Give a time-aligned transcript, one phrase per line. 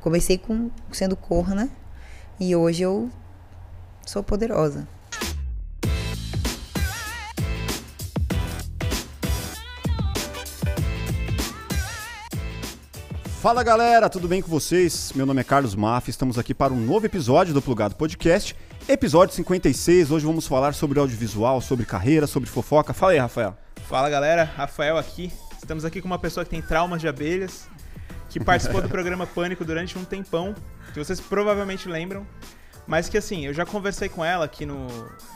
[0.00, 1.68] Comecei com sendo corna
[2.38, 3.10] e hoje eu
[4.06, 4.88] sou poderosa.
[13.42, 15.12] Fala galera, tudo bem com vocês?
[15.14, 18.56] Meu nome é Carlos Maff, estamos aqui para um novo episódio do Plugado Podcast,
[18.88, 20.10] episódio 56.
[20.10, 22.94] Hoje vamos falar sobre audiovisual, sobre carreira, sobre fofoca.
[22.94, 23.56] Fala aí, Rafael.
[23.86, 25.30] Fala galera, Rafael aqui.
[25.58, 27.66] Estamos aqui com uma pessoa que tem traumas de abelhas,
[28.30, 30.54] que participou do programa Pânico durante um tempão,
[30.94, 32.26] que vocês provavelmente lembram.
[32.86, 34.86] Mas que assim, eu já conversei com ela aqui no,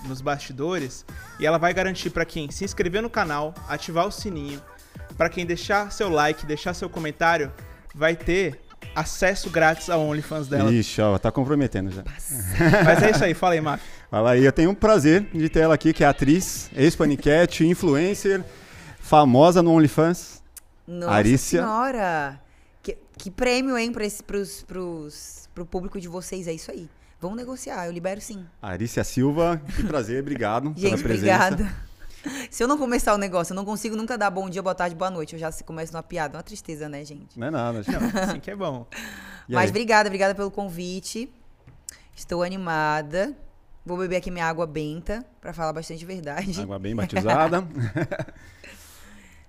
[0.06, 1.04] nos bastidores
[1.38, 4.60] e ela vai garantir para quem se inscrever no canal, ativar o sininho,
[5.16, 7.52] para quem deixar seu like, deixar seu comentário,
[7.95, 8.60] vai ter
[8.95, 10.73] acesso grátis ao OnlyFans dela.
[10.73, 12.02] Ixi, ó, tá comprometendo já.
[12.84, 13.82] Mas é isso aí, fala aí, Maf.
[14.10, 18.42] Fala aí, eu tenho um prazer de ter ela aqui, que é atriz, ex-paniquete, influencer,
[19.01, 20.42] famosa no OnlyFans.
[20.87, 21.60] Nossa Arícia.
[21.60, 22.43] senhora!
[23.16, 26.46] Que, prêmio, hein, para pros, pros, pro público de vocês.
[26.46, 26.88] É isso aí.
[27.20, 28.45] Vamos negociar, eu libero sim.
[28.60, 31.46] Arícia Silva, que prazer, obrigado pela Gente, presença.
[31.48, 31.85] obrigada.
[32.51, 34.95] Se eu não começar o negócio, eu não consigo nunca dar bom dia, boa tarde,
[34.95, 35.35] boa noite.
[35.35, 36.37] Eu já se começo numa piada.
[36.38, 37.38] Uma tristeza, né, gente?
[37.38, 37.82] Não é nada.
[37.88, 38.87] Não, assim que é bom.
[39.48, 39.70] E Mas aí?
[39.70, 41.30] obrigada, obrigada pelo convite.
[42.16, 43.37] Estou animada.
[43.85, 46.59] Vou beber aqui minha água benta para falar bastante verdade.
[46.60, 47.66] Água bem batizada.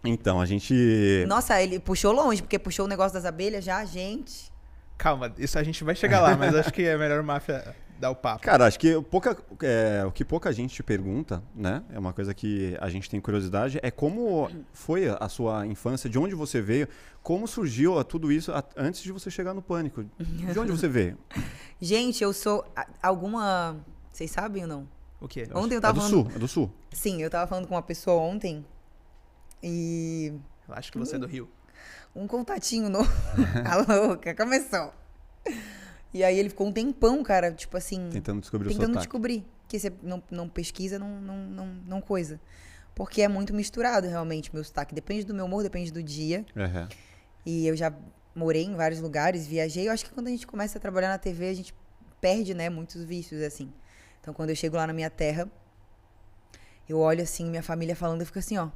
[0.05, 1.25] Então, a gente.
[1.27, 4.51] Nossa, ele puxou longe, porque puxou o negócio das abelhas já, gente.
[4.97, 8.09] Calma, isso a gente vai chegar lá, mas acho que é melhor o Máfia dar
[8.11, 8.41] o papo.
[8.43, 11.83] Cara, acho que pouca, é, o que pouca gente te pergunta, né?
[11.93, 16.17] É uma coisa que a gente tem curiosidade, é como foi a sua infância, de
[16.17, 16.87] onde você veio,
[17.21, 20.05] como surgiu tudo isso a- antes de você chegar no pânico.
[20.19, 21.17] De onde você veio?
[21.81, 22.65] Gente, eu sou
[23.03, 23.77] alguma.
[24.11, 24.87] Vocês sabem ou não?
[25.19, 25.47] O quê?
[25.53, 26.11] Ontem eu é tava do falando.
[26.11, 26.71] sul, é do sul.
[26.91, 28.65] Sim, eu tava falando com uma pessoa ontem.
[29.65, 30.31] E.
[30.67, 31.49] Eu acho que você é do Rio.
[32.15, 33.11] Um contatinho novo.
[33.65, 34.93] a louca, começou.
[36.13, 38.09] E aí ele ficou um tempão, cara, tipo assim.
[38.11, 39.43] Tentando descobrir o tentando descobrir.
[39.67, 42.39] Que você não, não pesquisa, não, não, não, não coisa.
[42.93, 44.93] Porque é muito misturado, realmente, meu sotaque.
[44.93, 46.45] Depende do meu humor, depende do dia.
[46.55, 46.87] Uhum.
[47.45, 47.93] E eu já
[48.35, 49.87] morei em vários lugares, viajei.
[49.87, 51.75] Eu acho que quando a gente começa a trabalhar na TV, a gente
[52.21, 53.73] perde, né, muitos vícios, assim.
[54.21, 55.49] Então, quando eu chego lá na minha terra,
[56.87, 58.69] eu olho, assim, minha família falando, eu fico assim, ó.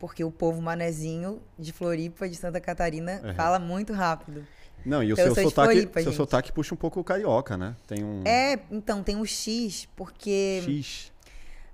[0.00, 3.34] Porque o povo manezinho de Floripa, de Santa Catarina, Uhum.
[3.34, 4.44] fala muito rápido.
[4.84, 6.16] Não, e o Então, eu seu sotaque, Floripa, seu gente.
[6.16, 7.76] sotaque puxa um pouco o carioca, né?
[7.86, 11.12] Tem um É, então, tem o X, porque X.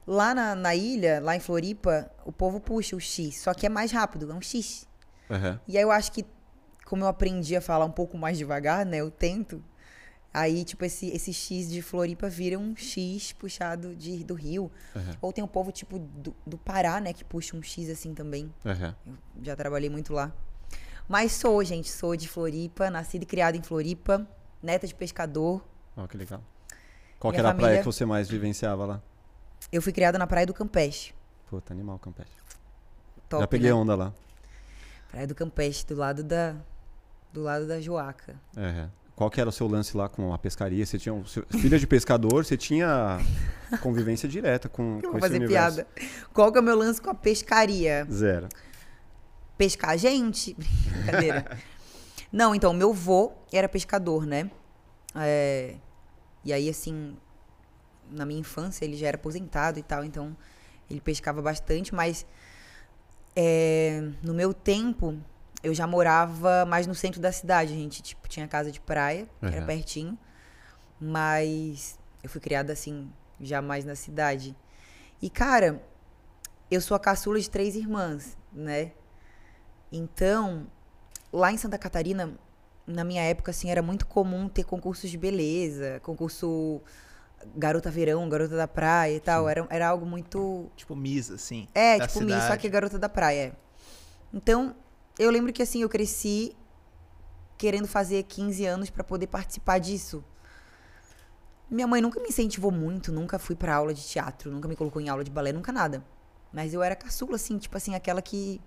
[0.05, 3.69] lá na, na ilha, lá em Floripa, o povo puxa o X, só que é
[3.69, 4.89] mais rápido, é um X.
[5.31, 5.57] Uhum.
[5.69, 6.27] E aí eu acho que,
[6.85, 8.97] como eu aprendi a falar um pouco mais devagar, né?
[8.99, 9.63] Eu tento.
[10.39, 14.71] Aí, tipo, esse, esse X de Floripa vira um X puxado de, do Rio.
[14.95, 15.15] Uhum.
[15.23, 17.15] Ou tem um povo, tipo, do, do Pará, né?
[17.15, 18.53] Que puxa um X assim também.
[18.63, 18.95] Uhum.
[19.39, 20.31] Eu já trabalhei muito lá.
[21.09, 21.91] Mas sou, gente.
[21.91, 24.29] Sou de Floripa, nascida e criada em Floripa.
[24.63, 25.67] Neta de pescador.
[25.97, 26.43] Ó, que legal.
[27.19, 29.03] Qual que era a praia família- que você mais vivenciava lá?
[29.73, 31.15] Eu fui criada na Praia do Campeche.
[31.49, 32.31] Puta, animal, Campeche.
[33.27, 33.75] Top, Já peguei né?
[33.75, 34.13] onda lá.
[35.11, 36.57] Praia do Campeche, do lado da...
[37.33, 38.39] Do lado da Joaca.
[38.55, 38.89] É.
[39.17, 40.85] Qual que era o seu lance lá com a pescaria?
[40.85, 41.25] Você tinha
[41.59, 43.19] filha de pescador, você tinha
[43.81, 45.77] convivência direta com, Eu com vou esse fazer universo.
[45.77, 45.89] piada.
[46.35, 48.07] Qual que é o meu lance com a pescaria?
[48.13, 48.47] Zero.
[49.57, 50.55] pescar gente.
[51.03, 51.59] Brincadeira.
[52.31, 54.51] Não, então, meu vô era pescador, né?
[55.15, 55.77] É,
[56.45, 57.17] e aí, assim,
[58.11, 60.37] na minha infância, ele já era aposentado e tal, então
[60.91, 62.27] ele pescava bastante, mas
[63.35, 65.19] é, no meu tempo,
[65.67, 69.27] eu já morava mais no centro da cidade, a gente, tipo, tinha casa de praia,
[69.41, 69.67] que era Uhum.
[69.67, 70.19] pertinho,
[71.01, 73.11] mas eu fui criada, assim,
[73.41, 74.57] já mais na cidade.
[75.21, 75.83] E, cara,
[76.71, 78.93] eu sou a caçula de três irmãs, né?
[79.91, 80.67] Então,
[81.33, 82.33] lá em Santa Catarina,
[82.87, 86.81] na minha época, assim, era muito comum ter concursos de beleza, concurso
[87.57, 89.49] Garota Verão, Garota da Praia e tal.
[89.49, 90.71] Era, era algo muito.
[90.77, 91.67] Tipo Miss, assim.
[91.75, 92.61] É, tipo Miss, só cidade.
[92.63, 93.53] que Garota da Praia.
[93.53, 93.53] é.
[94.33, 94.75] Então,
[95.19, 96.57] eu lembro que, assim, eu cresci
[97.57, 100.25] querendo fazer 15 anos pra poder participar disso.
[101.71, 105.01] Minha mãe nunca me incentivou muito, nunca fui pra aula de teatro, nunca me colocou
[105.01, 106.05] em aula de balé, nunca nada.
[106.53, 108.61] Mas eu era caçula, assim, tipo assim, aquela que,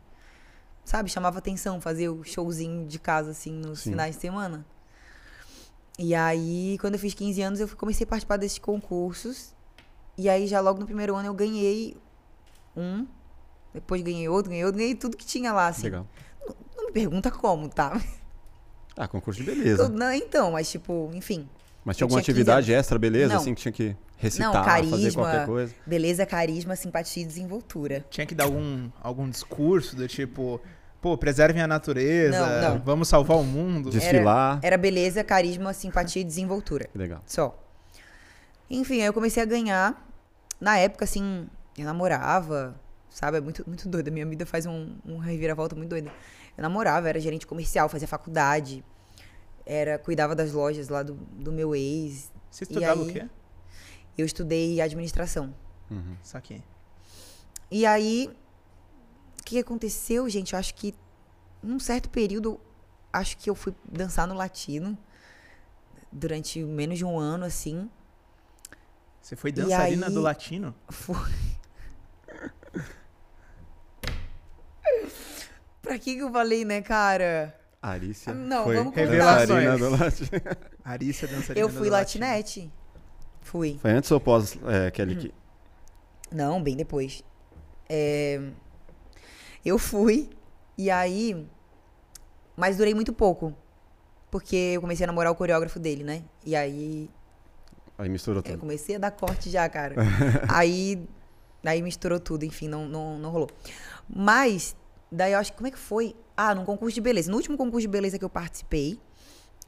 [0.83, 3.91] sabe, chamava atenção, fazer o showzinho de casa, assim, nos Sim.
[3.91, 4.65] finais de semana.
[5.97, 9.53] E aí, quando eu fiz 15 anos, eu comecei a participar desses concursos.
[10.17, 11.95] E aí, já logo no primeiro ano, eu ganhei
[12.75, 13.07] um.
[13.73, 15.83] Depois ganhei outro, ganhei outro, ganhei tudo que tinha lá, assim.
[15.83, 16.07] Legal.
[16.89, 18.01] Me pergunta como, tá?
[18.97, 19.87] Ah, concurso de beleza.
[19.87, 21.47] Não, então, mas tipo, enfim.
[21.85, 23.33] Mas tinha Eu alguma tinha 15 atividade extra, beleza?
[23.33, 23.41] Não.
[23.41, 25.23] Assim que tinha que recitar, Não, fazer carisma.
[25.23, 25.73] qualquer coisa.
[25.85, 28.05] Beleza, carisma, simpatia e desenvoltura.
[28.09, 30.59] Tinha que dar algum, algum discurso do tipo,
[31.01, 32.81] Pô, preservem a natureza, Não, não.
[32.83, 33.89] vamos salvar o mundo.
[33.89, 34.59] Desfilar.
[34.61, 36.89] Era beleza, carisma, simpatia e desenvoltura.
[36.93, 37.21] Legal.
[37.25, 37.57] Só.
[38.69, 40.05] Enfim, aí eu comecei a ganhar.
[40.59, 41.47] Na época, assim,
[41.77, 42.75] eu namorava,
[43.09, 43.37] sabe?
[43.37, 44.09] É muito, muito doido.
[44.09, 46.11] A minha vida faz um, um reviravolta muito doido.
[46.59, 48.83] Eu namorava, era gerente comercial, fazia faculdade.
[49.65, 52.29] Era, cuidava das lojas lá do, do meu ex.
[52.51, 53.13] Você E estudava o aí?
[53.13, 53.29] quê?
[54.17, 55.55] Eu estudei administração.
[55.89, 56.17] Uhum.
[56.21, 56.61] Saquei.
[57.71, 58.29] E aí,
[59.39, 60.51] o que aconteceu, gente?
[60.51, 60.93] Eu acho que
[61.63, 62.59] num certo período,
[63.13, 64.97] acho que eu fui dançar no latino
[66.11, 67.89] durante menos de um ano, assim.
[69.21, 70.75] Você foi dançarina aí- do latino?
[70.91, 71.15] Foi.
[75.89, 77.55] pra que que eu falei, né, cara?
[77.81, 78.33] Arícia.
[78.33, 79.07] Não, foi vamos contar.
[79.07, 80.29] dançarina Revelações.
[80.29, 80.41] do.
[80.83, 82.71] Arícia dançarina Eu fui latinete.
[83.41, 83.79] Fui.
[83.81, 85.33] Foi antes ou pós é, Kelly Key?
[86.31, 87.23] Não, bem depois.
[87.87, 88.39] É,
[89.65, 90.29] Eu fui,
[90.77, 91.47] e aí.
[92.55, 93.55] Mas durei muito pouco.
[94.29, 96.21] Porque eu comecei a namorar o coreógrafo dele, né?
[96.45, 97.09] E aí.
[97.97, 98.59] Aí misturou Eu tudo.
[98.59, 99.95] comecei a dar corte já, cara.
[100.47, 101.03] aí.
[101.65, 103.49] Aí misturou tudo, enfim, não, não, não rolou.
[104.07, 104.75] Mas,
[105.11, 105.57] daí eu acho que.
[105.57, 106.15] Como é que foi?
[106.35, 107.29] Ah, num concurso de beleza.
[107.29, 108.99] No último concurso de beleza que eu participei,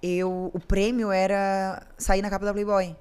[0.02, 2.96] eu, o prêmio era sair na capa da Playboy.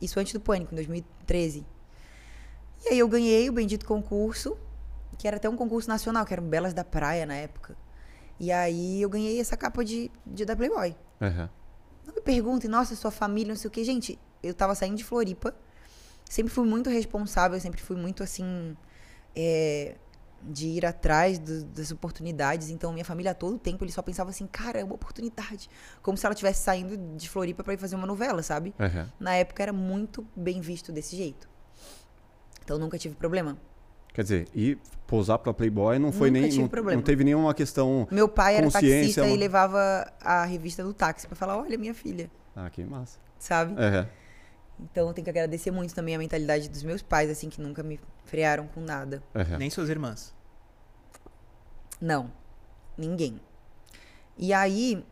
[0.00, 1.66] Isso antes do Pânico, em 2013.
[2.84, 4.56] E aí eu ganhei o bendito concurso,
[5.18, 7.76] que era até um concurso nacional, que era o Belas da Praia na época.
[8.38, 10.94] E aí eu ganhei essa capa de, de da Playboy.
[11.20, 11.50] Aham.
[12.06, 13.82] Não me perguntem, nossa, sua família, não sei o quê.
[13.82, 15.54] Gente, eu tava saindo de Floripa.
[16.24, 18.76] Sempre fui muito responsável, sempre fui muito assim.
[19.34, 19.96] é,
[20.42, 22.70] de ir atrás do- das oportunidades.
[22.70, 25.68] Então, minha família, a todo tempo, eles só pensavam assim, cara, é uma oportunidade.
[26.02, 28.74] Como se ela estivesse saindo de Floripa pra ir fazer uma novela, sabe?
[28.78, 29.08] Aham.
[29.18, 31.48] Na época era muito bem visto desse jeito.
[32.64, 33.56] Então, nunca tive problema.
[34.12, 34.76] Quer dizer, e
[35.06, 36.50] posar pra Playboy não foi Nunca nem.
[36.50, 36.96] tive Não, problema.
[36.96, 38.06] não teve nenhuma questão.
[38.10, 39.36] Meu pai era taxista e mano.
[39.36, 43.18] levava a revista do táxi pra falar: olha, minha filha, Ah, que massa.
[43.38, 43.74] sabe?
[43.80, 44.08] Aham.
[44.80, 47.82] Então eu tenho que agradecer muito também a mentalidade dos meus pais, assim, que nunca
[47.82, 49.22] me frearam com nada.
[49.34, 49.58] Aham.
[49.58, 50.34] Nem suas irmãs.
[52.00, 52.30] Não,
[52.96, 53.40] ninguém.
[54.36, 55.04] E aí,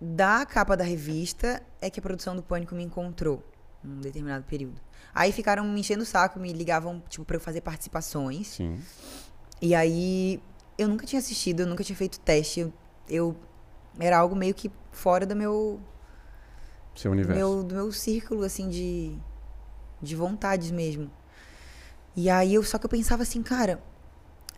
[0.00, 3.42] da capa da revista, é que a produção do Pânico me encontrou,
[3.82, 4.80] num determinado período.
[5.14, 8.48] Aí ficaram me enchendo o saco, me ligavam, tipo, pra eu fazer participações.
[8.48, 8.80] Sim.
[9.62, 10.42] E aí,
[10.76, 12.58] eu nunca tinha assistido, eu nunca tinha feito teste.
[12.60, 12.72] Eu,
[13.08, 13.36] eu-
[14.00, 15.80] era algo meio que fora do meu,
[16.94, 17.38] Seu universo.
[17.38, 19.16] meu, do meu círculo, assim, de,
[20.00, 21.10] de vontades mesmo.
[22.16, 23.82] E aí, eu, só que eu pensava assim, cara,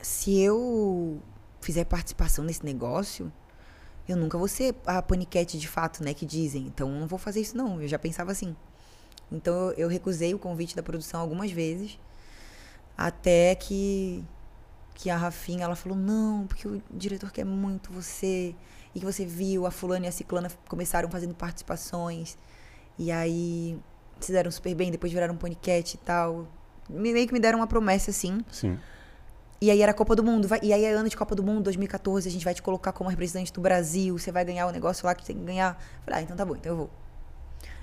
[0.03, 1.21] se eu
[1.61, 3.33] fizer participação nesse negócio,
[4.09, 6.67] eu nunca vou ser a paniquete de fato, né, que dizem.
[6.67, 7.81] Então, eu não vou fazer isso, não.
[7.81, 8.55] Eu já pensava assim.
[9.33, 11.99] Então, eu, eu recusei o convite da produção algumas vezes,
[12.97, 14.25] até que,
[14.94, 18.55] que a Rafinha, ela falou, não, porque o diretor quer muito você,
[18.96, 22.38] e que você viu, a fulana e a ciclana começaram fazendo participações,
[22.98, 23.78] e aí
[24.19, 26.48] se deram super bem, depois viraram um paniquete e tal.
[26.88, 28.78] Me- Meio que me deram uma promessa, assim, Sim.
[29.60, 30.48] e aí era Copa do Mundo.
[30.48, 32.93] vai- e aí é ano de Copa do Mundo, 2014, a gente vai te colocar
[32.93, 34.19] como representante do Brasil.
[34.19, 35.78] Você vai ganhar o negócio lá que tem que ganhar.
[36.04, 36.90] Falei, ah, então tá bom, então eu vou.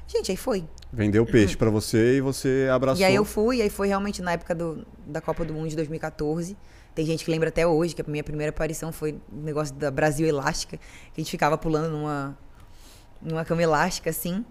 [0.07, 0.67] Gente, aí foi.
[0.91, 3.01] Vendeu peixe pra você e você abraçou.
[3.01, 5.69] E aí eu fui, e aí foi realmente na época do, da Copa do Mundo
[5.69, 6.57] de 2014.
[6.95, 9.89] Tem gente que lembra até hoje que a minha primeira aparição foi o negócio da
[9.89, 12.37] Brasil Elástica, que a gente ficava pulando numa,
[13.21, 14.45] numa cama elástica, assim.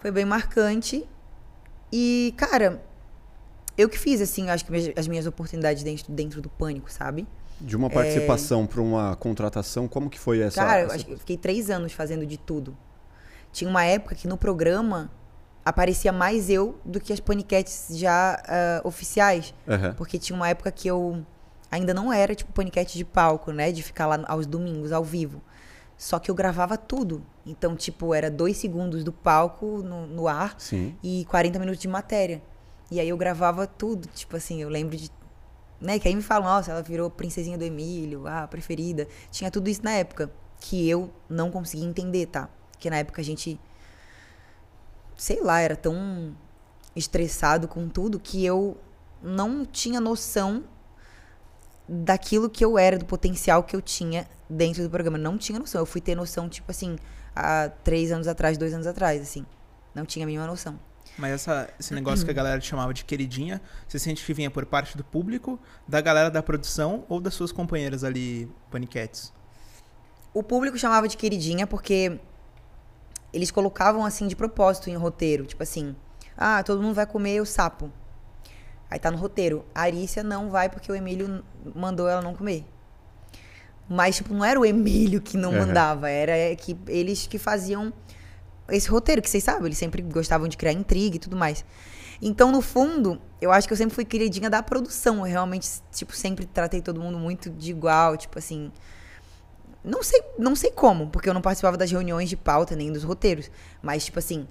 [0.00, 1.04] Foi bem marcante.
[1.92, 2.82] E, cara,
[3.76, 7.26] eu que fiz, assim, acho que as minhas oportunidades dentro, dentro do pânico, sabe?
[7.60, 10.60] De uma participação pra uma contratação, como que foi essa?
[10.60, 10.64] É.
[10.64, 12.76] Cara, eu essa- acho que eu fiquei três anos fazendo de tudo.
[13.52, 15.10] Tinha uma época que no programa
[15.64, 19.54] aparecia mais eu do que as paniquetes já ah, oficiais.
[19.66, 19.94] Aham.
[19.94, 21.24] Porque tinha uma época que eu
[21.70, 23.72] ainda não era, tipo, paniquete de palco, né?
[23.72, 25.42] De ficar lá aos domingos, ao vivo.
[25.96, 27.24] Só que eu gravava tudo.
[27.46, 30.94] Então, tipo, era dois segundos do palco no, no ar Sim.
[31.02, 32.42] e 40 minutos de matéria.
[32.90, 34.08] E aí eu gravava tudo.
[34.08, 35.10] Tipo assim, eu lembro de.
[35.80, 35.98] Né?
[35.98, 39.06] Que aí me falam, nossa, ela virou princesinha do Emílio, ah, preferida.
[39.30, 40.30] Tinha tudo isso na época.
[40.60, 42.48] Que eu não conseguia entender, tá?
[42.70, 43.60] Porque na época a gente.
[45.24, 46.36] Sei lá, era tão
[46.94, 48.76] estressado com tudo que eu
[49.22, 50.64] não tinha noção
[51.88, 55.16] daquilo que eu era, do potencial que eu tinha dentro do programa.
[55.16, 55.80] Não tinha noção.
[55.80, 56.98] Eu fui ter noção, tipo assim,
[57.34, 59.46] há três anos atrás, dois anos atrás, assim.
[59.94, 60.78] Não tinha a mínima noção.
[61.16, 64.50] Mas essa- esse negócio que a galera te chamava de queridinha, você sente que vinha
[64.50, 69.32] por parte do público, da galera da produção ou das suas companheiras ali, paniquetes?
[70.34, 72.20] O público chamava de queridinha porque
[73.34, 75.94] eles colocavam assim de propósito em roteiro, tipo assim,
[76.36, 77.90] ah, todo mundo vai comer o sapo.
[78.90, 79.64] Aí tá no roteiro.
[79.74, 82.64] A Arícia não vai porque o Emílio mandou ela não comer.
[83.88, 85.58] Mas, tipo, não era o Emílio que não Uhum.
[85.66, 87.92] mandava, era que eles que faziam
[88.68, 91.64] esse roteiro, que vocês sabem, eles sempre gostavam de criar intriga e tudo mais.
[92.22, 95.18] Então, no fundo, eu acho que eu sempre fui queridinha da produção.
[95.18, 98.70] Eu realmente, tipo, sempre tratei todo mundo muito de igual, tipo assim.
[99.84, 103.04] Não sei, não sei como, porque eu não participava das reuniões de pauta nem dos
[103.04, 103.50] roteiros.
[103.82, 104.48] Mas, tipo assim,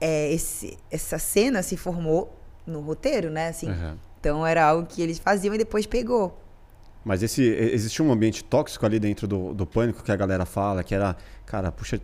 [0.00, 2.36] é, esse, essa cena se formou
[2.66, 3.48] no roteiro, né?
[3.48, 3.70] Assim.
[3.70, 3.96] Aham.
[4.20, 6.38] Então era algo que eles faziam e depois pegou.
[7.04, 10.84] Mas esse, existia um ambiente tóxico ali dentro do, do pânico que a galera fala,
[10.84, 12.00] que era, cara, puxa,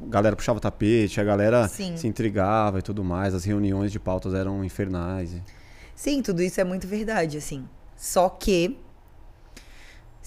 [0.00, 1.96] a galera puxava tapete, a galera Sim.
[1.96, 5.34] se intrigava e tudo mais, as reuniões de pautas eram infernais.
[5.96, 7.68] Sim, tudo isso é muito verdade, assim.
[7.96, 8.78] Só que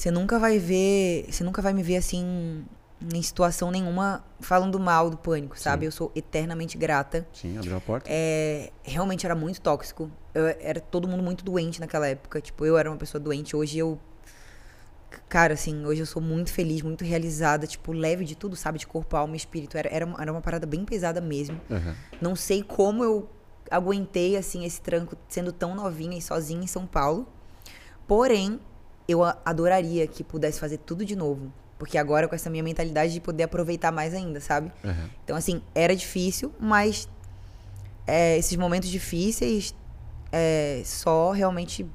[0.01, 2.65] você nunca vai ver, você nunca vai me ver assim
[3.13, 5.81] em situação nenhuma falando mal do pânico, sabe?
[5.81, 5.86] Sim.
[5.86, 7.27] Eu sou eternamente grata.
[7.31, 8.08] Sim, abriu a porta.
[8.12, 10.10] É, realmente era muito tóxico.
[10.34, 12.41] Eu, era todo mundo muito doente naquela época.
[12.41, 13.55] Tipo, eu era uma pessoa doente.
[13.55, 14.00] Hoje eu.
[15.29, 18.79] Cara, assim, hoje eu sou muito feliz, muito realizada, tipo, leve de tudo, sabe?
[18.79, 19.77] De corpo, alma e espírito.
[19.77, 21.60] Era, era, uma- era uma parada bem pesada mesmo.
[21.70, 21.96] Aham.
[22.20, 23.29] Não sei como eu
[23.70, 27.27] aguentei, assim, esse tranco sendo tão novinha e sozinha em São Paulo.
[28.08, 28.60] Porém,
[29.12, 31.51] eu adoraria que pudesse fazer tudo de novo.
[31.77, 34.72] Porque agora, com essa minha mentalidade de poder aproveitar mais ainda, sabe?
[34.84, 35.10] aham.
[35.24, 37.10] Então, assim, era difícil, mas
[38.06, 39.74] é, esses momentos difíceis
[40.32, 41.86] é, só realmente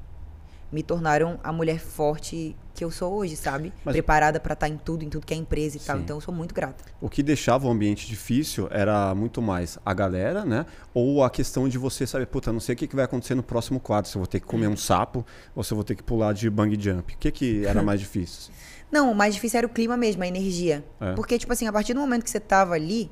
[0.71, 3.73] me tornaram a mulher forte que eu sou hoje, sabe?
[3.85, 5.97] Mas- Preparada pra estar em tudo, em tudo que é empresa e tal.
[5.97, 6.02] Sim.
[6.02, 6.85] Então, eu sou muito grata.
[7.00, 10.66] O que deixava o ambiente difícil era muito mais a galera, né?
[10.95, 13.42] Ou a questão de você saber, puta, não sei o que que vai acontecer no
[13.42, 14.11] próximo quadro.
[14.11, 16.33] Se eu vou ter que comer um sapo ou se eu vou ter que pular
[16.33, 17.14] de bang jump.
[17.14, 18.52] O que, que era mais difícil?
[18.92, 20.85] Não, o mais difícil era o clima mesmo, a energia.
[21.00, 21.12] É.
[21.14, 23.11] Porque, tipo assim, a partir do momento que você tava ali,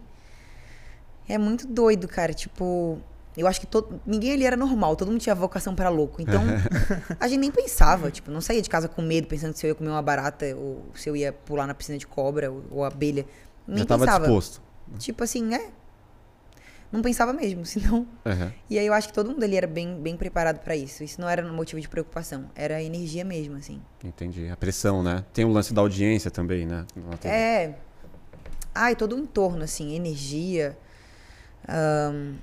[1.29, 2.33] é muito doido, cara.
[2.33, 3.01] Tipo,
[3.37, 6.23] eu acho que todo, ninguém ali era normal, todo mundo tinha vocação pra louco.
[6.23, 6.43] Então,
[7.19, 9.75] a gente nem pensava, tipo, não saía de casa com medo, pensando se eu ia
[9.75, 13.27] comer uma barata ou se eu ia pular na piscina de cobra ou, ou abelha.
[13.67, 14.25] Nem Já tava pensava.
[14.27, 14.63] disposto.
[14.99, 15.71] Tipo assim, é.
[16.93, 18.07] Não pensava mesmo, senão.
[18.25, 18.53] Aham.
[18.71, 21.03] E aí eu acho que todo mundo ali era bem, bem preparado pra isso.
[21.03, 23.83] Isso não era motivo de preocupação, era energia mesmo, assim.
[24.05, 24.49] Entendi.
[24.49, 25.25] A pressão, né?
[25.33, 26.87] Tem o lance da audiência também, né?
[27.25, 27.75] É.
[28.73, 30.77] Ai, todo o entorno, assim, energia.
[31.67, 32.35] Ahn,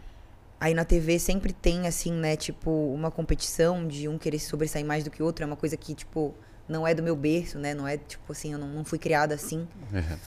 [0.61, 4.85] aí na TV sempre tem, assim, né, tipo, uma competição de um querer se sobressair
[4.85, 5.43] mais do que o outro.
[5.43, 6.35] É uma coisa que, tipo,
[6.69, 7.73] não é do meu berço, né?
[7.73, 9.67] Não é, tipo assim, eu não, não fui criada assim.
[9.91, 10.19] Aham.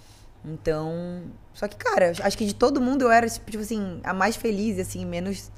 [0.44, 1.22] Então.
[1.54, 4.76] Só que, cara, acho que de todo mundo eu era, tipo assim, a mais feliz,
[4.80, 5.52] assim, menos,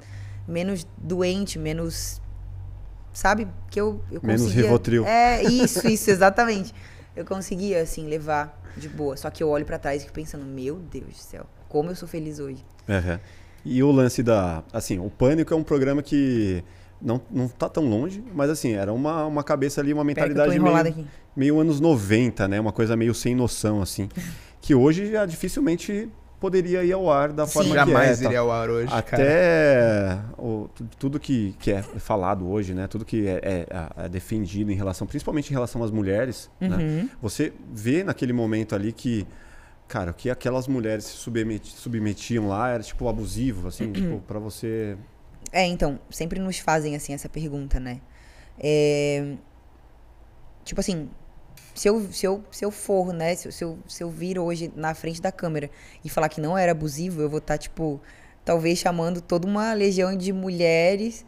[0.47, 2.21] menos doente, menos.
[3.11, 3.47] Sabe?
[3.71, 4.61] Que eu, eu Menos conseguia.
[4.61, 5.05] Rivotril.
[5.05, 6.71] É, isso, isso, exatamente.
[7.15, 9.17] Eu conseguia, assim, levar de boa.
[9.17, 11.95] Só que eu olho pra trás e fico pensando, meu Deus do céu, como eu
[11.95, 12.63] sou feliz hoje.
[12.87, 13.19] Aham.
[13.65, 14.63] E o lance da.
[14.71, 16.63] Assim, o Pânico é um programa que
[17.01, 21.05] não, não tá tão longe, mas assim, era uma, uma cabeça ali, uma mentalidade meio,
[21.35, 22.59] meio anos 90, né?
[22.59, 24.09] Uma coisa meio sem noção, assim.
[24.61, 26.09] que hoje já dificilmente
[26.39, 27.85] poderia ir ao ar da forma que é.
[27.85, 28.25] Jamais tá?
[28.25, 28.99] iria ao ar hoje, cara.
[29.23, 32.85] Até o- tu- tudo que, que é falado hoje, né?
[32.87, 33.67] Tudo que é, é-
[34.05, 36.75] é defendido em relação, principalmente em relação às mulheres, né?
[36.77, 37.09] Uhum.
[37.21, 39.25] Você vê naquele momento ali que,
[39.87, 44.39] cara, o que aquelas mulheres se submeti- submetiam lá era tipo abusivo, assim, tipo, pra
[44.39, 44.97] você.
[45.51, 48.01] É, então, sempre nos fazem, assim, essa pergunta, né?
[48.59, 49.35] É,
[50.63, 51.09] Tipo assim,
[51.73, 53.35] se eu, se eu, se eu for, né?
[53.35, 55.69] Se, eu- se, eu, se eu vir hoje na frente da câmera
[56.03, 58.01] e falar que não era abusivo, eu vou estar, tipo,
[58.43, 61.25] talvez chamando toda uma legião de mulheres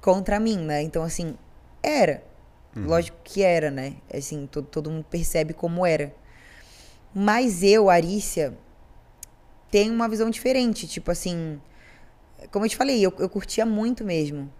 [0.00, 0.82] contra mim, né?
[0.82, 1.36] Então, assim,
[1.82, 2.22] era.
[2.74, 3.96] Lógico que era, né?
[4.12, 6.14] Assim, todo, todo mundo percebe como era.
[7.14, 8.56] Mas eu, Arícia,
[9.70, 10.86] tenho uma visão diferente.
[10.86, 11.60] Tipo assim,
[12.50, 14.50] como eu te falei, eu, eu curtia muito mesmo.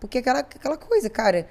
[0.00, 1.48] Porque aquela, aquela coisa, cara,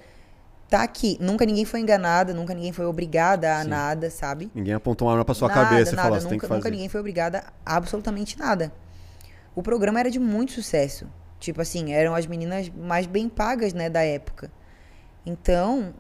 [0.70, 1.18] tá aqui.
[1.20, 3.70] Nunca ninguém foi enganada, nunca ninguém foi obrigada a Sim.
[3.70, 4.52] nada, sabe?
[4.54, 6.58] Ninguém apontou uma arma pra sua nada, cabeça e falou, nunca, tem que fazer.
[6.58, 8.72] nunca ninguém foi obrigada a absolutamente nada.
[9.56, 11.08] O programa era de muito sucesso.
[11.40, 14.52] Tipo assim, eram as meninas mais bem pagas, né, da época.
[15.26, 15.94] Então,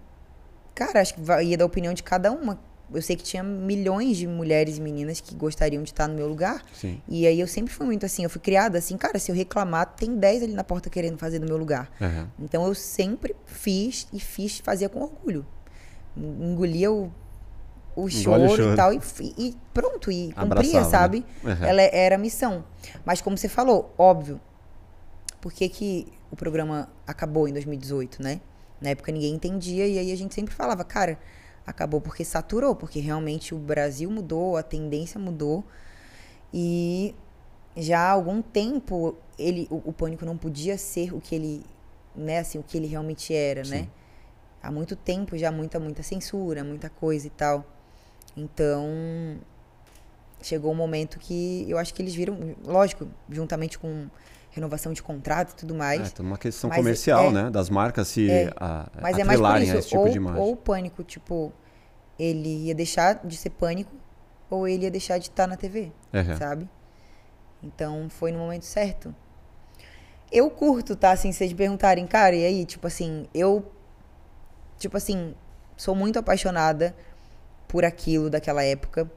[0.74, 2.60] cara, acho que ia da opinião de cada uma.
[2.94, 6.28] Eu sei que tinha milhões de mulheres e meninas que gostariam de estar no meu
[6.28, 6.64] lugar.
[6.74, 7.02] Sim.
[7.08, 9.94] E aí eu sempre fui muito assim, eu fui criada assim, cara, se eu reclamar,
[9.96, 11.92] tem 10 ali na porta querendo fazer no meu lugar.
[12.00, 12.30] Aham.
[12.40, 15.46] Então eu sempre fiz e fiz, fazia com orgulho.
[16.16, 17.12] Engolia o,
[17.96, 18.74] o choro, o choro.
[18.74, 19.00] e tal, e,
[19.38, 20.90] e pronto, e cumpria, Abraçava, né?
[20.90, 21.26] sabe?
[21.44, 21.66] Aham.
[21.66, 22.64] Ela é, era a missão.
[23.06, 24.40] Mas como você falou, óbvio,
[25.42, 28.40] por que, que o programa acabou em 2018, né?
[28.80, 31.18] Na época ninguém entendia, e aí a gente sempre falava, cara,
[31.68, 35.66] acabou porque saturou, porque realmente o Brasil mudou, a tendência mudou.
[36.54, 37.14] E
[37.76, 41.66] já há algum tempo ele, o, o pânico não podia ser o que ele
[42.16, 43.72] né, assim, o que ele realmente era, Sim.
[43.72, 43.88] né?
[44.62, 47.64] Há muito tempo já muita, muita censura, muita coisa e tal.
[48.36, 49.38] Então,
[50.42, 54.08] chegou um momento que eu acho que eles viram, lógico, juntamente com
[54.52, 56.08] renovação de contrato e tudo mais.
[56.08, 57.50] É, tem uma questão Mas comercial, é- né?
[57.50, 58.52] Das marcas se É.
[58.58, 60.42] a, Mas é mais por isso, esse tipo ou, de imagem.
[60.42, 61.54] ou o pânico, tipo,
[62.18, 63.92] ele ia deixar de ser pânico,
[64.50, 66.36] ou ele ia deixar de estar na TV, é.
[66.36, 66.68] sabe?
[67.62, 69.14] Então foi no momento certo.
[70.32, 71.12] Eu curto, tá?
[71.12, 72.66] Assim, vocês perguntarem, cara, e aí?
[72.66, 73.72] Tipo assim, eu.
[74.78, 75.34] Tipo assim,
[75.76, 76.96] sou muito apaixonada
[77.68, 79.10] por aquilo daquela época.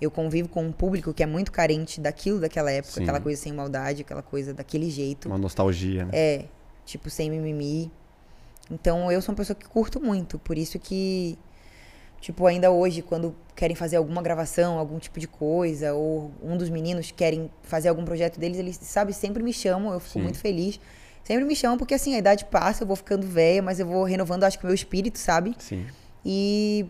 [0.00, 3.02] Eu convivo com um público que é muito carente daquilo daquela época, Sim.
[3.02, 5.28] aquela coisa sem maldade, aquela coisa daquele jeito.
[5.28, 6.10] Uma nostalgia, né?
[6.12, 6.44] É,
[6.84, 7.90] tipo, sem mimimi.
[8.70, 11.38] Então eu sou uma pessoa que curto muito, por isso que,
[12.20, 16.70] tipo, ainda hoje, quando querem fazer alguma gravação, algum tipo de coisa, ou um dos
[16.70, 20.22] meninos querem fazer algum projeto deles, eles, sabe, sempre me chamam, eu fico Sim.
[20.22, 20.80] muito feliz.
[21.22, 24.04] Sempre me chamam, porque assim, a idade passa, eu vou ficando velha, mas eu vou
[24.04, 25.54] renovando, acho que o meu espírito, sabe?
[25.58, 25.86] Sim.
[26.24, 26.86] E,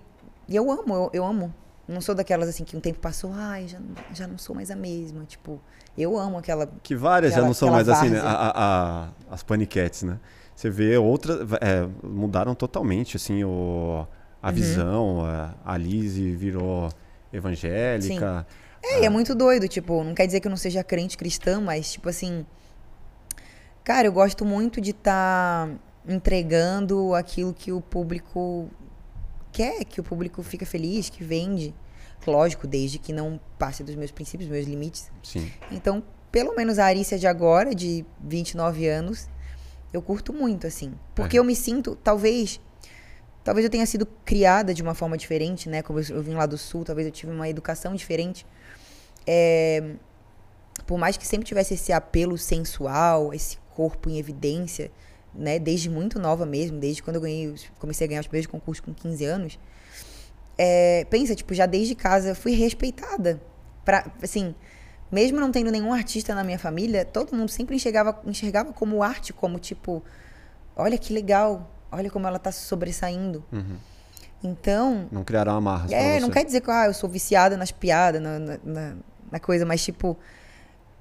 [0.48, 1.54] e eu amo, eu, eu amo.
[1.86, 4.70] Não sou daquelas assim que um tempo passou, ai, já, não- já não sou mais
[4.70, 5.24] a mesma.
[5.24, 5.60] Tipo,
[5.98, 6.66] eu amo aquela.
[6.82, 8.20] Que várias já Aquela- não são mais assim, né?
[8.20, 8.30] várzea.
[8.30, 10.18] A- a- as paniquetes, né?
[10.56, 11.40] Você vê outras.
[11.60, 14.06] é, mudaram totalmente, assim, o,
[14.42, 14.54] a Uhum.
[14.54, 15.24] visão.
[15.26, 16.88] A, a Lizzie virou
[17.32, 18.46] evangélica.
[18.82, 21.60] É, e é muito doido, tipo, não quer dizer que eu não seja crente cristã,
[21.60, 22.46] mas, tipo assim.
[23.82, 25.68] Cara, eu gosto muito de estar
[26.08, 28.68] entregando aquilo que o público
[29.54, 31.74] quer, que o público fica feliz, que vende.
[32.26, 35.10] Lógico, desde que não passe dos meus princípios, meus limites.
[35.22, 35.50] Sim.
[35.70, 39.28] Então, pelo menos a Arícia de agora, de 29 anos,
[39.92, 40.92] eu curto muito, assim.
[41.14, 41.40] Porque É.
[41.40, 42.60] eu me sinto, talvez.
[43.44, 45.82] Talvez eu tenha sido criada de uma forma diferente, né?
[45.82, 48.46] Como eu, eu vim lá do sul, talvez eu tive uma educação diferente.
[49.26, 49.94] É,
[50.86, 54.90] por mais que sempre tivesse esse apelo sensual, esse corpo em evidência,
[55.34, 55.58] né?
[55.58, 58.92] Desde muito nova mesmo, desde quando eu ganhei, comecei a ganhar os primeiros concursos com
[58.94, 59.58] 15 anos.
[60.56, 63.40] É, pensa, tipo, já desde casa eu fui respeitada.
[63.84, 64.54] Pra, assim,
[65.10, 69.32] mesmo não tendo nenhum artista na minha família, todo mundo sempre enxergava, enxergava como arte,
[69.32, 70.02] como tipo,
[70.76, 73.44] olha que legal, olha como ela tá se sobressaindo.
[73.52, 73.76] Uhum.
[74.42, 78.20] Então, Não criaram amarras é, não quer dizer que ah, eu sou viciada nas piadas,
[78.20, 78.96] na, na, na-
[79.32, 80.16] na coisa, mas tipo,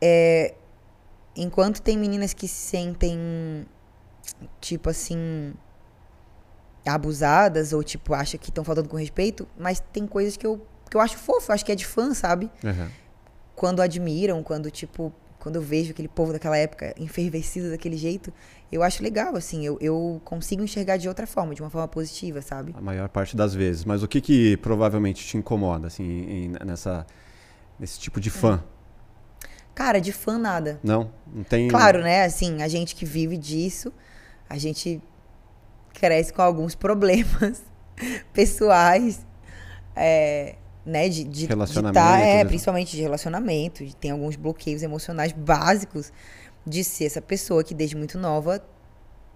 [0.01, 0.53] é,
[1.35, 3.65] enquanto tem meninas que se sentem,
[4.61, 5.53] tipo assim,
[6.85, 10.97] abusadas ou tipo, acham que estão faltando com respeito, mas tem coisas que eu, que
[10.97, 12.49] eu acho fofo, eu acho que é de fã, sabe?
[12.63, 12.87] Uhum.
[13.55, 18.33] Quando admiram, quando tipo, quando eu vejo aquele povo daquela época enfervecido daquele jeito,
[18.71, 22.41] eu acho legal, assim, eu, eu consigo enxergar de outra forma, de uma forma positiva,
[22.41, 22.73] sabe?
[22.77, 23.85] A maior parte das vezes.
[23.85, 27.05] Mas o que que provavelmente te incomoda, assim, em- nessa,
[27.79, 28.63] nesse tipo de fã?
[29.75, 30.79] Cara, de fã nada.
[30.83, 31.11] Não?
[31.31, 31.67] Não tem...
[31.67, 32.23] Claro, né?
[32.25, 33.91] Assim, a gente que vive disso,
[34.49, 35.01] a gente
[35.93, 37.61] cresce com alguns problemas
[38.33, 39.25] pessoais,
[39.95, 41.07] é, né?
[41.09, 42.45] De, de, de Relacionamento, tá, é, né?
[42.45, 46.11] principalmente de relacionamento, de, tem alguns bloqueios emocionais básicos
[46.65, 48.63] de ser essa pessoa que desde muito nova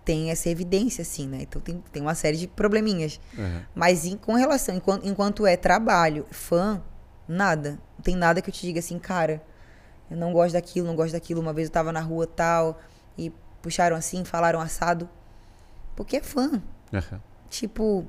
[0.04, 1.40] tem essa evidência, assim, né?
[1.42, 3.20] Então tem, tem uma série de probleminhas.
[3.38, 3.62] Uhum.
[3.76, 6.82] Mas em- com relação, enquanto, enquanto é trabalho, fã,
[7.28, 7.72] nada.
[7.98, 9.44] Não tem nada que eu te diga assim, cara,
[10.10, 11.42] eu não gosto daquilo, não gosto daquilo.
[11.42, 12.80] Uma vez eu tava na rua tal,
[13.18, 15.10] e puxaram assim, falaram assado.
[15.96, 16.62] Porque é fã.
[16.94, 17.20] Uhum.
[17.50, 18.08] Tipo,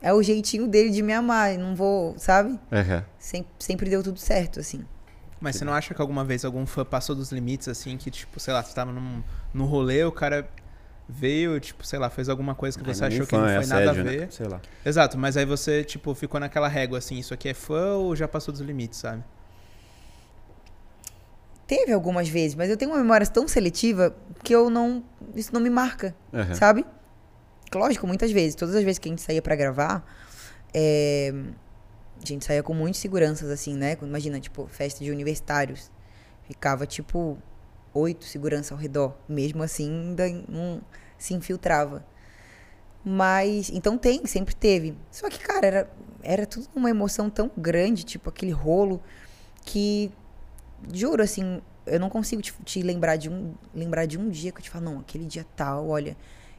[0.00, 1.56] é o jeitinho dele de me amar.
[1.58, 2.50] Não vou, sabe?
[2.50, 3.02] Uhum.
[3.18, 4.84] Sempre, sempre deu tudo certo, assim.
[5.40, 8.40] Mas você não acha que alguma vez algum fã passou dos limites, assim, que, tipo,
[8.40, 9.22] sei lá, você tava num,
[9.54, 10.48] num rolê, o cara
[11.08, 13.88] veio, tipo, sei lá, fez alguma coisa que você achou que não é foi nada
[13.88, 14.20] a assédio, ver.
[14.22, 14.28] Né?
[14.30, 14.60] Sei lá.
[14.84, 18.26] Exato, mas aí você, tipo, ficou naquela régua, assim, isso aqui é fã ou já
[18.26, 19.22] passou dos limites, sabe?
[21.68, 25.04] Teve algumas vezes, mas eu tenho uma memória tão seletiva que eu não.
[25.34, 26.16] Isso não me marca.
[26.32, 26.54] Uhum.
[26.54, 26.84] sabe?
[27.74, 28.54] Lógico, muitas vezes.
[28.54, 30.02] Todas as vezes que a gente saía pra gravar,
[30.72, 31.30] é,
[32.22, 33.98] a gente saía com muitas seguranças, assim, né?
[34.00, 35.90] Imagina, tipo, festa de universitários.
[36.44, 37.36] Ficava, tipo,
[37.92, 39.14] oito seguranças ao redor.
[39.28, 40.80] Mesmo assim, ainda não
[41.18, 42.02] se infiltrava.
[43.04, 44.96] Mas, então tem, sempre teve.
[45.10, 45.90] Só que, cara, era,
[46.22, 49.02] era tudo uma emoção tão grande, tipo, aquele rolo,
[49.66, 50.10] que,
[50.92, 54.58] juro, assim, eu não consigo te, te lembrar, de um, lembrar de um dia que
[54.58, 56.16] eu te falo, não, aquele dia tal, olha,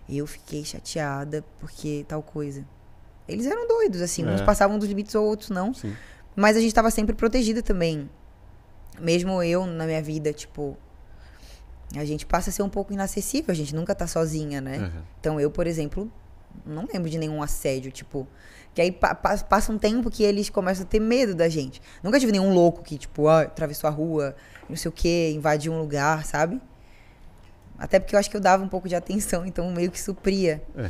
[0.08, 2.66] eu fiquei chateada porque tal coisa.
[3.28, 4.46] Eles eram doidos, assim, uns É.
[4.46, 5.74] passavam dos limites ou outros não.
[5.74, 5.96] Sim.
[6.36, 8.10] Mas a gente tava sempre protegida também.
[9.00, 10.76] Mesmo eu na minha vida, tipo.
[11.96, 14.78] A gente passa a ser um pouco inacessível, a gente nunca tá sozinha, né?
[14.80, 15.02] Uhum.
[15.20, 16.12] Então eu, por exemplo,
[16.66, 18.28] não lembro de nenhum assédio, tipo.
[18.80, 21.82] Que aí pa- pa- passa um tempo que eles começam a ter medo da gente.
[22.02, 24.38] Nunca tive nenhum louco que, tipo, ah, atravessou a rua,
[24.70, 26.62] não sei o quê, invadiu um lugar, sabe?
[27.78, 30.64] Até porque eu acho que eu dava um pouco de atenção, então meio que supria.
[30.78, 30.90] É.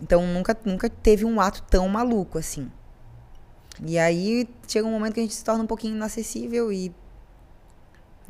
[0.00, 2.70] Então nunca, nunca teve um ato tão maluco assim.
[3.84, 6.90] E aí chega um momento que a gente se torna um pouquinho inacessível e.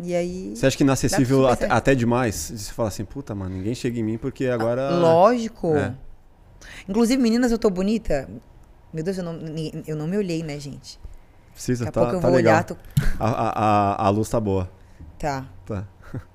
[0.03, 0.57] E aí.
[0.57, 1.73] Você acha que inacessível até, certo.
[1.73, 2.35] até demais?
[2.53, 4.91] Você fala assim, puta, mano, ninguém chega em mim porque agora.
[4.91, 5.77] Lógico.
[5.77, 5.95] É.
[6.89, 8.29] Inclusive, meninas, eu tô bonita.
[8.93, 9.39] Meu Deus, eu não,
[9.87, 10.99] eu não me olhei, né, gente?
[11.53, 12.55] Precisa, Daqui a tá, pouco eu tá vou legal.
[12.55, 12.65] olhar.
[12.65, 12.77] Tô...
[13.19, 14.71] A, a, a, luz tá boa.
[15.19, 15.47] Tá.
[15.67, 15.87] Tá.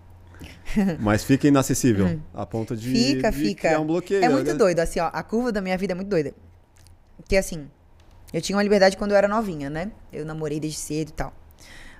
[0.99, 2.19] Mas fica inacessível.
[2.33, 2.91] A ponto de.
[2.91, 3.69] Fica, de fica.
[3.69, 4.23] criar um bloqueio.
[4.23, 4.53] É muito né?
[4.53, 5.09] doido, assim, ó.
[5.13, 6.33] A curva da minha vida é muito doida.
[7.17, 7.69] Porque, assim,
[8.33, 9.91] eu tinha uma liberdade quando eu era novinha, né?
[10.11, 11.33] Eu namorei desde cedo e tal.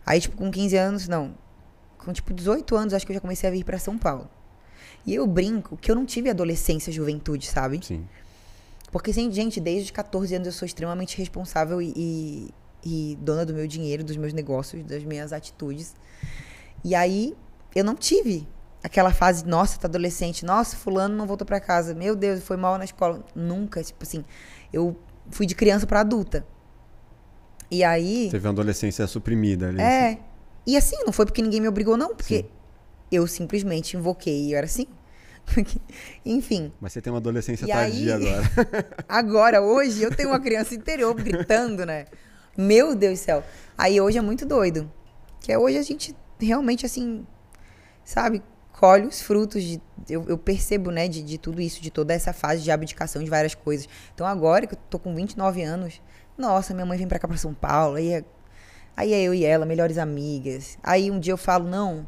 [0.06, 1.34] Aí, tipo, com 15 anos, não.
[1.98, 4.30] Com, tipo, 18 anos, acho que eu já comecei a vir pra São Paulo.
[5.06, 7.80] E eu brinco que eu não tive adolescência, juventude, sabe?
[7.84, 8.06] Sim.
[8.94, 12.54] Porque, assim, gente, desde os 14 anos eu sou extremamente responsável e, e,
[12.86, 15.96] e dona do meu dinheiro, dos meus negócios, das minhas atitudes.
[16.84, 17.36] E aí,
[17.74, 18.48] eu não tive
[18.84, 22.78] aquela fase, nossa, tá adolescente, nossa, fulano não voltou pra casa, meu Deus, foi mal
[22.78, 23.26] na escola.
[23.34, 24.24] Nunca, tipo assim,
[24.72, 24.96] eu
[25.32, 26.46] fui de criança pra adulta.
[27.72, 28.30] E aí.
[28.30, 29.82] Teve uma adolescência suprimida ali.
[29.82, 30.20] É.
[30.68, 32.50] E assim, não foi porque ninguém me obrigou, não, porque Sim.
[33.12, 34.86] eu simplesmente invoquei e eu era assim.
[35.46, 35.78] Porque,
[36.26, 36.72] Enfim.
[36.80, 38.88] Mas você tem uma adolescência E tardia aí- agora.
[39.08, 42.06] Agora, hoje, eu tenho uma criança interior gritando, né?
[42.58, 43.44] Meu Deus do céu.
[43.78, 44.92] Aí hoje é muito doido.
[45.42, 47.26] Que é hoje a gente realmente, assim,
[48.04, 49.82] sabe, colhe os frutos de.
[50.10, 53.30] Eu, eu percebo, né, de, de tudo isso, de toda essa fase de abdicação de
[53.30, 53.88] várias coisas.
[54.14, 56.02] Então agora que eu tô com 29 anos,
[56.38, 58.24] nossa, minha mãe vem pra cá pra São Paulo, aí é,
[58.98, 60.78] aí é eu e ela, melhores amigas.
[60.84, 62.06] Aí um dia eu falo, não,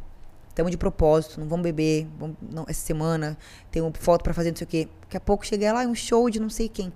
[0.56, 3.38] estamos de propósito, não vamos beber, vamos, não, essa semana
[3.70, 4.88] tem uma foto pra fazer, não sei o quê.
[5.02, 6.94] Daqui a pouco chega lá, um show de não sei quem.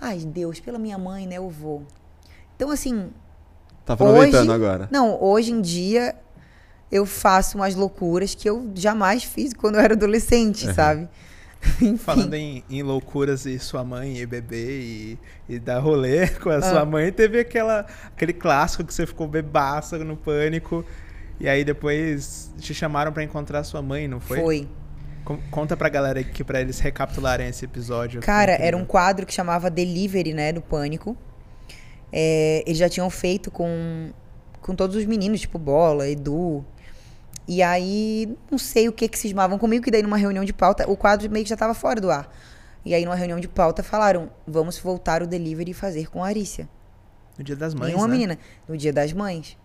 [0.00, 1.84] Ai, Deus, pela minha mãe, né, eu vou.
[2.56, 3.10] Então, assim,
[3.86, 4.88] Tá aproveitando Hoje- agora.
[4.90, 6.14] não, hoje em dia
[6.90, 10.74] eu faço umas loucuras que eu jamais fiz quando eu era adolescente, Uhum.
[10.74, 11.08] sabe?
[11.80, 11.96] Enfim.
[11.96, 16.56] Falando em, em loucuras e sua mãe e bebê e, e dar rolê com a
[16.56, 16.62] Ah.
[16.62, 20.84] sua mãe, teve aquela, aquele clássico que você ficou bebaça no pânico.
[21.40, 24.40] E aí depois te chamaram pra encontrar sua mãe, não foi?
[24.40, 24.68] Foi.
[25.24, 28.20] Com- Conta pra galera aqui pra eles recapitularem esse episódio.
[28.20, 31.16] Cara, era um quadro que chamava Delivery, né, do Pânico.
[32.12, 34.10] É, eles já tinham feito com,
[34.60, 36.64] com todos os meninos, tipo Bola, Edu.
[37.48, 40.88] E aí, não sei o que que cismavam comigo, que daí numa reunião de pauta,
[40.90, 42.32] o quadro meio que já tava fora do ar.
[42.84, 46.28] E aí, numa reunião de pauta, falaram: vamos voltar o delivery e fazer com a
[46.28, 46.68] Arícia.
[47.38, 48.12] No dia das mães, Nenhuma né?
[48.12, 48.38] menina.
[48.68, 49.56] No dia das mães.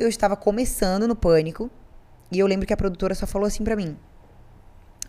[0.00, 1.70] Eu estava começando no pânico.
[2.32, 3.96] E eu lembro que a produtora só falou assim pra mim.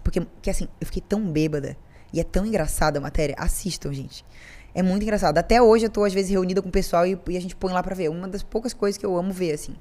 [0.04, 1.78] Porque, que assim, eu fiquei tão bêbada.
[2.14, 3.36] E é tão engraçada a matéria.
[3.38, 4.26] Assistam, gente.
[4.74, 5.38] É muito engraçado.
[5.38, 7.72] Até hoje eu tô, às vezes, reunida com o pessoal e, e a gente põe
[7.72, 8.10] lá pra ver.
[8.10, 9.76] Uma das poucas coisas que eu amo ver, assim.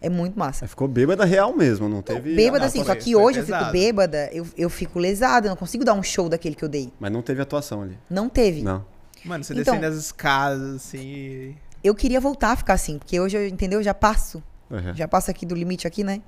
[0.00, 0.66] É muito massa.
[0.68, 2.34] Ficou bêbada real mesmo, não teve.
[2.34, 2.78] Bêbada, não, assim.
[2.84, 3.72] foi- Só que foi hoje eu fico pesado.
[3.72, 5.46] bêbada, eu, eu fico lesada.
[5.48, 6.92] Eu não consigo dar um show daquele que eu dei.
[7.00, 7.98] Mas não teve atuação ali.
[8.08, 8.62] Não teve.
[8.62, 8.84] Não.
[9.24, 11.56] Mano, você Então- descendo as escadas, assim.
[11.86, 12.98] Eu queria voltar a ficar assim.
[12.98, 13.78] Porque hoje, eu, entendeu?
[13.80, 14.42] Eu já passo.
[14.70, 14.94] Uhum.
[14.94, 16.20] Já passa aqui do limite aqui, né?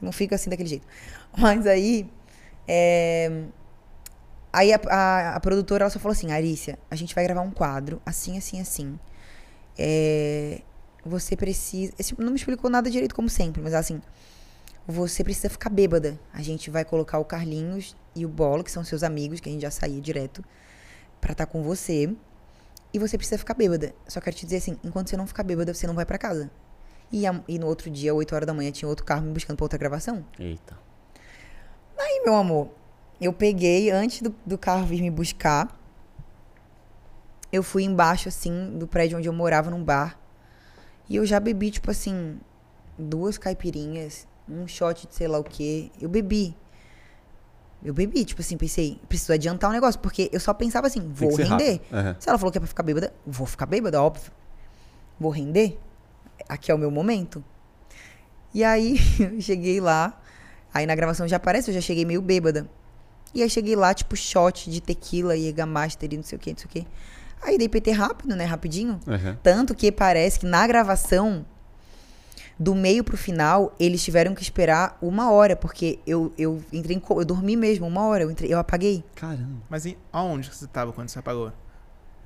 [0.00, 0.86] Não fica assim daquele jeito.
[1.36, 2.08] Mas aí.
[2.68, 3.44] é,
[4.52, 7.50] Aí a, a- a produtora ela só falou assim: Arícia, a gente vai gravar um
[7.52, 8.98] quadro, assim, assim, assim.
[9.78, 10.60] É,
[11.04, 11.92] Você precisa.
[11.98, 14.00] esse não me explicou nada direito, como sempre, mas assim.
[14.86, 16.18] Você precisa ficar bêbada.
[16.32, 19.52] A gente vai colocar o Carlinhos e o Bola, que são seus amigos, que a
[19.52, 20.42] gente já saía direto,
[21.20, 22.12] pra estar com você.
[22.92, 23.94] E você precisa ficar bêbada.
[24.08, 26.50] Só quero te dizer assim: enquanto você não ficar bêbada, você não vai pra casa.
[27.12, 29.56] E, a- e no outro dia, 8 horas da manhã, tinha outro carro me buscando
[29.56, 30.24] pra outra gravação.
[30.38, 30.76] Eita.
[31.98, 32.68] Aí, meu amor,
[33.20, 35.78] eu peguei, antes do, do carro vir me buscar,
[37.52, 40.18] eu fui embaixo, assim, do prédio onde eu morava, num bar.
[41.08, 42.38] E eu já bebi, tipo assim,
[42.96, 45.90] duas caipirinhas, um shot de sei lá o quê.
[46.00, 46.56] Eu bebi.
[47.82, 51.34] Eu bebi, tipo assim, pensei, preciso adiantar o negócio, porque eu só pensava assim, vou
[51.34, 51.80] render.
[51.90, 52.14] Uhum.
[52.18, 54.30] Se ela falou que é pra ficar bêbada, vou ficar bêbada, óbvio.
[55.18, 55.78] Vou render.
[56.48, 57.42] Aqui é o meu momento.
[58.52, 60.20] E aí, eu cheguei lá.
[60.72, 62.68] Aí na gravação já aparece, eu já cheguei meio bêbada.
[63.34, 66.50] E aí cheguei lá, tipo, shot de tequila e Master e não sei o que,
[66.50, 66.86] não sei o que.
[67.42, 68.44] Aí dei PT rápido, né?
[68.44, 69.00] Rapidinho.
[69.06, 69.36] Uhum.
[69.42, 71.46] Tanto que parece que na gravação,
[72.60, 77.02] do meio pro final, eles tiveram que esperar uma hora, porque eu, eu entrei em.
[77.08, 79.02] Eu dormi mesmo, uma hora, eu, entrei, eu apaguei.
[79.14, 79.62] Caramba.
[79.70, 81.50] Mas em, aonde que você tava quando você apagou?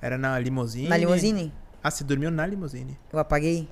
[0.03, 0.89] Era na limusine?
[0.89, 2.99] Na limusine, Ah, você dormiu na limusine.
[3.13, 3.69] eu apaguei.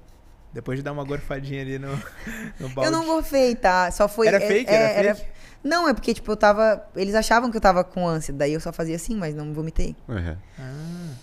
[0.52, 1.88] Depois de dar uma gorfadinha ali no,
[2.60, 2.84] no balde.
[2.84, 3.90] Eu não gorfei, tá?
[3.90, 4.28] Só foi.
[4.28, 4.70] Era é- fake?
[4.70, 5.30] é, era fake?
[5.64, 6.86] Não, é porque, tipo, eu tava.
[6.94, 9.96] Eles achavam que eu tava com ânsia, daí eu só fazia assim, mas não vomitei.
[10.08, 10.36] Uhum.
[10.60, 11.14] Ah.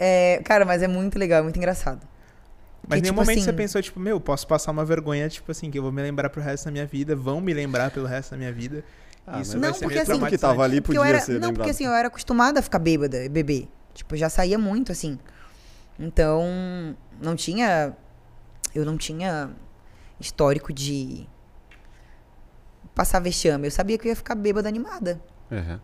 [0.00, 2.06] É, cara, mas é muito legal, é muito engraçado.
[2.88, 5.28] Mas em Porque, nenhum tipo momento assim- você pensou, tipo, meu, posso passar uma vergonha,
[5.28, 7.90] tipo assim, que eu vou me lembrar pro resto da minha vida, vão me lembrar
[7.90, 8.82] pelo resto da minha vida.
[9.26, 11.20] Ah, Isso mas vai Não, ser porque assim- que tava ali Porque eu podia era,
[11.24, 11.54] ser não, lembrado.
[11.56, 13.68] porque assim, eu era acostumada a ficar bêbada, e beber.
[13.92, 15.18] Tipo, eu já saía muito, assim.
[15.98, 16.44] Então,
[17.20, 17.94] não tinha.
[18.74, 19.50] Eu não tinha
[20.18, 21.26] histórico de
[22.94, 23.66] passar vexame.
[23.66, 25.20] Eu sabia que eu ia ficar bêbada animada.
[25.50, 25.78] Uhum.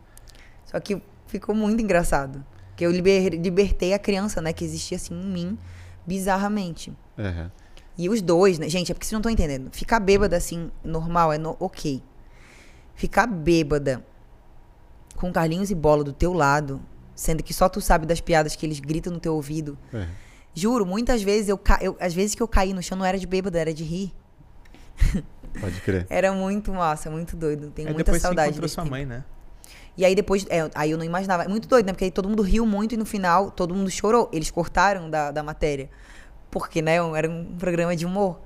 [0.65, 2.45] Só que ficou muito engraçado.
[2.77, 5.59] Que eu liber- libertei a criança, né, que existia assim em mim,
[6.07, 6.93] bizarramente.
[7.19, 7.51] Uhum.
[7.97, 8.69] E os dois, né?
[8.69, 9.71] Gente, é porque vocês não estão entendendo.
[9.73, 12.03] Ficar bêbada assim, normal, é no- ok.
[12.95, 14.05] Ficar bêbada
[15.17, 16.81] com Carlinhos e Bola do teu lado,
[17.15, 19.79] sendo que só tu sabe das piadas que eles gritam no teu ouvido.
[19.93, 20.07] Uhum.
[20.55, 21.79] Juro, muitas vezes eu, ca...
[21.81, 24.13] eu às vezes que eu caí no chão não era de bêbada, era de rir.
[25.61, 26.07] Pode crer.
[26.11, 27.71] Era muito massa, muito doido.
[27.71, 28.91] Tenho Aí muita depois você saudade encontrou sua tempo.
[28.95, 29.25] mãe, né?
[29.97, 31.45] E aí depois, é, aí eu não imaginava.
[31.45, 31.93] É muito doido, né?
[31.93, 34.29] Porque aí todo mundo riu muito e no final todo mundo chorou.
[34.33, 35.89] Eles cortaram da, da matéria.
[36.51, 38.41] Porque, né, era um programa de humor.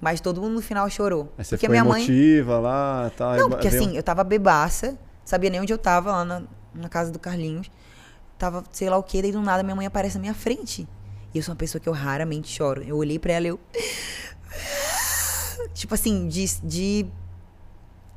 [0.00, 1.32] Mas todo mundo no final chorou.
[1.38, 2.02] Aí você porque ficou minha mãe.
[2.04, 3.36] emotiva lá, tá?
[3.36, 6.42] Não, porque veio- assim, eu tava bebaça, sabia nem onde eu tava, lá na,
[6.74, 7.70] na casa do Carlinhos.
[8.36, 10.86] Tava, sei lá o quê, daí do nada minha mãe aparece na minha frente.
[11.32, 12.82] E eu sou uma pessoa que eu raramente choro.
[12.82, 13.60] Eu olhei pra ela e eu.
[15.74, 17.06] Tipo assim, de, de,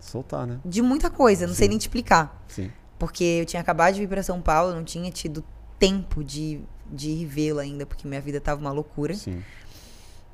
[0.10, 0.60] Soltar, né?
[0.64, 1.70] de muita coisa, não sei Sim.
[1.70, 2.44] nem te explicar.
[2.48, 2.72] Sim.
[2.98, 5.44] Porque eu tinha acabado de vir pra São Paulo, não tinha tido
[5.78, 9.14] tempo de, de ir vê-la ainda, porque minha vida tava uma loucura.
[9.14, 9.44] Sim.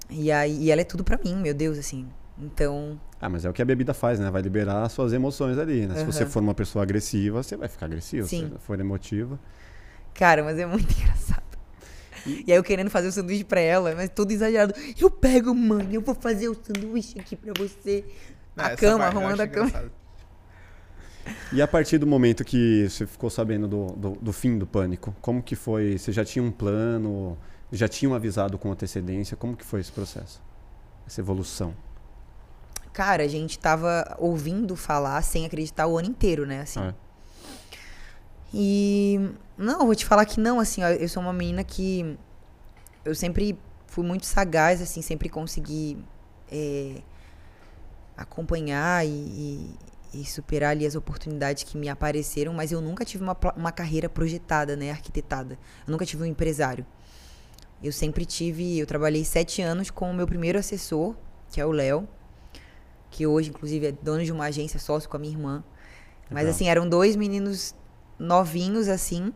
[0.10, 2.08] E aí e ela é tudo pra mim, meu Deus, assim.
[2.38, 4.30] Então, Ah, mas é o que a bebida faz, né?
[4.32, 5.96] Vai liberar suas emoções ali, né?
[6.00, 8.28] Se você for uma pessoa agressiva, você vai ficar agressivo.
[8.28, 8.50] Sim.
[8.54, 9.40] Se for emotiva.
[10.14, 11.44] Cara, mas é muito engraçado.
[12.26, 14.74] E aí eu querendo fazer o sanduíche pra ela, mas tudo exagerado.
[15.00, 18.06] Eu pego, mãe, eu vou fazer o sanduíche aqui pra você.
[18.58, 19.68] Ah, a cama, arrumando a cama.
[19.68, 19.92] engraçado.
[21.52, 25.16] E a partir do momento que você ficou sabendo do, do, do fim do pânico,
[25.22, 25.98] como que foi?
[25.98, 27.38] Você já tinha um plano?
[27.72, 29.38] Já tinham avisado com antecedência?
[29.38, 30.42] Como que foi esse processo?
[31.08, 31.74] Essa evolução?
[32.92, 36.62] Cara, a gente tava ouvindo falar sem acreditar o ano inteiro, né?
[36.62, 36.80] Assim.
[36.80, 36.94] Ah,
[38.54, 39.20] E
[39.58, 42.18] não, vou te falar que não, assim, ó, eu sou uma menina que
[43.04, 45.98] eu sempre fui muito sagaz, assim, sempre consegui
[46.52, 47.02] é,
[48.18, 53.24] acompanhar e, e- e superar ali as oportunidades que me apareceram, mas eu nunca tive
[53.24, 55.58] uma, uma carreira projetada, né, arquitetada.
[55.88, 56.86] Eu nunca tive um empresário.
[57.82, 61.16] Eu sempre tive, eu trabalhei sete anos com o meu primeiro assessor,
[61.52, 62.08] que é o Léo,
[63.10, 65.64] que hoje, inclusive, é dono de uma agência, sócio com a minha irmã.
[66.30, 66.52] Mas, Legal.
[66.56, 67.76] assim, eram dois meninos
[68.18, 69.34] novinhos, assim,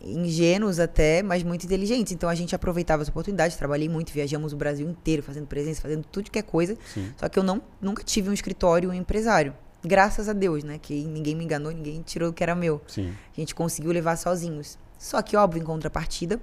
[0.00, 2.12] ingênuos até, mas muito inteligentes.
[2.12, 6.04] Então, a gente aproveitava as oportunidades, trabalhei muito, viajamos o Brasil inteiro, fazendo presença, fazendo
[6.04, 6.76] tudo que é coisa.
[6.94, 7.12] sim.
[7.16, 9.54] Só que eu não, nunca tive um escritório um empresário.
[9.84, 10.78] Graças a Deus, né?
[10.80, 12.80] Que ninguém me enganou, ninguém tirou o que era meu.
[12.88, 13.12] Sim.
[13.36, 14.78] A gente conseguiu levar sozinhos.
[14.98, 16.40] Só que, óbvio, em contrapartida,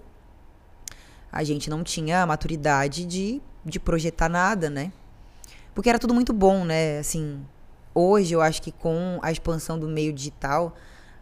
[1.31, 4.91] a gente não tinha a maturidade de, de projetar nada, né?
[5.73, 6.99] Porque era tudo muito bom, né?
[6.99, 7.45] Assim,
[7.93, 10.73] hoje eu acho que com a expansão do meio digital,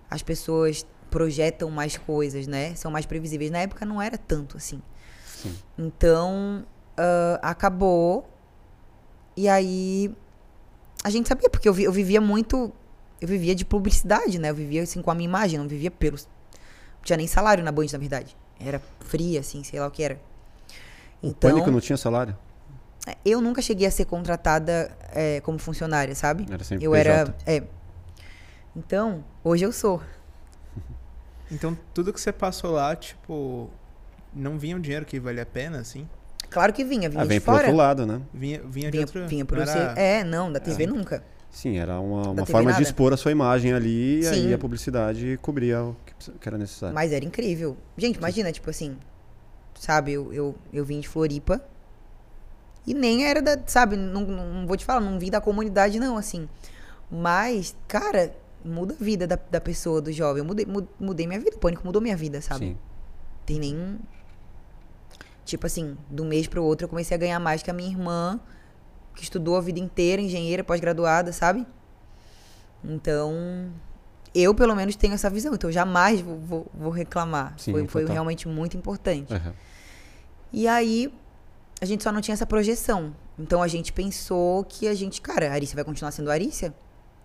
[0.07, 2.73] as pessoas projetam mais coisas, né?
[2.73, 3.51] São mais previsíveis.
[3.51, 4.81] Na época não era tanto assim.
[5.27, 5.55] Sim.
[5.77, 6.65] Então,
[6.97, 8.27] ah, acabou.
[9.37, 10.11] E aí,
[11.03, 12.73] a gente sabia, porque eu, vi- eu vivia muito.
[13.21, 14.49] Eu vivia de publicidade, né?
[14.49, 16.25] Eu vivia assim com a minha imagem, não vivia pelos.
[16.97, 18.35] Não tinha nem salário na Band, na verdade.
[18.59, 20.15] Era fria, assim, sei lá o que era.
[21.21, 22.35] O Então, pânico não tinha salário?
[23.23, 26.45] eu nunca cheguei a ser contratada é, como funcionária, sabe?
[26.49, 27.09] Era sempre Eu PJ.
[27.09, 27.35] era.
[27.45, 27.63] É.
[28.75, 30.01] Então, hoje eu sou.
[31.53, 33.69] Então, tudo que você passou lá, tipo,
[34.33, 36.07] não vinha um dinheiro que valia a pena, assim?
[36.49, 37.67] Claro que vinha, vinha Ah, vem de pro fora.
[37.67, 38.21] outro lado, né?
[38.33, 39.27] Vinha, vinha de vinha, outro...
[39.27, 39.99] vinha por não eu era-.
[39.99, 41.23] É, não, da TV nunca.
[41.49, 42.81] Sim, era uma, uma forma de nada.
[42.81, 44.53] expor a sua imagem ali e aí Sim.
[44.53, 46.95] a publicidade cobria o que, que era necessário.
[46.95, 47.77] Mas era incrível.
[47.95, 48.97] Gente, imagina, tipo assim,
[49.79, 51.61] sabe, eu, eu, eu vim de Floripa
[52.87, 55.99] e nem era da, sabe, não, não não vou te falar, não vim da comunidade
[55.99, 56.49] não, assim.
[57.09, 58.33] Mas, cara,
[58.63, 60.39] muda a vida da, da pessoa, do jovem.
[60.41, 62.65] Eu mudei, mu- mudei minha vida, o pânico mudou minha vida, sabe?
[62.67, 62.77] Sim.
[63.45, 63.99] Tem nem...
[65.45, 67.89] Tipo assim, de um mês pro outro eu comecei a ganhar mais que a minha
[67.89, 68.39] irmã,
[69.15, 71.67] que estudou a vida inteira, engenheira, pós-graduada, sabe?
[72.83, 73.71] Então,
[74.33, 75.53] eu pelo menos tenho essa visão.
[75.53, 77.53] Então, eu jamais vou, vou, vou reclamar.
[77.57, 79.33] Sim, foi, foi realmente muito importante.
[79.33, 79.53] Aham.
[80.51, 81.13] E aí,
[81.81, 83.15] a gente só não tinha essa projeção.
[83.37, 86.73] Então, a gente pensou que a gente, cara, a Arícia vai continuar sendo a Arícia?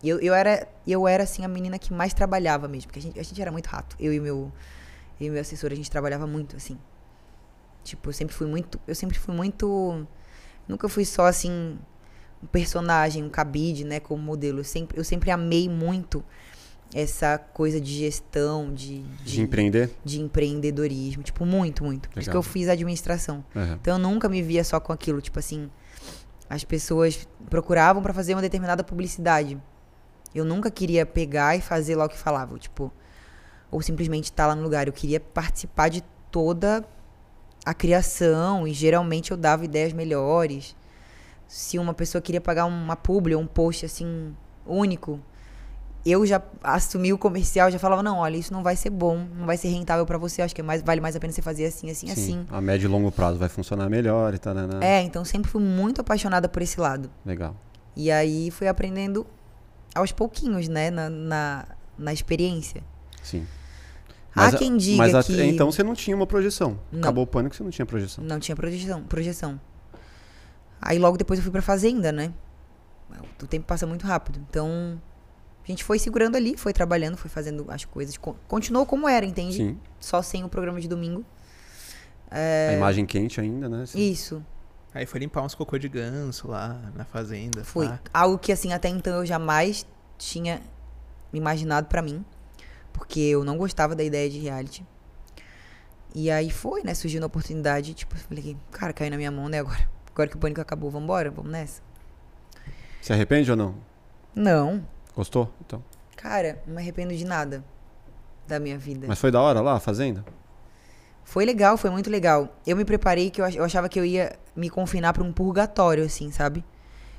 [0.03, 2.89] E eu, eu, era, eu era, assim, a menina que mais trabalhava mesmo.
[2.89, 3.97] Porque a gente, a gente era muito rato.
[3.99, 4.53] Eu e meu,
[5.21, 6.79] eu e meu assessor, a gente trabalhava muito, assim.
[7.83, 8.79] Tipo, eu sempre fui muito.
[8.87, 10.07] Eu sempre fui muito.
[10.69, 11.79] Nunca fui só assim.
[12.41, 13.99] Um personagem, um cabide, né?
[13.99, 14.61] Como modelo.
[14.61, 16.25] Eu sempre, eu sempre amei muito
[16.95, 19.91] essa coisa de gestão, de, De empreender?
[20.05, 21.23] de empreendedorismo.
[21.25, 22.09] Tipo, muito, muito.
[22.09, 22.39] Por isso que Legal.
[22.39, 23.45] eu fiz administração.
[23.57, 23.79] Aham.
[23.81, 25.21] Então eu nunca me via só com aquilo.
[25.21, 25.69] Tipo assim,
[26.49, 29.61] as pessoas procuravam pra fazer uma determinada publicidade.
[30.35, 32.93] Eu nunca queria pegar e fazer lá o que falava, tipo,
[33.71, 34.87] ou simplesmente estar lá no lugar.
[34.87, 36.85] Eu queria participar de toda
[37.65, 40.77] a criação e geralmente eu dava ideias melhores.
[41.47, 44.35] Se uma pessoa queria pagar uma publi ou um post assim
[44.67, 45.21] único,
[46.05, 49.47] eu já assumi o comercial, já falava, não, olha, isso não vai ser bom, não
[49.47, 51.67] vai ser rentável para você, acho que é mais, vale mais a pena você fazer
[51.67, 52.47] assim, assim, Sim, assim.
[52.51, 54.67] A médio e longo prazo vai funcionar melhor e tal, né?
[54.67, 54.79] né?
[54.81, 57.11] É, então sempre fui muito apaixonada por esse lado.
[57.25, 57.55] Legal.
[57.97, 59.27] E aí fui aprendendo
[59.99, 61.67] aos pouquinhos, né, na, na,
[61.99, 62.83] na experiência.
[63.23, 63.47] Sim.
[64.35, 66.79] Há quem diga mas que então você não tinha uma projeção.
[66.93, 67.01] Não.
[67.01, 68.23] Acabou o pânico, você não tinha projeção.
[68.25, 69.61] não tinha projeção, projeção.
[70.81, 72.33] Aí logo depois eu fui pra fazenda, né?
[73.43, 74.39] O tempo passa muito rápido.
[74.49, 75.01] Então
[75.65, 78.17] a gente foi segurando ali, foi trabalhando, foi fazendo as coisas.
[78.17, 79.57] Con- Continuou como era, entende?
[79.57, 79.79] Sim.
[79.99, 81.25] Só sem o programa de domingo.
[82.31, 83.87] A imagem quente ainda, né?
[83.87, 83.99] Sim.
[84.11, 84.45] Isso.
[84.99, 87.63] Aí foi limpar uns cocô de ganso lá na fazenda.
[87.63, 87.89] Foi.
[88.13, 89.87] Algo que, assim, até então eu jamais
[90.19, 90.61] tinha
[91.33, 92.25] imaginado pra mim.
[92.93, 94.85] Porque eu não gostava da ideia de reality.
[96.13, 96.95] E aí foi, né?
[96.95, 97.95] Surgiu uma oportunidade.
[97.95, 99.61] Tipo, eu falei, cara, caiu na minha mão, né?
[99.61, 101.81] Agora, agora que o pânico acabou, vambora, vamos nessa.
[103.01, 103.77] Se arrepende ou não?
[104.35, 104.85] Não.
[105.15, 105.55] Gostou?
[105.65, 105.81] Então.
[106.17, 107.63] Cara, não me arrependo de nada
[108.49, 109.07] da minha vida.
[109.07, 110.25] Mas foi da hora lá, a fazenda?
[111.29, 112.57] Foi legal, foi muito legal.
[112.67, 115.31] Eu me preparei que eu, ach- eu achava que eu ia me confinar pra um
[115.31, 116.65] purgatório, assim, sabe?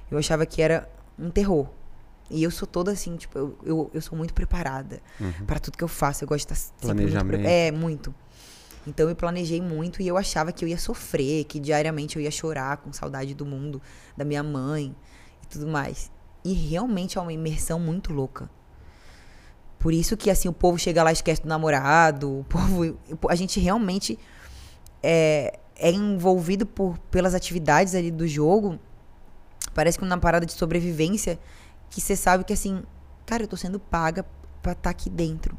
[0.09, 1.67] Eu achava que era um terror.
[2.27, 5.45] E eu sou toda assim, tipo, eu, eu, eu sou muito preparada Uhum.
[5.45, 6.23] pra tudo que eu faço.
[6.23, 7.47] Eu gosto de estar sempre muito Planejamento.
[7.47, 8.15] É, muito.
[8.87, 12.31] Então eu planejei muito e eu achava que eu ia sofrer, que diariamente eu ia
[12.31, 13.79] chorar com saudade do mundo,
[14.17, 14.95] da minha mãe
[15.43, 16.11] e tudo mais.
[16.43, 18.49] E realmente é uma imersão muito louca.
[19.79, 23.35] Por isso que assim o povo chega lá e esquece do namorado, o povo, a
[23.35, 24.19] gente realmente
[25.01, 28.77] é, é envolvido por, pelas atividades ali do jogo.
[29.73, 31.39] Parece que numa parada de sobrevivência
[31.89, 32.83] que você sabe que assim,
[33.25, 34.25] cara, eu tô sendo paga
[34.61, 35.57] pra estar aqui dentro.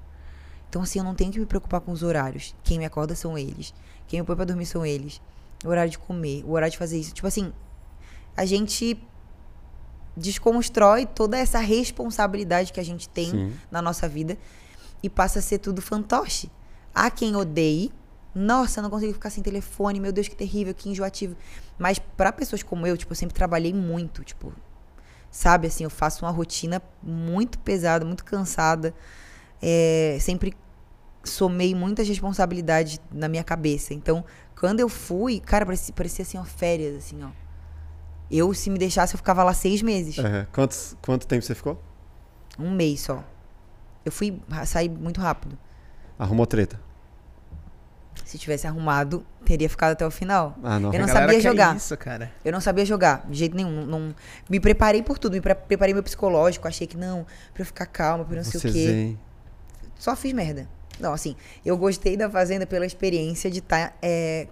[0.68, 2.54] Então assim, eu não tenho que me preocupar com os horários.
[2.62, 3.72] Quem me acorda são eles.
[4.06, 5.20] Quem me põe pra dormir são eles.
[5.64, 7.14] O horário de comer, o horário de fazer isso.
[7.14, 7.52] Tipo assim,
[8.36, 9.02] a gente
[10.16, 13.52] desconstrói toda essa responsabilidade que a gente tem Sim.
[13.70, 14.36] na nossa vida
[15.02, 16.50] e passa a ser tudo fantoche.
[16.94, 17.92] Há quem odeie.
[18.34, 20.00] Nossa, não consigo ficar sem telefone.
[20.00, 21.36] Meu Deus, que terrível, que enjoativo.
[21.78, 24.52] Mas pra pessoas como eu, tipo, eu sempre trabalhei muito, tipo,
[25.30, 28.94] sabe, assim, eu faço uma rotina muito pesada, muito cansada.
[29.62, 30.54] É, sempre
[31.24, 33.94] somei muitas responsabilidades na minha cabeça.
[33.94, 34.24] Então,
[34.58, 37.28] quando eu fui, cara, parecia, parecia assim, ó, férias, assim, ó.
[38.30, 40.18] Eu, se me deixasse, eu ficava lá seis meses.
[40.18, 40.46] É.
[40.52, 41.82] Quantos, quanto tempo você ficou?
[42.58, 43.24] Um mês só.
[44.04, 45.58] Eu fui sair muito rápido.
[46.18, 46.80] Arrumou treta.
[48.24, 50.56] Se tivesse arrumado, teria ficado até o final.
[50.62, 50.92] Ah, não.
[50.92, 51.74] Eu não sabia jogar.
[51.76, 52.30] isso, cara.
[52.44, 53.84] Eu não sabia jogar, de jeito nenhum.
[53.86, 54.14] Não, não-
[54.48, 55.32] me preparei por tudo.
[55.32, 56.68] Me pre- preparei meu psicológico.
[56.68, 58.86] Achei que não, pra eu ficar calma, pra eu não sei o Você quê.
[58.86, 59.18] zen.
[59.98, 60.68] Só fiz merda.
[61.00, 61.34] Não, assim,
[61.64, 63.94] eu gostei da Fazenda pela experiência de estar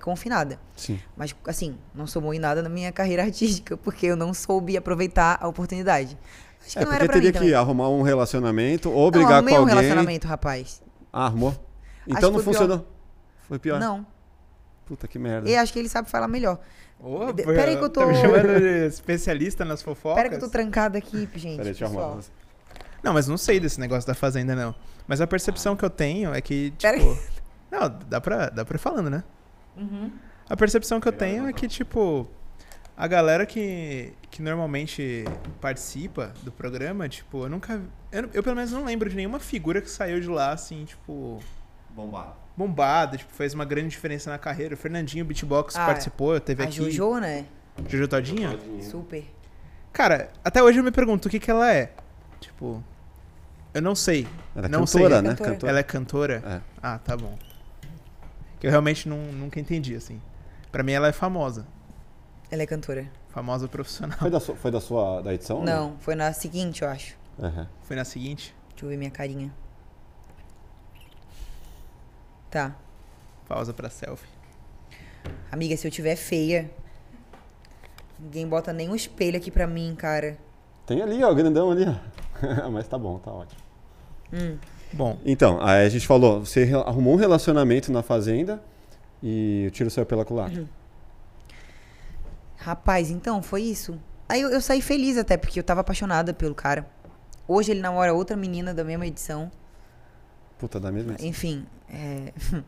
[0.01, 0.59] confinada.
[0.77, 0.99] Sim.
[1.17, 5.39] Mas, assim, não somou em nada na minha carreira artística, porque eu não soube aproveitar
[5.41, 6.17] a oportunidade.
[6.61, 7.55] Acho que É, não porque era pra teria mim que também.
[7.55, 9.77] arrumar um relacionamento ou brigar arrumei com um alguém.
[9.77, 10.83] relacionamento, rapaz.
[11.13, 11.55] Ah, arrumou?
[12.07, 12.87] Então não foi funcionou.
[13.47, 13.79] Foi pior.
[13.81, 14.05] Não.
[14.87, 15.49] Puta que merda.
[15.49, 16.59] E acho que ele sabe falar melhor.
[17.45, 20.17] Peraí que eu tô- Tá me chamando de especialista nas fofocas?
[20.19, 21.57] Espera que eu tô trancada aqui, gente.
[21.59, 22.21] Peraí, deixa eu arrumar.
[23.03, 24.75] Não, mas não sei desse negócio da fazenda, não.
[25.07, 27.19] Mas a percepção que eu tenho é que, tipo.
[27.71, 29.23] Não, dá pra, dá pra ir falando, né?
[29.77, 30.11] Uhum.
[30.49, 32.27] A percepção que eu tenho é que, tipo,
[32.97, 35.25] a galera que, que normalmente
[35.61, 37.81] participa do programa, tipo, eu nunca.
[38.11, 41.39] Eu, eu pelo menos não lembro de nenhuma figura que saiu de lá, assim, tipo,
[41.91, 42.35] Bombado.
[42.57, 44.75] bombada, tipo, fez uma grande diferença na carreira.
[44.75, 46.77] O Fernandinho Beatbox Ah, participou, teve A aqui.
[46.77, 47.45] Jojo, né?
[47.87, 48.59] Jojo Todinha?
[48.83, 49.25] Super.
[49.93, 51.93] Cara, até hoje eu me pergunto o que que ela é.
[52.41, 52.83] Tipo,
[53.75, 54.27] eu não sei.
[54.55, 55.23] Ela é Não cantora, sei.
[55.23, 55.29] né?
[55.31, 55.51] Cantora.
[55.51, 55.71] Cantora.
[55.71, 56.43] Ela é cantora?
[56.47, 56.61] É.
[56.83, 57.37] Ah, tá bom.
[58.61, 60.21] Que eu realmente não, nunca entendi, assim.
[60.73, 61.67] Pra mim ela é famosa.
[62.51, 63.07] Ela é cantora.
[63.29, 64.19] Famosa profissional.
[64.19, 65.63] Foi da sua, foi da sua da edição?
[65.63, 67.17] Não, foi na seguinte, eu acho.
[67.41, 67.69] Aham.
[67.83, 68.55] Foi na seguinte.
[68.71, 69.53] Deixa eu ver minha carinha.
[72.51, 72.75] Tá.
[73.47, 74.29] Pausa pra selfie.
[75.53, 76.71] Amiga, se eu tiver feia,
[78.19, 80.39] ninguém bota nem um espelho aqui pra mim, cara.
[80.87, 81.95] Tem ali, ó, grandão ali, ó.
[82.73, 83.61] Mas tá bom, tá ótimo.
[84.33, 84.59] Hum.
[84.93, 88.63] Bom, Então, aí a gente falou, você arrumou um relacionamento na fazenda
[89.23, 90.67] e o tiro saiu pela culatra.
[92.57, 93.99] Rapaz, então, foi isso.
[94.29, 96.87] Aí eu, eu saí feliz até, porque eu tava apaixonada pelo cara.
[97.47, 99.51] Hoje ele namora outra menina da mesma edição.
[100.59, 101.29] Puta, da mesma edição.
[101.29, 102.33] Enfim, é...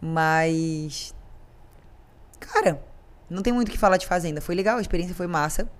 [0.00, 1.14] Mas...
[2.38, 2.82] Cara,
[3.28, 4.40] não tem muito o que falar de Fazenda.
[4.40, 5.70] Foi legal, a experiência foi massa.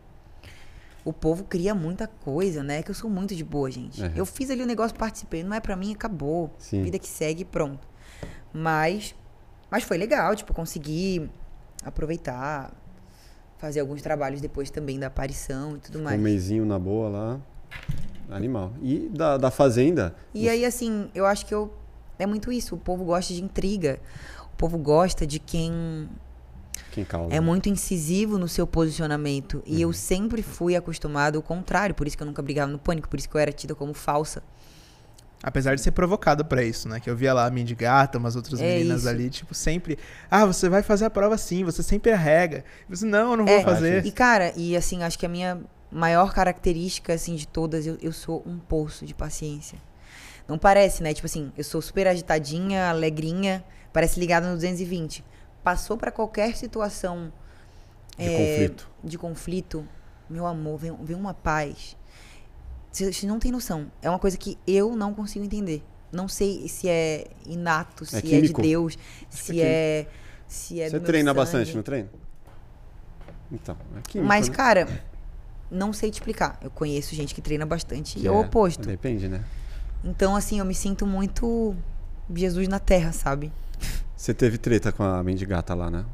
[1.05, 2.83] O povo cria muita coisa, né?
[2.83, 4.03] Que eu sou muito de boa, gente.
[4.03, 4.13] Uhum.
[4.15, 5.43] Eu fiz ali o negócio, participei.
[5.43, 6.51] Não é pra mim, acabou.
[6.59, 6.83] Sim.
[6.83, 7.89] Vida que segue, pronto.
[8.53, 9.15] Mas,
[9.71, 11.31] mas foi legal, tipo, consegui
[11.85, 12.73] aproveitar,
[13.59, 16.21] fazer alguns trabalhos depois também da aparição e tudo Um mais.
[16.21, 17.41] mesinho na boa lá.
[18.31, 18.73] Animal.
[18.83, 20.15] E da, da Fazenda?
[20.35, 21.73] E aí, assim, eu acho que eu.
[22.19, 22.75] É muito isso.
[22.75, 23.99] O povo gosta de intriga.
[24.53, 26.09] O povo gosta de quem?
[27.31, 29.63] É muito incisivo no seu posicionamento.
[29.67, 31.95] E eu sempre fui acostumado ao contrário.
[31.95, 33.09] Por isso que eu nunca brigava no pânico.
[33.09, 34.43] Por isso que eu era tida como falsa.
[35.43, 37.01] Apesar de ser provocado pra isso, né?
[37.01, 39.09] Que eu via lá a Mindy Gata, umas outras É meninas isso.
[39.09, 39.99] ali, tipo, sempre.
[40.31, 42.63] Ah, você vai fazer a prova sim, você sempre arrega.
[42.89, 44.05] E Você, não, eu não vou É, fazer.
[44.05, 45.59] E, cara, e assim, acho que a minha
[45.91, 49.79] maior característica, assim, de todas, eu, eu sou um poço de paciência.
[50.47, 51.15] Não parece, né?
[51.15, 53.65] Tipo assim, eu sou super agitadinha, alegrinha,
[53.95, 55.25] parece ligada no 220.
[55.63, 57.33] Passou pra qualquer situação
[58.19, 58.89] De é, conflito.
[59.05, 59.87] de conflito,
[60.29, 61.97] meu amor, vem, vem uma paz.
[62.93, 63.91] Vocês não tem noção.
[64.03, 65.83] É uma coisa que eu não consigo entender.
[66.13, 68.63] Não sei se é inato, se é, de químico.
[68.63, 68.99] Deus,
[69.29, 70.07] se é é,
[70.49, 71.37] se é Você treina sangue.
[71.41, 72.09] bastante no treino?
[73.53, 74.55] Então, é químico, Mas, né?
[74.55, 75.03] cara,
[75.71, 76.59] não sei te explicar.
[76.63, 78.87] Eu conheço gente que treina bastante Que e é o oposto.
[78.89, 79.45] Depende, né?
[80.03, 81.77] Então, assim, eu me sinto muito
[82.35, 83.53] Jesus na Terra, sabe?
[84.17, 86.05] Você teve treta com a mendigata lá, né?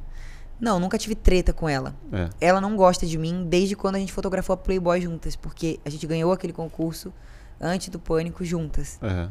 [0.60, 1.94] Não, nunca tive treta com ela.
[2.12, 2.28] É.
[2.40, 5.90] Ela não gosta de mim desde quando a gente fotografou a Playboy juntas, porque a
[5.90, 7.12] gente ganhou aquele concurso
[7.60, 8.98] antes do Pânico juntas.
[9.02, 9.28] É,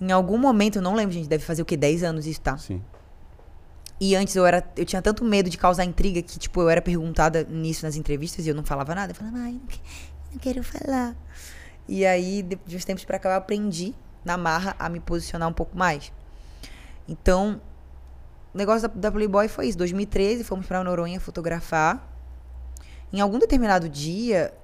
[0.00, 1.76] Em algum momento, eu não lembro, gente, deve fazer o quê?
[1.76, 2.56] 10 anos isso, tá?
[2.56, 2.80] sim.
[4.02, 6.80] E antes eu era, eu tinha tanto medo de causar intriga que, tipo, eu era
[6.80, 9.10] perguntada nisso nas entrevistas e eu não falava nada.
[9.12, 9.78] Eu falava, ai, não, que-
[10.32, 11.14] não quero falar.
[11.86, 13.94] E aí, de, de uns tempos pra cá, eu aprendi
[14.24, 16.10] na marra a me posicionar um pouco mais.
[17.10, 17.60] Então,
[18.54, 19.76] o negócio da, da Playboy foi isso.
[19.76, 22.08] 2013, fomos pra Noronha fotografar.
[23.12, 24.54] Em algum determinado dia,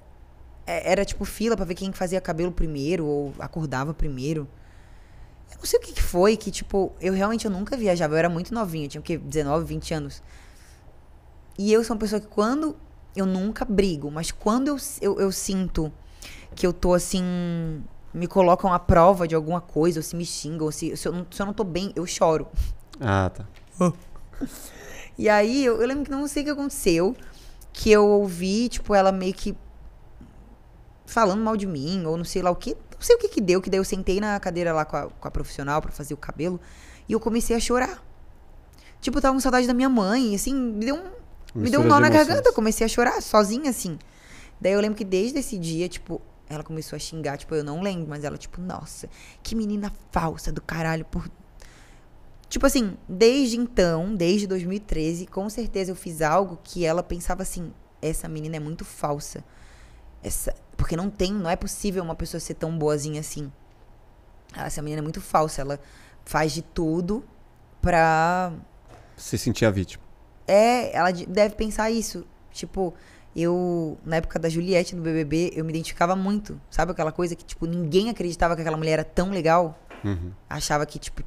[0.65, 4.47] é- era tipo fila pra ver quem fazia cabelo primeiro ou acordava primeiro.
[5.51, 8.13] Eu não sei o que, que foi, que, tipo, eu realmente eu nunca viajava.
[8.13, 9.17] Eu era muito novinha, tinha o quê?
[9.17, 10.23] 19, 20 anos.
[11.57, 12.77] E eu sou uma pessoa que quando.
[13.15, 15.91] Eu nunca brigo, mas quando eu, eu, eu sinto
[16.55, 17.83] que eu tô assim.
[18.13, 21.11] Me colocam à prova de alguma coisa, ou se me xingam, ou se, se, eu,
[21.11, 22.47] não, se eu não tô bem, eu choro.
[22.99, 23.45] Ah, tá.
[25.17, 27.15] E aí, eu, eu lembro que não sei o que aconteceu,
[27.73, 29.55] que eu ouvi, tipo, ela meio que
[31.05, 32.71] falando mal de mim, ou não sei lá o que.
[32.73, 35.07] Não sei o que que deu, que daí eu sentei na cadeira lá com a,
[35.07, 36.59] com a profissional pra fazer o cabelo,
[37.07, 38.03] e eu comecei a chorar.
[39.01, 41.11] Tipo, eu tava com saudade da minha mãe, assim, me deu um,
[41.55, 42.27] me deu um nó na emoções.
[42.27, 43.97] garganta, comecei a chorar sozinha, assim.
[44.59, 47.81] Daí eu lembro que desde esse dia, tipo, ela começou a xingar, tipo, eu não
[47.81, 49.09] lembro, mas ela, tipo, nossa,
[49.43, 51.29] que menina falsa do caralho, por
[52.49, 57.73] Tipo assim, desde então, desde 2013, com certeza eu fiz algo que ela pensava assim:
[58.01, 59.43] essa menina é muito falsa.
[60.23, 63.51] Essa, porque não tem, não é possível uma pessoa ser tão boazinha assim.
[64.53, 65.77] Ah, Essa menina é muito falsa, ela
[66.23, 67.21] faz de tudo
[67.81, 68.53] pra.
[69.17, 70.03] Você sentia a vítima.
[70.47, 72.25] É, ela de- deve pensar isso.
[72.53, 72.93] Tipo,
[73.37, 76.59] eu, na época da Juliette no BBB, eu me identificava muito.
[76.71, 79.79] Sabe aquela coisa que, tipo, ninguém acreditava que aquela mulher era tão legal?
[80.03, 80.31] Uhum.
[80.47, 81.23] achava que, tipo,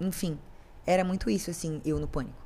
[0.00, 0.38] enfim,
[0.84, 2.36] era muito isso, assim, eu no pânico.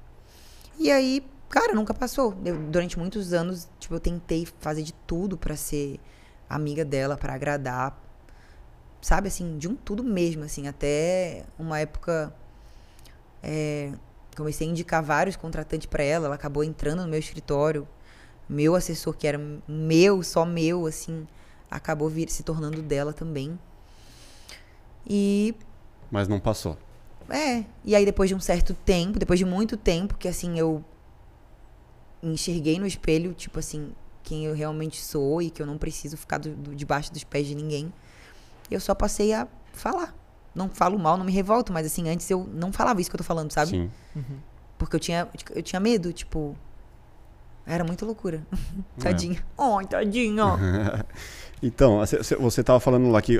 [0.79, 2.35] E aí, cara, nunca passou.
[2.45, 6.01] Eu, durante muitos anos, tipo, eu tentei fazer de tudo pra ser
[6.49, 7.99] amiga dela, pra agradar.
[9.01, 12.33] Sabe, assim, de um tudo mesmo, assim, até uma época.
[13.43, 13.93] é,
[14.37, 17.87] comecei a indicar vários contratantes pra ela, ela acabou entrando no meu escritório.
[18.49, 21.27] Meu assessor, que era meu, só meu, assim,
[21.71, 23.59] acabou vir, se tornando dela também.
[25.07, 25.55] E
[26.11, 26.77] Mas não passou.
[27.29, 30.85] é, e aí depois de um certo tempo, depois de muito tempo, que assim, eu
[32.23, 36.39] enxerguei no espelho, tipo assim, quem eu realmente sou e que eu não preciso ficar
[36.39, 37.93] do- do- debaixo dos pés de ninguém,
[38.71, 40.15] eu só passei a falar.
[40.55, 43.19] Não falo mal, não me revolto, mas assim, antes eu não falava isso que eu
[43.19, 43.71] tô falando, sabe?
[43.71, 43.91] Sim.
[44.79, 46.57] Porque eu tinha, eu tinha medo, tipo.
[47.67, 48.43] Era muita loucura.
[48.99, 49.03] É.
[49.03, 49.43] Tadinha.
[49.59, 50.45] Ai, tadinha.
[51.65, 53.39] Então, você- estava falando lá que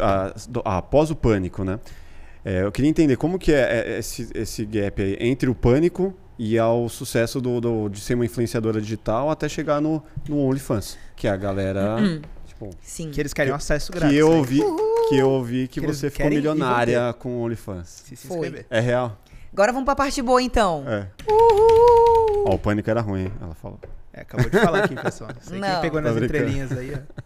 [0.49, 1.81] do- ah, após o pânico, né?
[2.45, 6.15] É, eu queria entender como que é é, esse, esse gap aí entre o pânico
[6.39, 10.97] e ao sucesso do, do- de ser uma influenciadora digital até chegar no, no OnlyFans,
[11.17, 11.97] que a galera,
[12.47, 13.11] tipo, Sim.
[13.11, 14.11] Que eles querem um acesso grátis.
[14.13, 14.39] que eu aí.
[14.39, 14.61] ouvi,
[15.09, 17.89] que eu ouvi que Que você ficou milionária com o OnlyFans.
[18.07, 18.37] Se, se Foi.
[18.39, 18.67] inscrever.
[18.71, 19.19] É real?
[19.53, 20.85] Agora vamos pra parte boa, então.
[20.87, 21.09] É.
[21.29, 22.45] Uhul!
[22.47, 23.33] Ó, o pânico era ruim, hein?
[23.41, 23.81] ela falou.
[24.13, 25.31] É, acabou de falar aqui, pessoal.
[25.41, 25.81] Sei quem Não.
[25.81, 26.39] pegou Tô nas brincando.
[26.39, 27.23] entrelinhas aí, ó.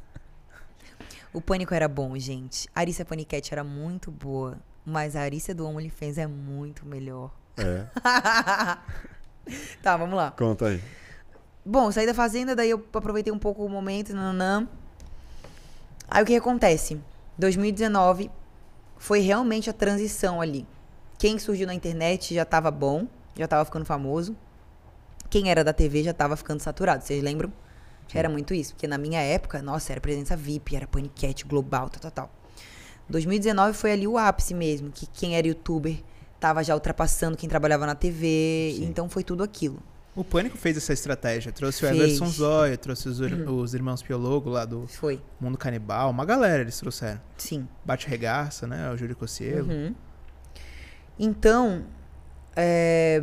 [1.32, 2.68] O Pânico era bom, gente.
[2.74, 4.58] A Arícia Paniquete era muito boa.
[4.84, 7.32] Mas a Arícia do OnlyFans é muito melhor.
[7.56, 7.84] É.
[9.82, 10.30] tá, vamos lá.
[10.30, 10.82] Conta aí.
[11.64, 14.68] Bom, saí da fazenda, daí eu aproveitei um pouco o momento, nananã.
[16.08, 17.00] Aí o que acontece?
[17.36, 18.30] 2019
[18.96, 20.64] foi realmente a transição ali.
[21.18, 24.36] Quem surgiu na internet já tava bom, já tava ficando famoso.
[25.30, 27.52] Quem era da TV já tava ficando saturado, vocês lembram?
[28.14, 32.00] Era muito isso, porque na minha época, nossa, era presença VIP, era paniquete global, tal,
[32.00, 32.30] tal, tal.
[33.08, 35.96] 2019 foi ali o ápice mesmo, que quem era youtuber
[36.38, 38.84] tava já ultrapassando quem trabalhava na TV, Sim.
[38.84, 39.82] então foi tudo aquilo.
[40.14, 41.52] O Pânico fez essa estratégia.
[41.52, 42.00] Trouxe o Fez.
[42.00, 46.08] Everson Zóia, trouxe os, ir- os irmãos Piologo lá do Foi, Mundo Canibal.
[46.10, 47.20] Uma galera eles trouxeram.
[47.36, 47.68] sim.
[47.84, 48.90] Bate Regaça, né?
[48.90, 49.70] O Júlio Cossielo.
[49.70, 49.94] Uhum.
[51.18, 51.84] Então,
[52.54, 53.22] é,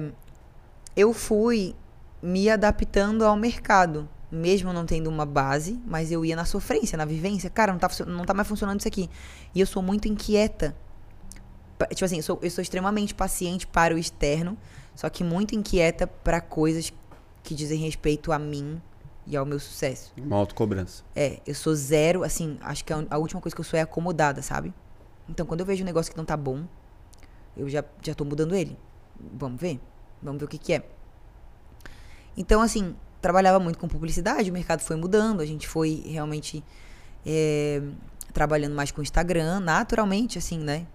[0.95, 1.75] eu fui
[2.23, 7.03] me adaptando ao mercado, mesmo não tendo uma base, mas eu ia na sofrência, na
[7.03, 7.49] vivência.
[7.49, 9.09] Cara, não tá, não tá mais funcionando isso aqui.
[9.53, 10.73] E eu sou muito inquieta.
[11.89, 14.57] Tipo assim, eu sou, eu sou extremamente paciente para o externo,
[14.95, 16.93] só que muito inquieta para coisas
[17.43, 18.81] que dizem respeito a mim
[19.27, 20.13] e ao meu sucesso.
[20.17, 21.03] Uma autocobrança.
[21.13, 23.81] É, eu sou zero, assim, acho que a, a última coisa que eu sou é
[23.81, 24.73] acomodada, sabe?
[25.27, 26.63] Então, quando eu vejo um negócio que não tá bom,
[27.57, 28.77] eu já, já tô mudando ele.
[29.33, 29.81] Vamos ver?
[30.21, 30.83] Vamos ver o que que é.
[32.35, 36.63] Então, assim, trabalhava muito com publicidade, o mercado foi mudando, a gente foi realmente
[37.25, 37.81] é,
[38.33, 40.87] trabalhando mais com o Instagram, naturalmente, assim, né?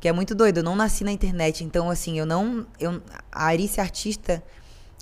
[0.00, 2.66] Que é muito doido, eu não nasci na internet, então, assim, eu não...
[2.78, 4.42] Eu, a Arice Artista,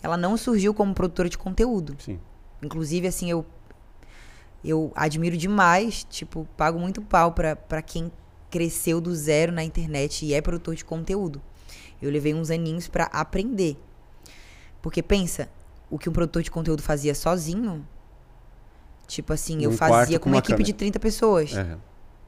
[0.03, 1.97] ela não surgiu como produtora de conteúdo.
[1.99, 2.20] Sim.
[2.62, 3.45] Inclusive, assim, eu
[4.64, 8.12] eu admiro demais, tipo, pago muito pau pra quem
[8.49, 11.43] cresceu do zero na internet e é produtor de conteúdo.
[12.01, 13.76] Eu levei uns aninhos pra aprender.
[14.83, 15.49] Porque pensa,
[15.89, 17.87] o que um produtor de conteúdo fazia sozinho,
[19.07, 20.64] tipo assim, eu fazia com uma uma equipe câmera.
[20.64, 21.76] de 30 pessoas, É.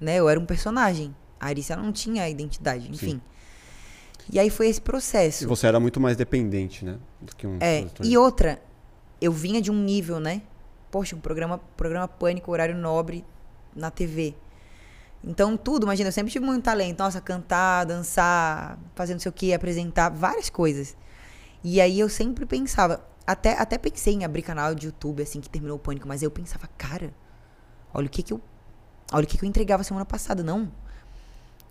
[0.00, 0.16] né?
[0.16, 1.14] Eu era um personagem.
[1.40, 3.20] A Arissa não tinha identidade, enfim.
[4.32, 5.44] E aí foi esse processo.
[5.44, 6.98] E você era muito mais dependente, né?
[7.20, 8.06] Do que um É, produtor.
[8.06, 8.62] e outra,
[9.20, 10.40] eu vinha de um nível, né?
[10.90, 13.24] Poxa, um programa, programa Pânico, horário nobre
[13.74, 14.34] na TV.
[15.22, 16.98] Então, tudo, imagina, eu sempre tive muito talento.
[16.98, 20.96] Nossa, cantar, dançar, fazer não sei o que, apresentar, várias coisas.
[21.64, 25.48] E aí eu sempre pensava, até, até pensei em abrir canal de YouTube, assim, que
[25.48, 27.14] terminou o Pânico, mas eu pensava, cara,
[27.92, 28.40] olha o que que eu,
[29.10, 30.42] olha o que que eu entregava semana passada.
[30.42, 30.70] Não,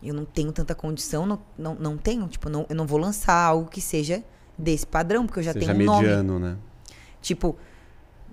[0.02, 3.36] eu não tenho tanta condição, não, não, não tenho, tipo, não, eu não vou lançar
[3.36, 4.24] algo que seja
[4.58, 6.08] desse padrão, porque eu já Seja tenho um nome.
[6.08, 6.58] mediano, né?
[7.22, 7.56] Tipo,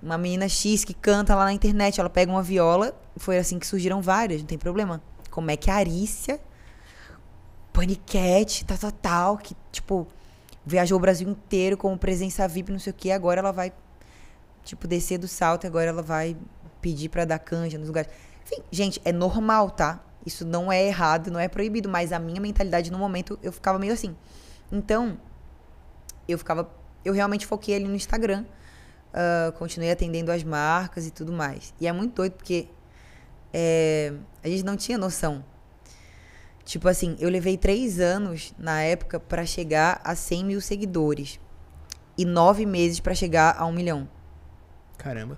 [0.01, 3.67] uma menina X que canta lá na internet, ela pega uma viola, foi assim que
[3.67, 4.99] surgiram várias, não tem problema.
[5.29, 6.39] Como é que a Arícia,
[7.71, 10.07] Paniquete, tal, tal, tal, que, tipo,
[10.65, 13.73] viajou o Brasil inteiro como presença VIP, não sei o que, agora ela vai,
[14.63, 16.37] tipo, descer do salto agora ela vai
[16.81, 18.11] pedir pra dar canja nos lugares.
[18.45, 20.03] Enfim, gente, é normal, tá?
[20.25, 23.79] Isso não é errado, não é proibido, mas a minha mentalidade no momento eu ficava
[23.79, 24.15] meio assim.
[24.71, 25.17] Então,
[26.27, 26.69] eu ficava.
[27.03, 28.45] Eu realmente foquei ali no Instagram.
[29.13, 31.73] ah, continuei atendendo as marcas e tudo mais.
[31.79, 32.67] E é muito doido porque
[33.53, 35.43] é, a gente não tinha noção.
[36.71, 41.37] Tipo assim, eu levei três anos na época pra chegar a 100 mil seguidores.
[42.17, 44.07] E nove meses pra chegar a um milhão.
[44.97, 45.37] Caramba.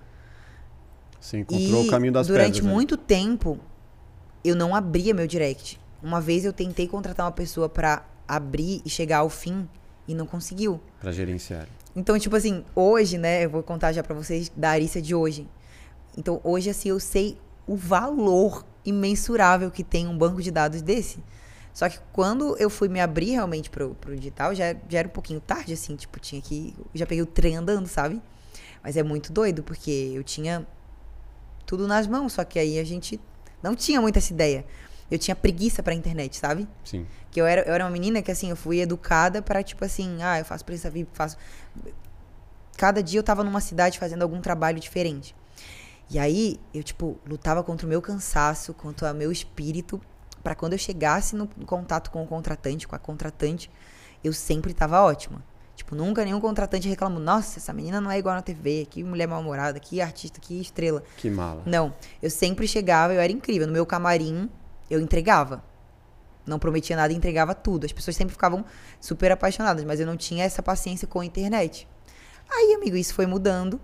[1.20, 2.64] Você encontrou e o caminho das durante pedras.
[2.64, 2.70] né?
[2.72, 3.58] muito tempo,
[4.44, 5.80] eu não abria meu direct.
[6.00, 9.68] Uma vez eu tentei contratar uma pessoa pra abrir e chegar ao fim
[10.06, 10.80] e não conseguiu.
[11.00, 11.66] Pra gerenciar.
[11.96, 15.48] Então, tipo assim, hoje, né, eu vou contar já pra vocês da Arícia de hoje.
[16.16, 21.22] Então, hoje, assim, eu sei o valor imensurável que tem um banco de dados desse.
[21.72, 25.10] Só que quando eu fui me abrir realmente pro, pro digital, já, já era um
[25.10, 26.74] pouquinho tarde, assim, tipo, tinha que.
[26.94, 28.22] Já peguei o trem andando, sabe?
[28.82, 30.64] Mas é muito doido, porque eu tinha
[31.66, 33.20] tudo nas mãos, só que aí a gente
[33.60, 34.64] não tinha muita essa ideia.
[35.10, 36.68] Eu tinha preguiça pra internet, sabe?
[36.84, 37.06] Sim.
[37.30, 40.22] Que eu era, eu era uma menina que, assim, eu fui educada pra, tipo assim,
[40.22, 41.36] ah, eu faço presença VIP, faço.
[42.76, 45.34] Cada dia eu tava numa cidade fazendo algum trabalho diferente.
[46.10, 50.00] E aí, eu, tipo, lutava contra o meu cansaço, contra o meu espírito,
[50.42, 53.70] pra quando eu chegasse no contato com o contratante, com a contratante,
[54.22, 55.42] eu sempre tava ótima.
[55.74, 59.26] Tipo, nunca nenhum contratante reclamou, nossa, essa menina não é igual na TV, que mulher
[59.26, 61.02] mal-humorada, que artista, que estrela.
[61.16, 61.62] Que mala.
[61.66, 61.92] Não,
[62.22, 63.66] eu sempre chegava, eu era incrível.
[63.66, 64.48] No meu camarim,
[64.88, 65.64] eu entregava.
[66.46, 67.86] Não prometia nada e entregava tudo.
[67.86, 68.64] As pessoas sempre ficavam
[69.00, 71.88] super apaixonadas, mas eu não tinha essa paciência com a internet.
[72.48, 73.80] Aí, amigo, isso foi mudando,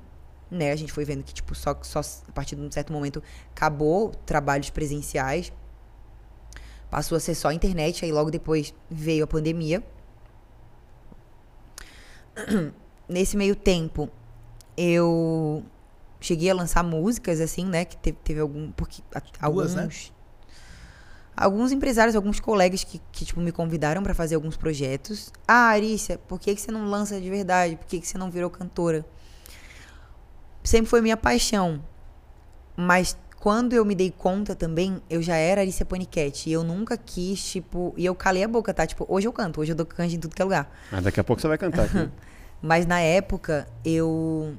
[0.51, 0.73] né?
[0.73, 3.23] A gente foi vendo que, tipo, só, só a partir de um certo momento
[3.55, 5.53] acabou trabalhos presenciais.
[6.91, 9.83] Passou a ser só internet, aí logo depois veio a pandemia.
[13.09, 14.09] Nesse meio tempo,
[14.77, 15.65] eu
[16.21, 17.85] cheguei a lançar músicas, assim, né?
[17.85, 18.71] Que teve, teve algum.
[18.73, 19.75] Porque a- alguns.
[19.75, 19.83] né?
[21.37, 25.33] Alguns empresários, alguns colegas que, que tipo, me convidaram pra fazer alguns projetos.
[25.49, 27.77] Ah, Arícia, por que, que você não lança de verdade?
[27.77, 29.07] Por que, que você não virou cantora?
[30.63, 31.83] Sempre foi minha paixão.
[32.77, 36.51] Mas quando eu me dei conta também, eu já era Alicia Paniquete.
[36.51, 37.95] E eu nunca quis, tipo.
[37.97, 38.87] E eu calei a boca, tá?
[38.87, 40.71] Tipo, hoje eu canto, hoje eu dou canja em tudo que é lugar.
[40.93, 42.11] Mas daqui a pouco você vai cantar aqui.
[42.63, 44.55] Mas na época, eu.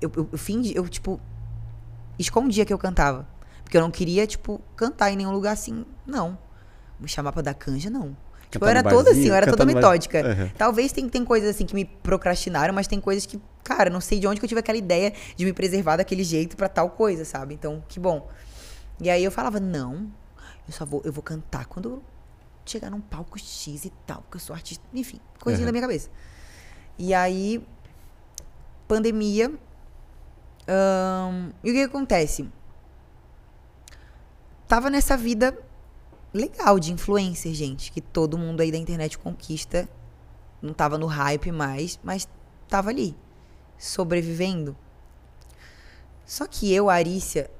[0.00, 1.20] Eu, eu, eu fingi, eu, tipo.
[2.16, 3.26] Escondia que eu cantava.
[3.64, 5.84] Porque eu não queria, tipo, cantar em nenhum lugar assim.
[6.06, 6.38] Não.
[7.00, 8.16] Me chamar pra dar canja, não.
[8.54, 10.22] Tipo, eu era toda assim, eu era toda metódica.
[10.24, 10.48] Uhum.
[10.56, 14.18] Talvez tem, tem coisas assim que me procrastinaram, mas tem coisas que, cara, não sei
[14.20, 17.24] de onde que eu tive aquela ideia de me preservar daquele jeito pra tal coisa,
[17.24, 17.54] sabe?
[17.54, 18.28] Então, que bom.
[19.00, 20.08] E aí eu falava, não,
[20.68, 22.02] eu só vou, eu vou cantar quando
[22.64, 25.66] chegar num palco X e tal, porque eu sou artista, enfim, coisinha Uhum.
[25.66, 26.08] da minha cabeça.
[26.98, 27.66] E aí,
[28.86, 29.50] pandemia.
[30.68, 32.48] ahn, e o que acontece?
[34.66, 35.56] Tava nessa vida
[36.34, 39.88] legal de influencer, gente, que todo mundo aí da internet conquista.
[40.60, 42.28] Não tava no hype mais, mas
[42.68, 43.14] tava ali,
[43.78, 44.76] sobrevivendo.
[46.26, 47.50] Só que eu, Arícia,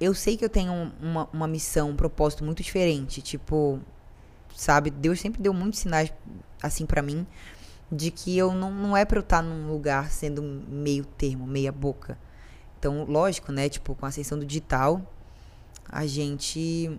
[0.00, 3.20] eu sei que eu tenho um- uma, uma missão, um propósito muito diferente.
[3.20, 3.80] Tipo,
[4.56, 4.90] sabe?
[4.90, 6.12] Deus sempre deu muitos sinais,
[6.62, 7.26] assim, pra mim,
[7.90, 11.72] de que eu não, não é pra eu estar num lugar sendo meio termo, meia
[11.72, 12.16] boca.
[12.78, 13.68] Então, lógico, né?
[13.68, 15.02] Tipo, com a ascensão do digital,
[15.88, 16.98] a gente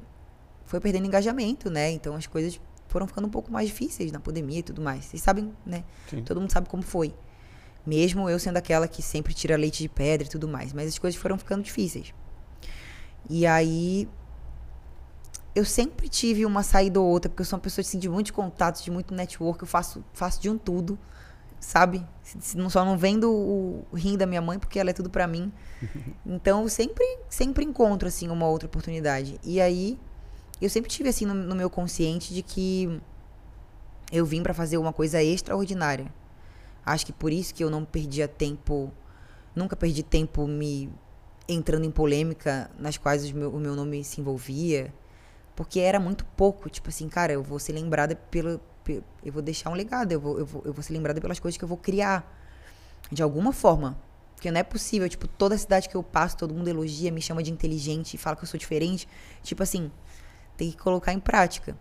[0.74, 1.92] foi perdendo engajamento, né?
[1.92, 5.06] Então as coisas foram ficando um pouco mais difíceis na pandemia e tudo mais.
[5.06, 5.84] Vocês sabem, né?
[6.10, 6.24] Sim.
[6.24, 7.14] Todo mundo sabe como foi.
[7.86, 10.74] Mesmo eu sendo aquela que sempre tira leite de pedra e tudo mais.
[10.74, 12.12] Mas as coisas foram ficando difíceis.
[13.30, 14.10] E aí.
[15.54, 18.32] Eu sempre tive uma saída ou outra, porque eu sou uma pessoa assim, de muitos
[18.32, 19.62] contatos, de muito network.
[19.62, 20.98] Eu faço, faço de um tudo,
[21.60, 22.04] sabe?
[22.72, 25.54] Só não vendo o rim da minha mãe, porque ela é tudo pra mim.
[26.26, 29.40] Então, eu sempre, sempre encontro, assim, uma outra oportunidade.
[29.44, 30.00] E aí,
[30.62, 33.00] eu sempre tive, assim, no, no meu consciente de que
[34.12, 36.14] eu vim pra fazer uma coisa extraordinária.
[36.86, 38.92] Acho que por isso que eu não perdia tempo,
[39.56, 40.90] nunca perdi tempo me
[41.48, 44.94] entrando em polêmica nas quais os meu- o meu nome se envolvia.
[45.56, 48.60] Porque era muito pouco, tipo assim, cara, eu vou ser lembrada pelo.
[48.84, 51.40] pe- Eu vou deixar um legado, eu vou, eu, vou, eu vou ser lembrada pelas
[51.40, 52.26] coisas que eu vou criar.
[53.12, 53.98] De alguma forma.
[54.36, 57.42] Porque não é possível, tipo, toda cidade que eu passo, todo mundo elogia, me chama
[57.44, 59.08] de inteligente, fala que eu sou diferente.
[59.42, 59.90] Tipo assim,
[60.58, 61.78] tem que colocar em prática.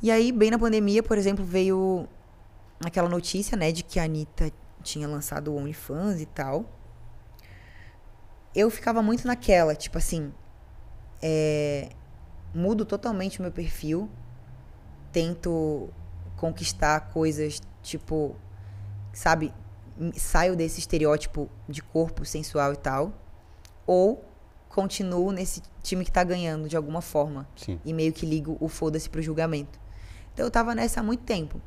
[0.00, 2.08] E aí, bem na pandemia, por exemplo, veio
[2.84, 6.64] aquela notícia, né, de que a Anitta tinha lançado o OnlyFans e tal.
[8.54, 10.32] Eu ficava muito naquela, tipo assim,
[11.22, 11.90] é,
[12.54, 14.08] mudo totalmente o meu perfil,
[15.12, 15.88] tento
[16.36, 18.36] conquistar coisas, tipo,
[19.12, 19.52] sabe,
[20.14, 23.12] saio desse estereótipo de corpo sensual e tal,
[23.86, 24.27] ou
[24.68, 27.80] continuo nesse time que tá ganhando de alguma forma Sim.
[27.84, 29.78] e meio que ligo o foda-se pro julgamento.
[30.32, 31.60] Então eu tava nessa há muito tempo.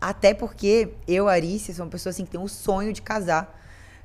[0.00, 3.58] Até porque eu, Arícia, sou uma pessoa assim que tem um sonho de casar.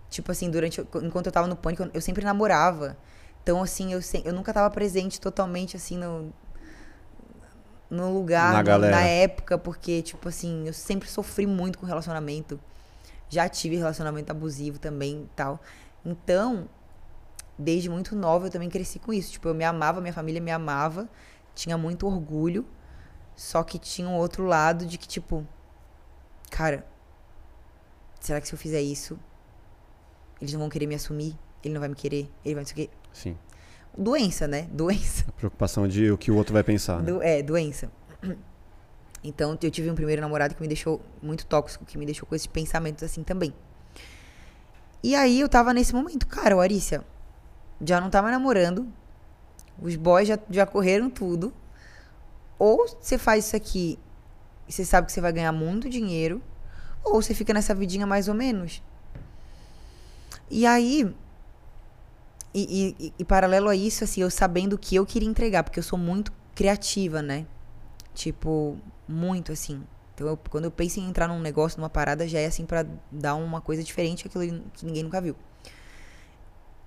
[0.09, 2.97] Tipo assim, durante enquanto eu tava no pânico, eu- sempre namorava.
[3.41, 6.33] Então assim, eu eu nunca tava presente totalmente assim no
[7.89, 12.59] no lugar, Na no- na época, porque tipo assim, eu sempre sofri muito com relacionamento.
[13.29, 15.61] Já tive relacionamento abusivo também e tal.
[16.03, 16.67] Então,
[17.57, 19.31] desde muito nova eu também cresci com isso.
[19.31, 21.09] Tipo, eu me amava, minha família me amava,
[21.53, 22.65] tinha muito orgulho,
[23.35, 25.45] só que tinha um outro lado de que, tipo,
[26.49, 26.85] cara,
[28.19, 29.17] será que se eu fizer isso,
[30.41, 31.37] eles não vão querer me assumir?
[31.63, 32.29] Ele não vai me querer?
[32.43, 32.93] Ele vai não sei o quê.
[33.11, 33.37] Sim.
[33.97, 34.67] Doença, né?
[34.73, 35.25] Doença.
[35.27, 36.99] A preocupação de o que o outro vai pensar.
[37.01, 37.11] né?
[37.11, 37.89] Do- é, doença.
[39.23, 42.35] Então, eu tive um primeiro namorado que me deixou muito tóxico, que me deixou com
[42.35, 43.53] esses pensamentos assim também.
[45.01, 47.03] E aí eu tava nesse momento, cara, Arícia
[47.81, 48.87] já não tava namorando,
[49.81, 51.53] os boys já, já correram tudo.
[52.57, 53.99] Ou você faz isso aqui
[54.67, 56.41] e você sabe que você vai ganhar muito dinheiro,
[57.03, 58.81] ou você fica nessa vidinha mais ou menos.
[60.49, 61.13] E aí,
[62.53, 65.83] e, e- e paralelo a isso, assim, eu sabendo que eu queria entregar, porque eu
[65.83, 67.45] sou muito criativa, né?
[68.13, 69.83] Tipo, muito assim.
[70.15, 72.85] Então, eu- quando eu penso em entrar num negócio, numa parada, já é assim pra
[73.11, 75.35] dar uma coisa diferente, aquilo que ninguém nunca viu.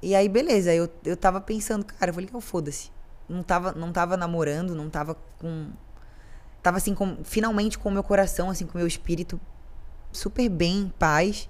[0.00, 2.90] E aí, beleza, eu, eu tava pensando, cara, eu vou ligar o foda-se.
[3.28, 5.70] Não tava, não tava namorando, não tava com.
[6.62, 9.40] Tava assim, com, finalmente com o meu coração, assim, com o meu espírito
[10.12, 11.48] super bem, em paz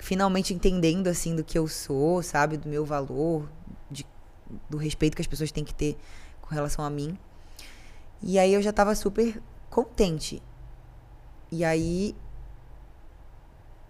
[0.00, 3.48] finalmente entendendo assim do que eu sou, sabe, do meu valor,
[3.90, 4.06] de-
[4.68, 5.96] do respeito que as pessoas têm que ter
[6.40, 7.18] com relação a mim.
[8.22, 10.42] E aí eu já tava super contente.
[11.50, 12.14] E aí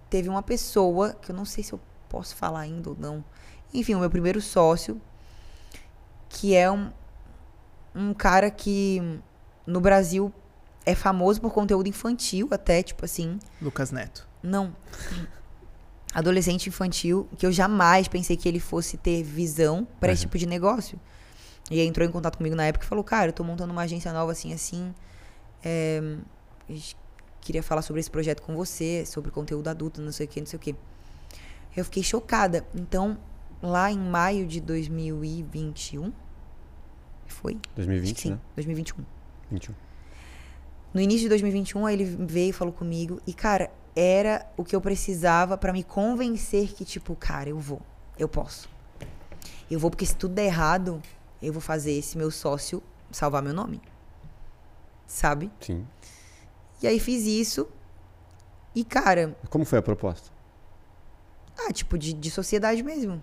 [0.09, 3.25] teve uma pessoa que eu não sei se eu posso falar ainda ou não.
[3.75, 5.01] Enfim, o meu primeiro sócio,
[6.29, 6.91] que é um,
[7.95, 9.21] um cara que
[9.67, 10.33] no Brasil
[10.85, 14.27] é famoso por conteúdo infantil até, tipo assim, Lucas Neto.
[14.43, 14.75] não.
[16.15, 20.29] adolescente infantil que eu jamais pensei que ele fosse ter visão para esse Uhum.
[20.29, 20.99] tipo de negócio.
[21.71, 23.83] E aí entrou em contato comigo na época e falou: Cara, eu tô montando uma
[23.83, 24.95] agência nova assim, assim.
[25.65, 26.17] É,
[27.41, 30.47] queria falar sobre esse projeto com você, sobre conteúdo adulto, não sei o que, não
[30.47, 30.75] sei o que.
[31.77, 32.67] Eu fiquei chocada.
[32.75, 33.19] Então,
[33.63, 36.13] lá em maio de 2021,
[37.27, 37.53] foi?
[37.55, 38.41] Acho que 2020, sim, né?
[38.55, 39.05] 2021.
[39.51, 39.75] 21.
[40.95, 43.21] No início de 2021, aí ele veio e falou comigo.
[43.27, 47.83] E, cara, era o que eu precisava pra me convencer que, tipo, cara, eu vou.
[48.19, 48.69] Eu posso.
[49.71, 51.03] Eu vou, porque se tudo der errado,
[51.43, 53.81] eu vou fazer esse meu sócio salvar meu nome.
[55.07, 55.51] Sabe?
[55.61, 55.87] Sim.
[56.83, 57.69] E aí fiz isso.
[58.75, 60.31] E, cara, Como foi a proposta?
[61.59, 63.23] Ah, tipo, de, de sociedade mesmo.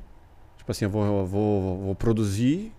[0.57, 2.73] Tipo assim, eu vou, eu vou, vou produzir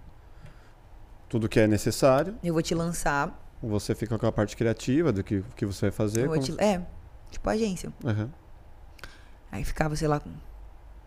[1.29, 2.37] tudo que é necessário.
[2.43, 3.41] Eu vou te lançar.
[3.63, 6.23] Você fica com a parte criativa do que, que você vai fazer.
[6.25, 6.85] Eu vou como- te, é,
[7.31, 7.93] tipo agência.
[8.05, 8.31] Aham,
[9.53, 10.21] Aí ficava, sei lá,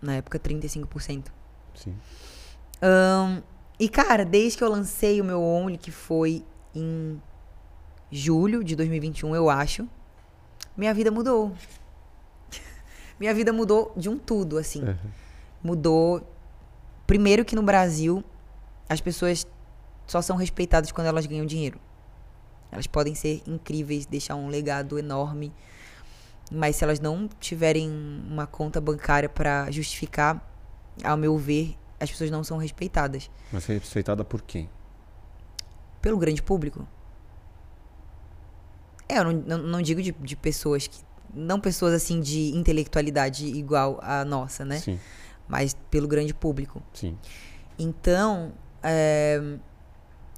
[0.02, 1.26] na época, 35%.
[1.76, 1.96] sim.
[2.82, 3.42] Ahn,
[3.80, 7.22] e, cara, desde que eu lancei o meu Only, que foi em
[8.12, 9.88] julho de 2021, eu acho,
[10.78, 11.52] minha vida mudou.
[13.20, 14.84] Minha vida mudou de um tudo, assim.
[14.84, 14.98] Aham.
[15.64, 16.22] Mudou.
[17.06, 18.24] Primeiro que no Brasil,
[18.88, 19.46] as pessoas
[20.06, 21.80] só são respeitadas quando elas ganham dinheiro.
[22.72, 25.54] Elas podem ser incríveis, deixar um legado enorme,
[26.52, 30.46] mas se elas não tiverem uma conta bancária pra justificar,
[31.04, 34.70] ao meu ver, as pessoas não são respeitadas Mas foi respeitada por quem?
[36.02, 36.88] pelo grande público.
[39.10, 41.00] É, eu não, não, não digo de, de pessoas que.
[41.34, 44.80] Não pessoas assim de intelectualidade igual a nossa, né?
[44.80, 45.00] Sim,
[45.48, 46.82] Mas pelo grande público.
[46.94, 47.18] sim.
[47.80, 49.40] Então, é,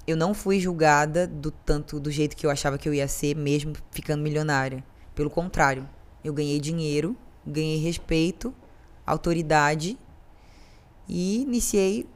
[0.05, 3.35] eu não fui julgada do tanto do jeito que eu achava que eu ia ser,
[3.35, 4.83] mesmo ficando milionária.
[5.15, 5.87] Pelo contrário,
[6.23, 7.15] eu ganhei dinheiro,
[7.45, 8.53] ganhei respeito,
[9.05, 9.97] autoridade
[11.07, 12.07] e iniciei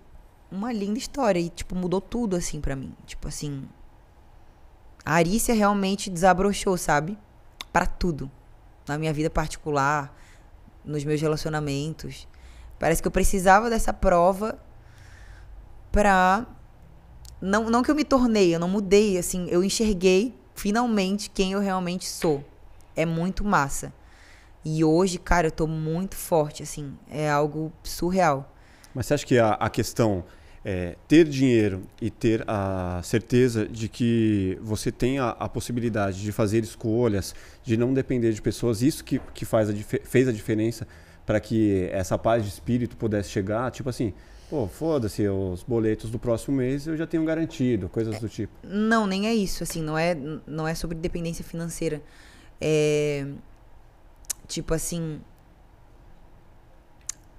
[0.52, 2.94] uma linda história e tipo mudou tudo assim pra mim.
[3.06, 3.68] Tipo assim,
[5.06, 7.18] a Arícia realmente desabrochou, sabe?
[7.72, 8.30] Pra tudo.
[8.88, 10.16] Na minha vida particular,
[10.84, 12.28] nos meus relacionamentos.
[12.80, 14.60] Parece que eu precisava dessa prova
[15.92, 16.46] pra.
[17.40, 21.60] Não, não que eu me tornei, eu não mudei, assim, eu enxerguei finalmente quem eu
[21.60, 22.44] realmente sou.
[22.96, 23.94] É muito massa.
[24.64, 28.50] E hoje, cara, eu tô muito forte, assim, é algo surreal.
[28.94, 30.24] Mas você acha que a, a questão
[30.66, 36.32] é ter dinheiro e ter a certeza de que você tem a, a possibilidade de
[36.32, 40.88] fazer escolhas, de não depender de pessoas, isso que, que faz a, fez a diferença
[41.26, 43.72] para que essa paz de espírito pudesse chegar?
[43.72, 44.14] Tipo assim,
[44.50, 48.54] pô, foda-se, os boletos do próximo mês eu já tenho garantido, coisas do tipo.
[48.64, 50.16] Não, nem é isso, assim, não é,
[50.48, 52.02] não é sobre dependência financeira.
[52.62, 53.28] É.
[54.48, 55.20] Tipo assim.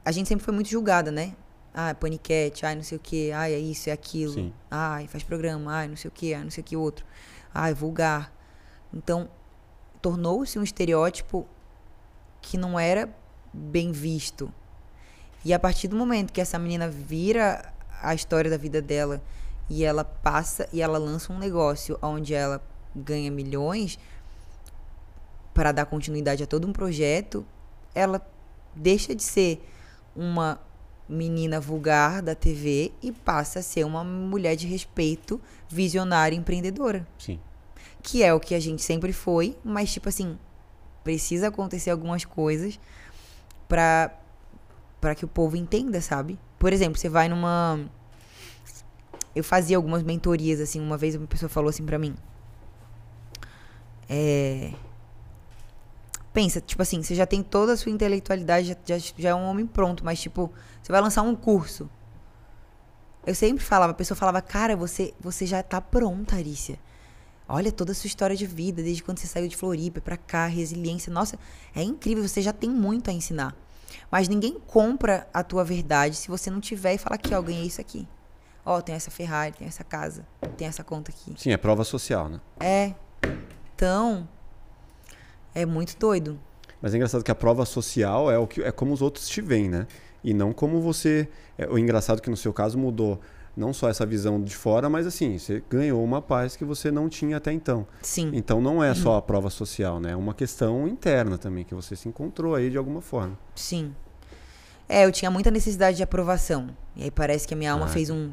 [0.04, 1.34] A gente sempre foi muito julgada, né?
[1.74, 4.34] Ah, paniquete, ai, não sei o que, ai, é isso, é aquilo.
[4.34, 4.52] Sim.
[4.70, 7.04] Ai, faz programa, ai, não sei o que, ai, não sei o que outro.
[7.52, 8.32] Ai, vulgar.
[8.92, 9.28] Então,
[10.00, 11.48] tornou-se um estereótipo
[12.40, 13.12] que não era
[13.52, 14.52] bem visto.
[15.44, 19.20] E a partir do momento que essa menina vira a história da vida dela
[19.68, 22.62] e ela passa e ela lança um negócio onde ela
[22.94, 23.98] ganha milhões
[25.52, 27.44] para dar continuidade a todo um projeto,
[27.94, 28.24] ela
[28.74, 29.66] deixa de ser
[30.14, 30.60] uma
[31.08, 37.38] menina vulgar da TV e passa a ser uma mulher de respeito, visionária, empreendedora, Sim.
[38.02, 40.38] que é o que a gente sempre foi, mas tipo assim,
[41.02, 42.78] precisa acontecer algumas coisas
[43.68, 44.10] para
[45.00, 46.38] para que o povo entenda, sabe?
[46.58, 47.78] Por exemplo, você vai numa
[49.36, 52.14] eu fazia algumas mentorias assim, uma vez uma pessoa falou assim pra mim,
[54.08, 54.72] é
[56.34, 59.44] pensa, tipo assim, você já tem toda a sua intelectualidade, já, já, já é um
[59.44, 61.88] homem pronto, mas tipo, você vai lançar um curso.
[63.24, 66.78] Eu sempre falava, a pessoa falava, cara, você, você já tá pronta, Arícia.
[67.48, 70.46] Olha toda a sua história de vida, desde quando você saiu de Floripa pra cá,
[70.46, 71.12] resiliência.
[71.12, 71.38] Nossa,
[71.74, 73.54] é incrível, você já tem muito a ensinar.
[74.10, 77.66] Mas ninguém compra a tua verdade se você não tiver e falar aqui, ó, ganhei
[77.66, 78.08] isso aqui.
[78.66, 80.26] Ó, tem essa Ferrari, tem essa casa,
[80.56, 81.34] tem essa conta aqui.
[81.36, 82.40] Sim, é prova social, né?
[82.58, 82.94] É.
[83.74, 84.28] Então,
[85.54, 86.38] é muito doido.
[86.80, 89.40] Mas é engraçado que a prova social é o que é como os outros te
[89.40, 89.86] veem, né?
[90.22, 91.28] E não como você.
[91.56, 93.20] É, o engraçado que no seu caso mudou
[93.56, 97.08] não só essa visão de fora, mas assim, você ganhou uma paz que você não
[97.08, 97.86] tinha até então.
[98.02, 98.30] Sim.
[98.34, 100.10] Então não é só a prova social, né?
[100.10, 103.38] É uma questão interna também, que você se encontrou aí de alguma forma.
[103.54, 103.94] Sim.
[104.88, 106.68] É, eu tinha muita necessidade de aprovação.
[106.96, 107.88] E aí parece que a minha alma Ah.
[107.88, 108.32] fez um.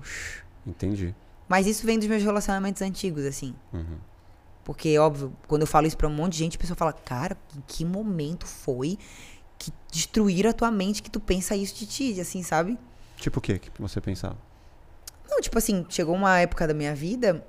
[0.65, 1.13] Entendi.
[1.47, 3.53] Mas isso vem dos meus relacionamentos antigos, assim.
[3.71, 3.97] Uhum.
[4.63, 7.37] Porque, óbvio, quando eu falo isso pra um monte de gente, a pessoa fala, cara,
[7.55, 8.97] em que momento foi
[9.57, 12.77] que destruíram a tua mente que tu pensa isso de ti, assim, sabe?
[13.17, 14.37] Tipo o quê que você pensava?
[15.29, 17.45] Não, tipo assim, chegou uma época da minha vida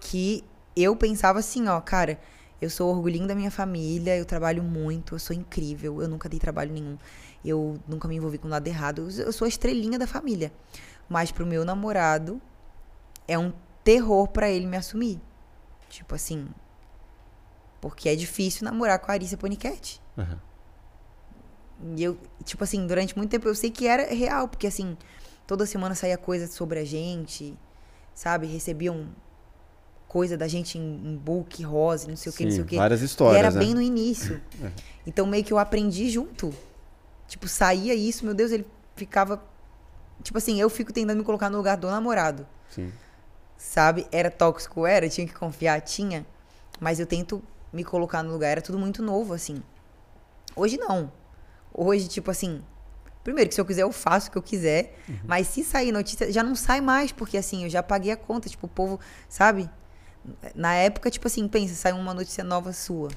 [0.00, 0.42] que
[0.74, 2.18] eu pensava assim, ó, cara,
[2.60, 6.28] eu sou o orgulhinho da minha família, eu trabalho muito, eu sou incrível, eu nunca
[6.28, 6.96] dei trabalho nenhum,
[7.44, 10.52] eu nunca me envolvi com nada errado, eu sou a estrelinha da família.
[11.08, 12.40] Mas pro meu namorado
[13.28, 13.52] é um
[13.84, 15.20] terror para ele me assumir.
[15.92, 16.48] Tipo assim,
[17.82, 20.00] porque é difícil namorar com a Arissa Poniquete.
[20.16, 20.38] Uhum.
[21.94, 24.96] E eu, tipo assim, durante muito tempo eu sei que era real, porque assim,
[25.46, 27.54] toda semana saía coisa sobre a gente,
[28.14, 28.46] sabe?
[28.46, 29.08] Recebiam
[30.08, 32.76] coisa da gente em, em book, rosa, não sei o que, não sei o que.
[32.76, 33.36] Várias histórias.
[33.36, 33.58] E era né?
[33.58, 34.40] bem no início.
[34.64, 34.72] É.
[35.06, 36.54] Então meio que eu aprendi junto.
[37.28, 38.66] Tipo, saía isso, meu Deus, ele
[38.96, 39.42] ficava.
[40.22, 42.46] Tipo assim, eu fico tentando me colocar no lugar do namorado.
[42.70, 42.90] Sim.
[43.62, 44.06] Sabe?
[44.10, 46.26] Era tóxico, era, tinha que confiar, tinha.
[46.80, 47.40] Mas eu tento
[47.72, 49.62] me colocar no lugar, era tudo muito novo, assim.
[50.56, 51.10] Hoje não.
[51.72, 52.60] Hoje, tipo assim,
[53.22, 55.16] primeiro que se eu quiser eu faço o que eu quiser, Uhum.
[55.24, 58.48] mas se sair notícia, já não sai mais, porque assim, eu já paguei a conta,
[58.48, 58.98] tipo, o povo,
[59.28, 59.70] sabe?
[60.56, 63.08] Na época, tipo assim, pensa, sai uma notícia nova sua.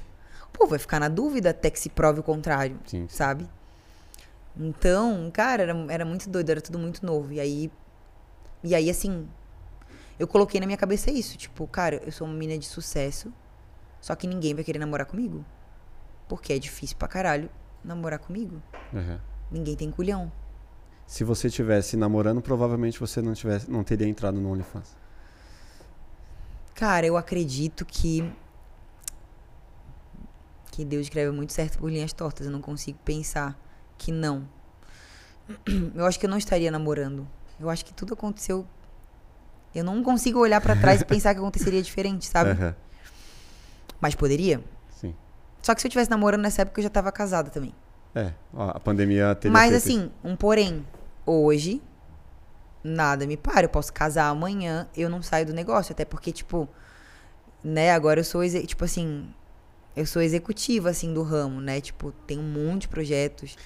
[0.47, 3.07] O povo vai ficar na dúvida até que se prove o contrário, Sim.
[3.09, 3.49] sabe?
[4.57, 7.33] Então, cara, era, era muito doido, era tudo muito novo.
[7.33, 7.71] E aí,
[8.63, 9.27] e aí, assim,
[10.17, 13.33] eu coloquei na minha cabeça isso, tipo, cara, eu sou uma menina de sucesso,
[13.99, 15.43] só que ninguém vai querer namorar comigo.
[16.27, 17.49] Porque é difícil pra caralho
[17.83, 18.61] namorar comigo.
[18.93, 19.19] Uhum.
[19.51, 20.31] Ninguém tem culhão.
[21.05, 24.95] Se você tivesse namorando, provavelmente você não, tivesse, não teria entrado no OnlyFans.
[26.73, 28.29] Cara, eu acredito que.
[30.71, 32.47] Que Deus escreve muito certo por linhas tortas.
[32.47, 33.57] Eu não consigo pensar
[33.97, 34.47] que não.
[35.95, 37.25] Eu acho que eu não estaria namorando.
[37.59, 38.67] Eu acho que tudo aconteceu.
[39.75, 42.51] Eu não consigo olhar pra trás e pensar que aconteceria diferente, sabe?
[42.51, 42.73] Uhum.
[43.99, 44.63] Mas poderia.
[44.89, 45.13] Sim.
[45.61, 47.75] Só que se eu estivesse namorando nessa época, eu já tava casada também.
[48.15, 50.85] É, ó, a pandemia teria Mas assim, um porém.
[51.25, 51.81] Hoje,
[52.81, 53.65] nada me para.
[53.65, 55.91] Eu posso casar amanhã, eu não saio do negócio.
[55.91, 56.69] Até porque, tipo,
[57.61, 59.27] né, agora eu sou, tipo assim,
[59.95, 61.81] eu sou executiva, assim, do ramo, né?
[61.81, 63.57] Tipo, tem um monte de projetos.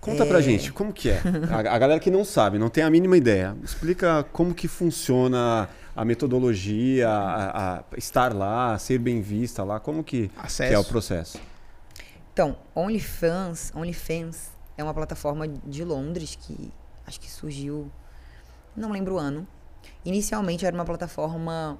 [0.00, 0.26] Conta É.
[0.26, 1.20] pra gente, como que é?
[1.50, 3.56] A, a galera que não sabe, não tem a mínima ideia.
[3.62, 10.04] Explica como que funciona a metodologia, a, a estar lá, ser bem vista lá, como
[10.04, 11.40] que, que é o processo.
[12.32, 16.70] Então, OnlyFans, OnlyFans é uma plataforma de Londres que
[17.06, 17.90] acho que surgiu,
[18.76, 19.46] não lembro o ano.
[20.04, 21.78] Inicialmente era uma plataforma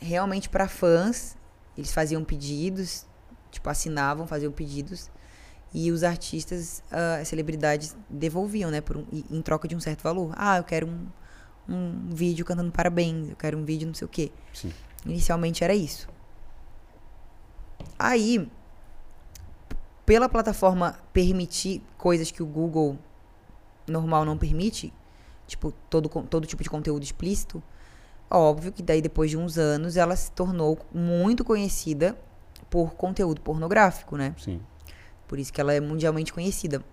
[0.00, 1.36] realmente para fãs.
[1.76, 3.06] Eles faziam pedidos,
[3.50, 5.10] tipo assinavam, faziam pedidos
[5.74, 10.02] e os artistas, ah, as celebridades devolviam, né, por um- em troca de um certo
[10.02, 10.32] valor.
[10.36, 11.06] Ah, eu quero um,
[11.68, 14.30] um vídeo cantando parabéns, eu quero um vídeo não sei o quê.
[14.52, 14.72] Sim.
[15.06, 16.08] Inicialmente era isso.
[17.98, 18.48] Aí,
[20.04, 22.98] pela plataforma permitir coisas que o Google
[23.86, 24.92] normal não permite,
[25.46, 27.62] tipo todo, todo tipo de conteúdo explícito,
[28.30, 32.16] óbvio que daí depois de uns anos ela se tornou muito conhecida
[32.70, 34.34] por conteúdo pornográfico, né?
[34.38, 34.60] Sim.
[35.32, 36.84] Por isso que ela é mundialmente conhecida.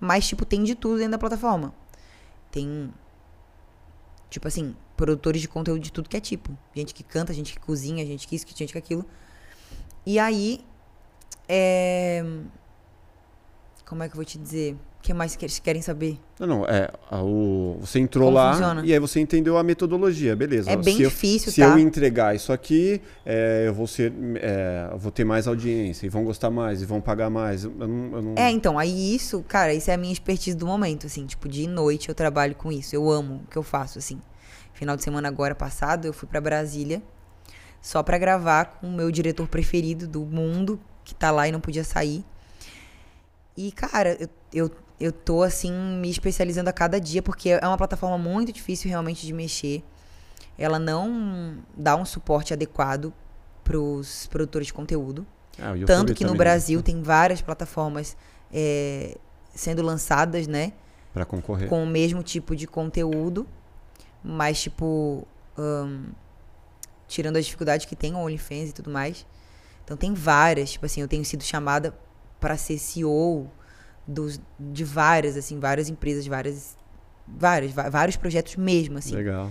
[0.00, 1.72] Mas, tipo, tem de tudo dentro da plataforma.
[2.50, 2.92] Tem,
[4.28, 6.58] tipo assim, produtores de conteúdo de tudo que é tipo.
[6.74, 9.06] Gente que canta, gente que cozinha, gente que isso, gente que aquilo.
[10.04, 10.64] E aí,
[11.48, 12.24] é...
[13.86, 14.76] Como é que eu vou te dizer?
[15.04, 16.18] O que mais que eles querem saber?
[16.40, 18.82] Não, não, é, a- o, você entrou Como lá funciona?
[18.86, 20.70] e aí você entendeu a metodologia, beleza.
[20.70, 21.66] É bem se eu, difícil, se tá?
[21.66, 26.08] eu entregar isso aqui, é, eu vou ser, é, eu vou ter mais audiência, e
[26.08, 27.64] vão gostar mais, e vão pagar mais.
[27.64, 30.66] Eu não, eu não- É, então, aí isso, cara, isso é a minha expertise do
[30.66, 33.98] momento, assim, tipo, de noite eu trabalho com isso, eu amo o que eu faço,
[33.98, 34.18] assim.
[34.72, 37.02] Final de semana agora passado, eu fui pra Brasília
[37.82, 41.60] só pra gravar com o meu diretor preferido do mundo, que tá lá e não
[41.60, 42.24] podia sair.
[43.56, 47.76] E, cara, eu, eu, eu tô, assim, me especializando a cada dia, porque é uma
[47.76, 49.82] plataforma muito difícil realmente de mexer.
[50.56, 53.12] Ela não dá um suporte adequado
[53.64, 55.26] pros produtores de conteúdo.
[55.58, 58.16] Ah, Tanto que no também, Brasil tem várias plataformas
[58.52, 59.16] é,
[59.54, 60.72] sendo lançadas, né?
[61.12, 61.68] Pra concorrer.
[61.68, 63.46] Com o mesmo tipo de conteúdo.
[64.22, 65.26] Mas, tipo.
[65.56, 66.06] ahn,
[67.06, 69.26] tirando as dificuldades que tem o OnlyFans e tudo mais.
[69.84, 70.72] Então tem várias.
[70.72, 71.94] Tipo assim, eu tenho sido chamada
[72.40, 73.50] para ser CEO
[74.06, 76.76] dos, de várias, assim, várias empresas, várias.
[77.26, 79.14] Várias, vários projetos mesmo, assim.
[79.14, 79.50] Legal.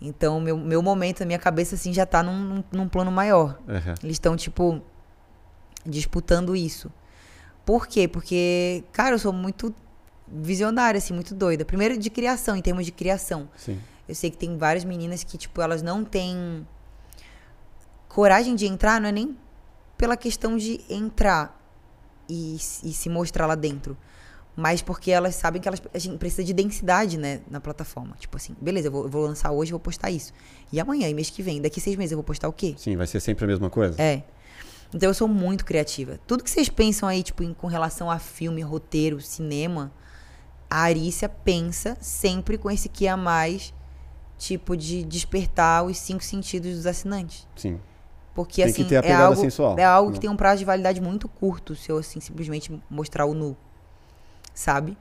[0.00, 3.58] Então, meu, meu momento na minha cabeça, assim, já tá num, num, num plano maior.
[3.66, 3.94] Uhum.
[4.02, 4.80] Eles estão, tipo,
[5.84, 6.90] disputando isso.
[7.66, 8.06] Por quê?
[8.06, 9.74] Porque, cara, eu sou muito
[10.26, 11.64] visionária, assim, muito doida.
[11.64, 13.48] Primeiro de criação, em termos de criação.
[13.56, 13.80] Sim.
[14.08, 16.66] Eu sei que tem várias meninas que, tipo, elas não têm
[18.08, 19.36] coragem de entrar, não é nem
[19.96, 21.59] pela questão de entrar
[22.30, 23.96] e, e se mostrar lá dentro.
[24.56, 28.16] Mas porque elas sabem que elas, a gente precisa de densidade, né, na plataforma.
[28.18, 30.32] Tipo assim, beleza, eu vou, eu vou lançar hoje, eu vou postar isso.
[30.72, 32.74] E amanhã, e mês que vem, daqui seis meses eu vou postar o quê?
[32.76, 34.00] Sim, vai ser sempre a mesma coisa?
[34.00, 34.22] É.
[34.92, 36.18] Então eu sou muito criativa.
[36.26, 39.92] Tudo que vocês pensam aí, tipo, em- com relação a filme, roteiro, cinema,
[40.68, 43.72] a Arícia pensa sempre com esse que a mais,
[44.36, 47.46] tipo, de despertar os cinco sentidos dos assinantes.
[47.56, 47.78] Sim.
[48.34, 49.78] Porque, Tem assim, é algo, sensual.
[49.78, 50.14] é algo Não.
[50.14, 53.56] que tem um prazo de validade muito curto se eu, assim, simplesmente mostrar o nu.
[54.54, 54.96] Sabe?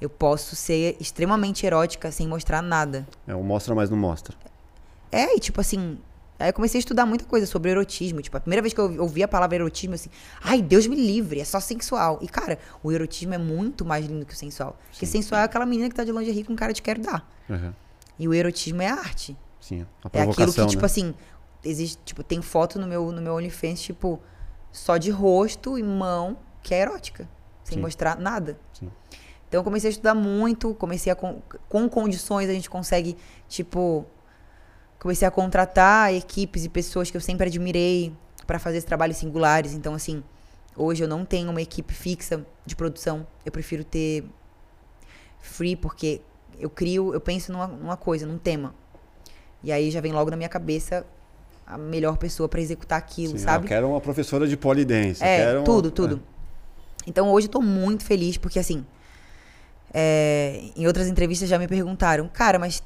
[0.00, 3.06] Eu posso ser extremamente erótica sem mostrar nada.
[3.26, 4.36] É o mostra, mas não mostra.
[5.10, 5.98] É, e tipo assim.
[6.36, 8.20] Aí eu comecei a estudar muita coisa sobre erotismo.
[8.20, 10.10] Tipo, a primeira vez que eu ouvi a palavra erotismo, assim,
[10.42, 12.18] ai, Deus me livre, é só sensual.
[12.20, 14.76] E, cara, o erotismo é muito mais lindo que o sensual.
[14.90, 17.30] Porque sensual é aquela menina que tá de lingerie com cara de quero dar.
[17.48, 17.72] Uhum.
[18.18, 19.36] E o erotismo é a arte.
[19.60, 20.86] Sim, a É aquilo provocação, que, tipo né?
[20.86, 21.14] assim,
[21.64, 24.20] existe, tipo, tem foto no meu, no meu OnlyFans, tipo,
[24.70, 27.28] só de rosto e mão, que é erótica.
[27.62, 27.82] Sem Sim.
[27.82, 28.58] mostrar nada.
[28.72, 28.90] Sim.
[29.48, 31.16] Então eu comecei a estudar muito, comecei a.
[31.16, 33.16] con- Com condições a gente consegue,
[33.48, 34.04] tipo.
[34.98, 38.12] Comecei a contratar equipes e pessoas que eu sempre admirei
[38.46, 39.72] para fazer esses trabalhos singulares.
[39.74, 40.24] Então, assim,
[40.76, 43.26] hoje eu não tenho uma equipe fixa de produção.
[43.44, 44.24] Eu prefiro ter
[45.40, 46.20] free, porque
[46.58, 48.74] eu crio, eu penso numa, numa coisa, num tema.
[49.62, 51.06] E aí já vem logo na minha cabeça
[51.66, 53.64] a melhor pessoa para executar aquilo, Sim, sabe?
[53.64, 55.22] Eu quero uma professora de polidense.
[55.24, 56.22] É, quero uma- tudo, tudo.
[57.06, 58.84] Então hoje eu tô muito feliz, porque assim.
[59.92, 62.82] é, em outras entrevistas já me perguntaram, cara, mas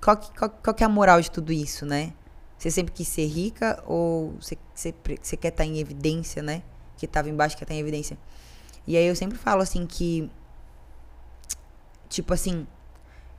[0.00, 2.12] qual que, qual, qual que é a moral de tudo isso, né?
[2.56, 6.62] Você sempre quis ser rica ou você, você, você quer estar em evidência, né?
[6.96, 8.16] Que tava embaixo quer estar em evidência.
[8.86, 10.30] E aí eu sempre falo assim que.
[12.08, 12.66] Tipo assim,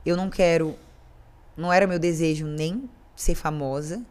[0.04, 0.76] eu não quero.
[1.56, 4.02] Não era meu desejo nem ser famosa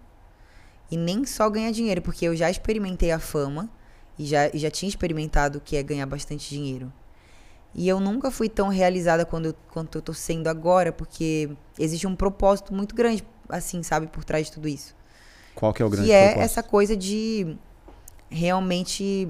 [0.89, 3.69] e nem só ganhar dinheiro, porque eu já experimentei a fama
[4.17, 6.91] e já, e já tinha experimentado o que é ganhar bastante dinheiro.
[7.73, 12.07] E eu nunca fui tão realizada quando eu, quanto eu tô sendo agora, porque existe
[12.07, 14.95] um propósito muito grande, assim, sabe, por trás de tudo isso.
[15.53, 16.45] Qual que é o grande que é propósito?
[16.45, 17.57] essa coisa de
[18.29, 19.27] realmente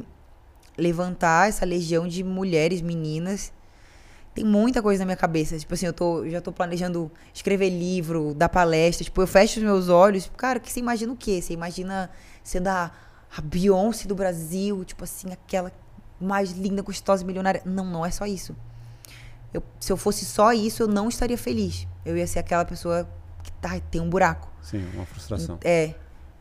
[0.78, 3.52] levantar essa legião de mulheres, meninas.
[4.36, 5.58] Tem muita coisa na minha cabeça.
[5.58, 9.04] Tipo assim, eu tô, já tô planejando escrever livro, dar palestra.
[9.04, 10.30] Tipo, eu fecho os meus olhos.
[10.38, 11.42] Cara, que você imagina o quê?
[11.42, 12.10] Você imagina
[12.44, 12.92] sendo a,
[13.36, 15.72] a Beyoncé do Brasil, tipo assim, aquela
[16.20, 17.62] mais linda, gostosa e milionária.
[17.66, 18.54] Não, não é só isso.
[19.54, 21.88] Eu- se eu fosse só isso, eu não estaria feliz.
[22.06, 23.08] Eu ia ser aquela pessoa
[23.42, 24.52] que tá, tem um buraco.
[24.62, 25.58] Sim, uma frustração.
[25.64, 25.96] É.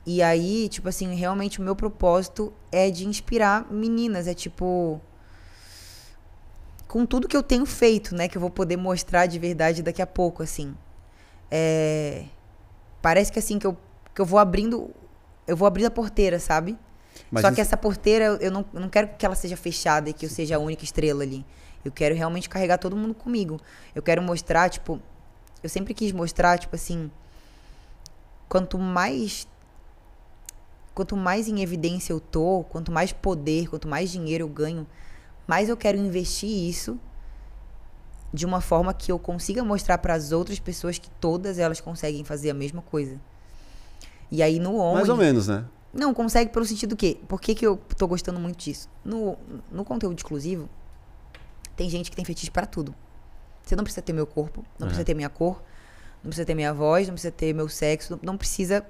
[0.04, 4.26] E aí, tipo assim, realmente o meu propósito é de inspirar meninas.
[4.26, 5.00] É tipo.
[6.94, 8.28] Com tudo que eu tenho feito, né?
[8.28, 10.76] Que eu vou poder mostrar de verdade daqui a pouco, assim.
[11.50, 12.24] É.
[13.02, 13.76] Parece que assim, que eu,
[14.14, 14.88] que eu vou abrindo.
[15.44, 16.78] Eu vou abrir a porteira, sabe?
[17.32, 20.08] Mas Só isso- que essa porteira, eu- não, eu não quero que ela seja fechada
[20.08, 21.44] e que eu seja a única estrela ali.
[21.84, 23.60] Eu quero realmente carregar todo mundo comigo.
[23.92, 25.00] Eu quero mostrar, tipo.
[25.64, 27.10] Eu sempre quis mostrar, tipo assim.
[28.48, 29.48] Quanto mais.
[30.94, 34.86] Quanto mais em evidência eu tô, quanto mais poder, quanto mais dinheiro eu ganho,
[35.46, 36.98] mais eu quero investir isso
[38.32, 42.24] de uma forma que eu consiga mostrar para as outras pessoas que todas elas conseguem
[42.24, 43.20] fazer a mesma coisa.
[44.30, 45.64] E aí no Only, Mais ou menos, né?
[45.92, 47.14] não, consegue pelo sentido que.
[47.28, 48.88] Por que, que eu tô gostando muito disso?
[49.04, 49.38] No,
[49.70, 50.68] no conteúdo exclusivo,
[51.76, 52.92] tem gente que tem fetiche para tudo.
[53.62, 55.62] Você não precisa ter meu corpo, não precisa ter minha cor,
[56.16, 58.84] não precisa ter minha voz, não precisa ter meu sexo, não, não precisa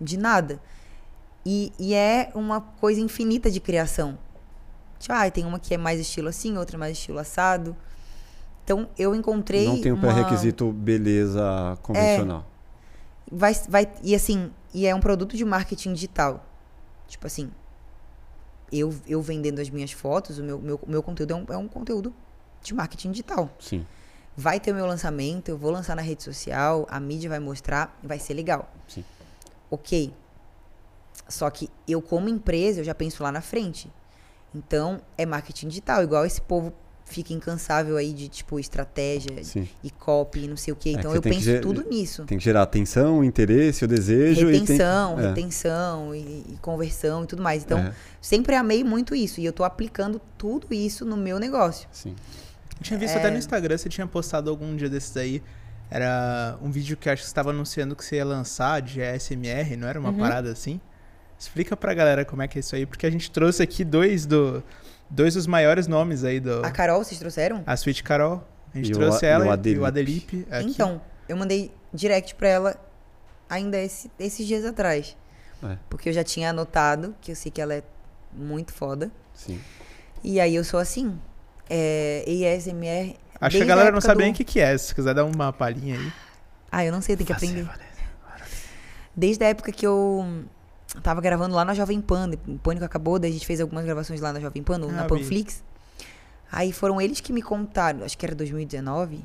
[0.00, 0.60] de nada.
[1.44, 4.18] E, e é uma coisa infinita de criação.
[5.00, 7.74] Tipo, ah, tem uma que é mais estilo assim, outra mais estilo assado.
[8.62, 9.66] Então, eu encontrei.
[9.66, 10.12] Não tem o uma- É.
[10.12, 12.46] pré-requisito beleza convencional.
[13.32, 16.44] vai, vai e assim e é um produto de marketing digital
[17.08, 17.50] tipo assim
[18.72, 21.66] eu, eu vendendo as minhas fotos o meu, meu, meu conteúdo é um, é um
[21.68, 22.12] conteúdo
[22.62, 23.84] de marketing digital Sim.
[24.36, 27.96] vai ter o meu lançamento eu vou lançar na rede social a mídia vai mostrar
[28.02, 29.04] vai ser legal Sim.
[29.70, 30.12] ok
[31.28, 33.88] só que eu como empresa eu já penso lá na frente
[34.54, 36.72] então é marketing digital igual esse povo
[37.04, 39.68] fica incansável aí de tipo estratégia Sim.
[39.82, 42.24] e copy e não sei o quê É, então que eu penso ger- tudo nisso
[42.24, 45.24] Tem que gerar atenção, o interesse, o desejo retenção, e tem...
[45.24, 47.64] é, retenção e, e conversão e tudo mais.
[47.64, 47.92] Então, É.
[48.20, 51.88] sempre amei muito isso e eu tô aplicando tudo isso no meu negócio.
[51.90, 52.14] Sim.
[52.78, 53.18] Eu tinha visto É.
[53.18, 55.42] até no Instagram, você tinha postado algum dia desses aí.
[55.90, 59.02] Era um vídeo que eu acho que você estava anunciando que você ia lançar de
[59.02, 60.18] ASMR, não era uma Uhum.
[60.18, 60.80] parada assim?
[61.40, 64.26] Explica pra galera como é que é isso aí, porque a gente trouxe aqui dois
[64.26, 64.62] do
[65.08, 67.64] dois dos maiores nomes aí do A Carol, vocês trouxeram?
[67.66, 68.46] a Sweet Carol.
[68.74, 69.80] A gente E o trouxe A- ela e o e Adelipe.
[69.80, 70.66] o Adelipe aqui.
[70.68, 72.76] Então, eu mandei direct pra ela
[73.48, 75.16] ainda esse- esses dias atrás.
[75.64, 75.76] É.
[75.88, 77.82] Porque eu já tinha anotado, que eu sei que ela é
[78.32, 79.10] muito foda.
[79.34, 79.58] Sim.
[80.22, 81.18] E aí eu sou assim.
[81.68, 83.16] É, ESMR.
[83.40, 84.76] Acho que a galera não época sabe do- nem o que, que é.
[84.76, 86.12] Se quiser dar uma palhinha aí.
[86.70, 87.66] Ah, eu não sei, tem que aprender.
[89.16, 90.44] Desde a época que eu
[91.02, 94.20] tava gravando lá na Jovem Pan, o Pânico acabou, daí a gente fez algumas gravações
[94.20, 95.04] lá na Jovem Pan, no- Ah, na.
[95.06, 95.62] Panflix.
[96.50, 99.24] Aí foram eles que me contaram, acho que era 2019.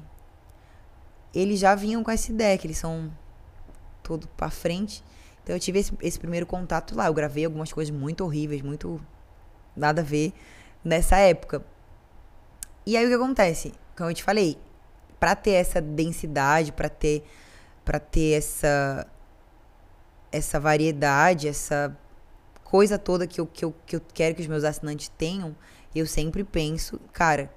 [1.34, 3.12] Eles já vinham com essa ideia, que eles são
[4.04, 5.04] todo pra frente.
[5.44, 7.08] Então eu tive esse, esse primeiro contato lá.
[7.08, 9.02] Eu gravei algumas coisas muito horríveis, muito
[9.76, 10.34] nada a ver
[10.84, 11.64] nessa época.
[12.86, 13.74] E aí o que acontece?
[13.98, 14.58] Como eu te falei,
[15.20, 17.24] pra ter essa densidade, pra ter
[17.84, 19.06] para ter essa
[20.36, 21.96] essa variedade, essa
[22.64, 25.56] coisa toda que eu, que, eu, que eu quero que os meus assinantes tenham,
[25.96, 27.50] eu sempre penso, cara,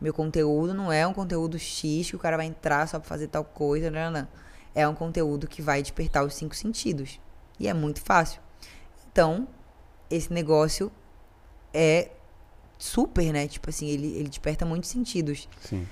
[0.00, 3.26] meu conteúdo não é um conteúdo X que o cara vai entrar só pra fazer
[3.26, 4.28] tal coisa, não, não, não.
[4.74, 7.18] É um conteúdo que vai despertar os cinco sentidos.
[7.58, 8.40] E é muito fácil.
[9.10, 9.48] Então,
[10.10, 10.92] esse negócio
[11.72, 12.10] é
[12.78, 13.48] super, né?
[13.48, 15.48] Tipo assim, ele, ele desperta muitos sentidos.
[15.62, 15.88] Sim.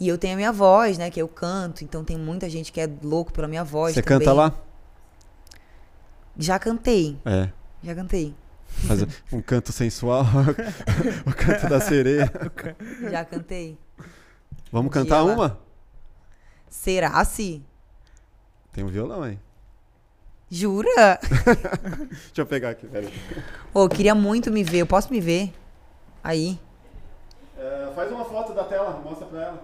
[0.00, 1.10] E eu tenho a minha voz, né?
[1.10, 3.94] Que eu canto, então tem muita gente que é louco pela minha voz.
[3.94, 4.18] Você também.
[4.18, 4.52] canta lá?
[6.36, 7.48] Já cantei, É.
[7.82, 8.34] já cantei.
[8.66, 9.00] Faz
[9.32, 10.24] um canto sensual,
[11.26, 12.30] o canto da sereia.
[13.08, 13.78] Já cantei.
[14.72, 15.32] Vamos Um cantar lá.
[15.32, 15.58] uma?
[16.68, 17.62] Será se?
[18.72, 19.38] Tem um violão aí.
[20.50, 21.20] Jura?
[22.10, 23.12] Deixa eu pegar aqui, peraí.
[23.72, 24.78] Ô, eu queria muito me ver.
[24.78, 25.52] Eu posso me ver?
[26.22, 26.58] Aí.
[27.56, 29.62] É, faz uma foto da tela, mostra pra ela.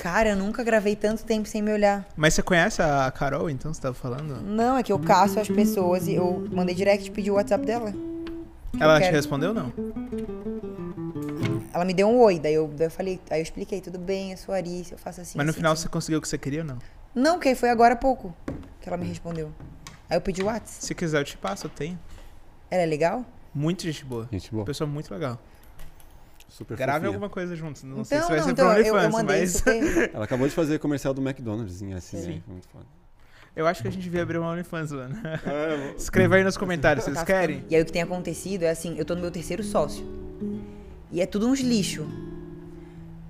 [0.00, 2.08] Cara, eu nunca gravei tanto tempo sem me olhar.
[2.16, 4.40] Mas você conhece a Carol, então, você tava falando?
[4.40, 7.66] Não, é que eu caço as pessoas e eu mandei direct e pedi o WhatsApp
[7.66, 7.92] dela.
[8.80, 9.70] Ela te respondeu não?
[11.74, 14.30] Ela me deu um oi, daí eu, daí eu falei, aí eu expliquei, tudo bem,
[14.32, 15.36] eu sou Arice, eu faço assim.
[15.36, 15.82] Mas no assim, final assim.
[15.82, 16.78] você conseguiu o que você queria ou não?
[17.14, 18.34] Não, porque foi agora há pouco
[18.80, 19.52] que ela me respondeu.
[20.08, 20.82] Aí eu pedi o WhatsApp.
[20.82, 21.98] Se quiser eu te passo, eu tenho.
[22.70, 23.22] Ela é legal?
[23.54, 24.26] Muito gente boa.
[24.32, 24.64] Gente boa.
[24.64, 25.38] Pessoa muito legal.
[26.50, 27.08] Super Grave fofinha.
[27.08, 27.82] alguma coisa juntos.
[27.84, 29.64] Não então, sei se vai não, ser então pro eu, eu OnlyFans, mandei mas.
[30.14, 32.42] Ela acabou de fazer comercial do McDonald's em assim, Sim.
[32.46, 32.84] muito foda.
[33.56, 35.16] eu acho que a gente devia abrir uma OnlyFans, mano.
[35.24, 37.64] É, Escreva aí nos comentários, vocês Tá querem?
[37.70, 40.04] E aí o que tem acontecido é assim, eu tô no meu terceiro sócio.
[41.10, 42.06] E é tudo uns lixo.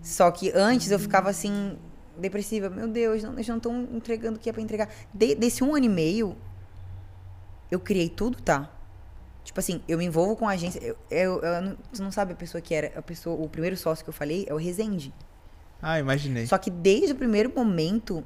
[0.02, 1.76] Só que antes eu ficava assim,
[2.18, 2.70] depressiva.
[2.70, 4.88] Meu Deus, não, eles não estão entregando o que é pra entregar.
[5.12, 6.36] De- desse um ano e meio,
[7.70, 8.70] eu criei tudo, tá?
[9.50, 10.78] Tipo assim, eu me envolvo com a agência.
[10.80, 12.92] Eu, eu- eu não- você não sabe a pessoa que era.
[12.96, 15.12] A pessoa, o primeiro sócio que eu falei é o Rezende.
[15.82, 16.46] Ah, imaginei.
[16.46, 18.24] Só que desde o primeiro momento,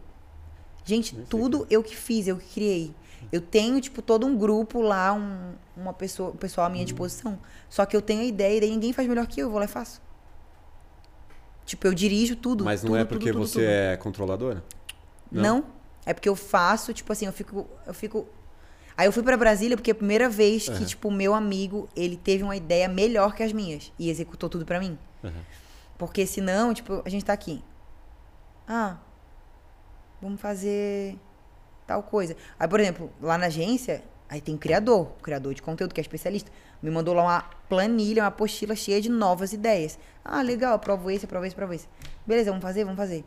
[0.85, 2.95] gente, tudo eu que fiz, eu que criei.
[3.33, 7.39] Eu tenho, tipo, todo um grupo lá, um, uma pessoa, um pessoal à minha disposição.
[7.71, 9.59] Só que eu tenho a ideia e daí ninguém faz melhor que eu, eu vou
[9.59, 10.03] lá e faço.
[11.65, 12.65] Tipo, eu dirijo tudo.
[12.65, 13.65] Mas não tudo, é tudo, porque tudo, você tudo.
[13.65, 14.63] é controladora?
[15.33, 15.43] não?
[15.43, 15.65] Não.
[16.05, 17.67] É porque eu faço, tipo assim, eu fico.
[17.87, 18.29] Eu fico.
[18.97, 21.89] Aí eu fui pra Brasília porque é a primeira vez que, tipo, o meu amigo,
[21.97, 23.93] ele teve uma ideia melhor que as minhas.
[23.99, 24.99] E executou tudo pra mim.
[25.23, 25.33] Aham.
[25.99, 27.63] Porque senão, tipo, a gente tá aqui.
[28.67, 28.97] Ah,
[30.21, 31.17] vamos fazer
[31.87, 32.37] tal coisa.
[32.59, 36.51] Aí, por exemplo, lá na agência, aí tem criador, criador de conteúdo, que é especialista.
[36.83, 39.99] Me mandou lá uma planilha, uma apostila cheia de novas ideias.
[40.25, 41.89] Ah, legal, aprovo esse, aprovo esse, aprovo esse.
[42.27, 42.85] Beleza, vamos fazer?
[42.85, 43.25] Vamos fazer.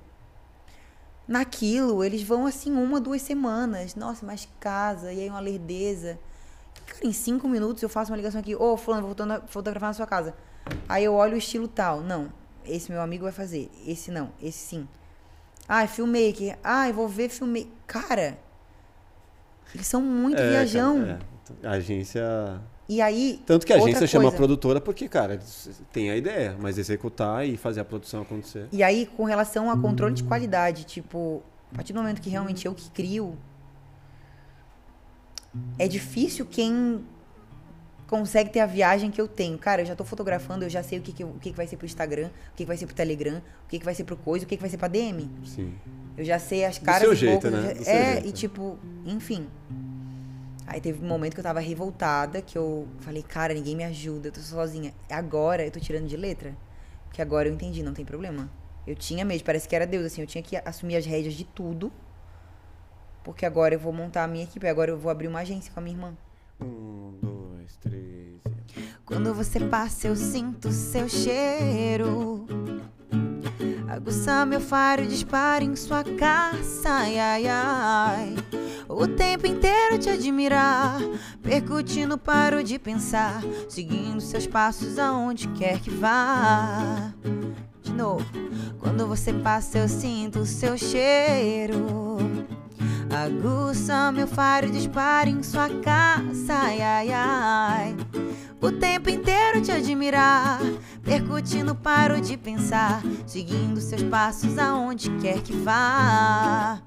[1.28, 3.96] Naquilo, eles vão assim uma, duas semanas.
[3.96, 6.18] Nossa, mais casa, e aí uma lerdeza.
[6.86, 8.56] Cara, em cinco minutos eu faço uma ligação aqui.
[8.56, 10.34] Ô, fulano, vou fotogra- fotografar na sua casa.
[10.88, 12.00] Aí eu olho o estilo tal.
[12.02, 12.32] Não,
[12.66, 13.70] esse meu amigo vai fazer.
[13.86, 14.88] Esse não, esse sim.
[15.68, 16.58] Ah, é filmmaker.
[16.64, 17.68] Ah, eu vou ver filmmaker.
[17.86, 18.38] Cara,
[19.76, 21.00] eles são muito É, viajão.
[21.02, 21.20] cara,
[21.64, 21.68] é.
[21.68, 22.24] A agência.
[22.90, 23.42] E aí.
[23.46, 24.38] Tanto que a agência chama coisa.
[24.38, 25.40] produtora porque, cara,
[25.92, 28.68] tem a ideia, mas executar e fazer a produção acontecer.
[28.72, 32.66] E aí, com relação a controle de qualidade, tipo, a partir do momento que realmente
[32.66, 33.38] eu que crio,
[35.78, 37.04] é difícil quem
[38.08, 39.58] consegue ter a viagem que eu tenho.
[39.58, 41.68] Cara, eu já tô fotografando, eu já sei o que, que, o que, que vai
[41.68, 44.04] ser pro Instagram, o que, que vai ser pro Telegram, o que, que vai ser
[44.06, 45.30] pro coisa, o que, que vai ser pra DM.
[45.46, 45.74] Sim.
[46.16, 47.62] Eu já sei as Do caras seu e jeito, eu né?
[47.68, 48.28] já- Do seu É, jeito.
[48.28, 49.48] e tipo, enfim.
[50.68, 54.28] Aí teve um momento que eu tava revoltada, que eu falei, cara, ninguém me ajuda,
[54.28, 54.94] eu tô sozinha.
[55.10, 56.58] Agora eu tô tirando de letra.
[57.06, 58.50] Porque agora eu entendi, não tem problema.
[58.86, 61.46] Eu tinha mesmo, parece que era Deus, assim, eu tinha que assumir as rédeas de
[61.46, 61.90] tudo.
[63.24, 65.80] Porque agora eu vou montar a minha equipe, agora eu vou abrir uma agência com
[65.80, 66.18] a minha irmã.
[66.62, 68.42] Um, dois, três.
[69.06, 72.46] Quando você passa, eu sinto seu cheiro.
[73.88, 78.36] Aguça meu faro, dispara em sua caça, ai, ai, ai.
[78.88, 81.00] O tempo inteiro te admirar,
[81.42, 87.14] percutindo, paro de pensar, seguindo seus passos aonde quer que vá.
[87.82, 88.26] De novo,
[88.80, 91.86] quando você passa, eu sinto seu cheiro.
[93.10, 97.96] Aguça meu faro, dispara em sua caça, ai, ai, ai.
[98.62, 100.60] o tempo inteiro te admirar.
[101.04, 106.80] Percutindo, paro de pensar, seguindo seus passos aonde quer que vá.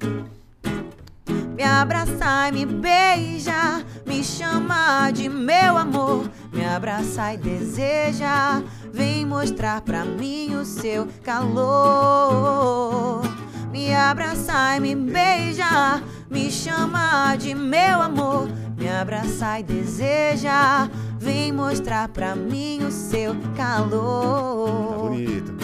[1.57, 6.31] Me abraçar e me beijar, me chamar de meu amor.
[6.53, 13.23] Me abraçar e deseja, vem mostrar pra mim o seu calor.
[13.71, 18.49] Me abraçar e me beijar, me chamar de meu amor.
[18.77, 20.89] Me abraçar e deseja,
[21.19, 24.91] vem mostrar pra mim o seu calor.
[24.91, 25.61] Tá bonito.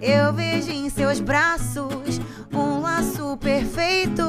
[0.00, 2.20] Eu vejo em seus braços
[2.52, 4.24] um laço perfeito.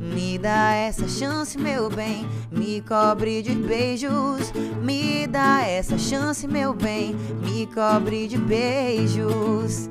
[0.00, 2.28] Me dá essa chance, meu bem.
[2.50, 4.52] Me cobre de beijos.
[4.82, 7.16] Me dá essa chance, meu bem.
[7.42, 9.88] Me cobre de beijos.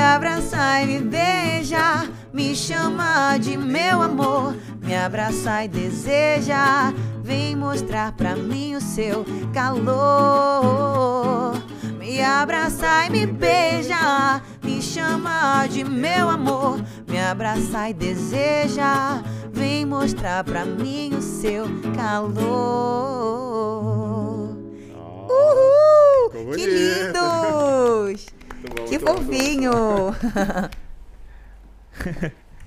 [0.00, 2.08] Me abraçar e me beijar.
[2.32, 4.56] Me chama de meu amor.
[4.82, 6.90] Me abraçar e deseja.
[7.22, 9.92] Vem mostrar pra mim o seu calor.
[11.98, 16.82] Me abraçar e me beija, me chama de meu amor.
[17.06, 19.22] Me abraçar e deseja,
[19.52, 22.48] vem mostrar pra mim o seu calor.
[25.28, 26.30] Uhul!
[26.32, 28.26] ficou Que lindos!
[28.76, 29.70] Bom, Que muito bom, fofinho!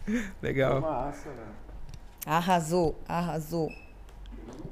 [0.42, 0.82] Legal.
[0.82, 1.64] Massa, velho.
[2.26, 3.72] Arrasou, arrasou.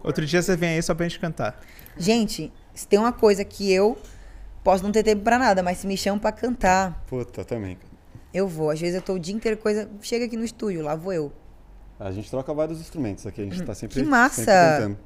[0.04, 1.60] Outro dia você vem aí só pra gente cantar.
[1.98, 3.98] Gente, se tem uma coisa que eu
[4.64, 7.76] posso não ter tempo pra nada, mas se me chamam pra cantar, Puta, também.
[7.76, 7.88] cara.
[8.34, 8.70] eu vou.
[8.70, 9.90] Às vezes eu tô o dia inteiro coisa.
[10.02, 11.32] Chega aqui no estúdio, lá vou eu.
[12.00, 14.36] A gente troca vários instrumentos aqui, a gente tá sempre, Que massa!
[14.44, 14.98] sempre cantando.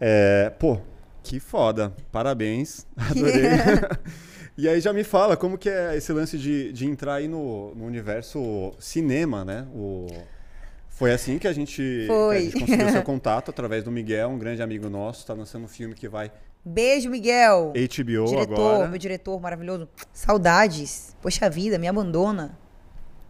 [0.00, 0.78] É, pô,
[1.22, 1.94] que foda.
[2.10, 2.86] Parabéns.
[2.96, 3.42] Adorei.
[4.56, 7.74] e aí já me fala como que é esse lance de, de entrar aí no,
[7.74, 9.66] no universo cinema, né?
[9.74, 10.06] O...
[10.88, 12.36] Foi assim que a gente, Foi.
[12.36, 15.64] que a gente conseguiu seu contato através do Miguel, um grande amigo nosso, tá lançando
[15.64, 16.30] um filme que vai
[16.64, 17.72] Beijo, Miguel.
[17.74, 18.88] HBO diretor, agora.
[18.88, 19.86] meu diretor maravilhoso.
[20.14, 21.14] Saudades.
[21.20, 22.58] Poxa vida, me abandona.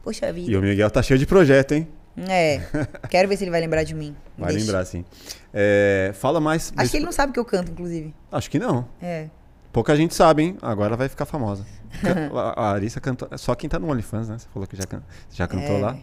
[0.04, 0.52] Poxa vida.
[0.52, 1.88] E o Miguel tá cheio de projeto, hein?
[2.28, 2.60] É.
[3.10, 4.14] Quero ver se ele vai lembrar de mim.
[4.38, 4.64] Vai Deixa.
[4.64, 5.04] lembrar, sim.
[5.52, 6.72] É, fala mais.
[6.76, 8.14] Acho que ele não sabe que eu canto, inclusive.
[8.30, 8.88] Acho que não.
[9.02, 9.28] É.
[9.74, 10.56] Pouca gente sabe, hein?
[10.62, 11.66] Agora vai ficar famosa.
[12.54, 13.28] A Arissa cantou.
[13.36, 14.38] Só quem tá no OnlyFans, né?
[14.38, 15.02] Você falou que já, can-
[15.32, 15.80] já cantou É.
[15.80, 15.96] lá.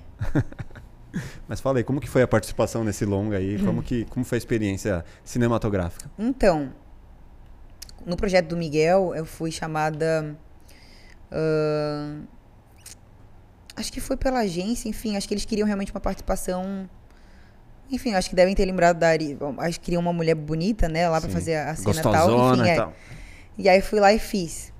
[1.47, 3.57] Mas fala aí, como que foi a participação nesse longa aí?
[3.63, 6.11] Como, que, como foi a experiência cinematográfica?
[6.19, 6.73] Então,
[8.05, 10.35] no projeto do Miguel, eu fui chamada.
[11.31, 12.23] ahn,
[13.77, 16.89] acho que foi pela agência, enfim, acho que eles queriam realmente uma participação.
[17.89, 19.37] Enfim, acho que devem ter lembrado da Ari.
[19.59, 21.07] Acho que queriam uma mulher bonita, né?
[21.07, 21.35] Lá pra Sim.
[21.35, 22.53] fazer a cena tal.
[22.53, 22.75] Enfim, e é.
[22.75, 22.93] tal.
[23.57, 24.71] E aí fui lá e fiz.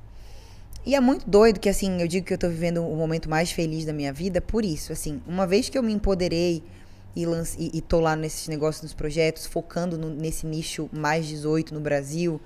[0.85, 3.51] E é muito doido que, assim, eu digo que eu tô vivendo o momento mais
[3.51, 4.91] feliz da minha vida por isso.
[4.91, 6.63] Assim, uma vez que eu me empoderei
[7.15, 11.27] e, lance, e, e tô lá nesses negócios, nos projetos, focando no- nesse nicho mais
[11.27, 12.41] 18 no Brasil,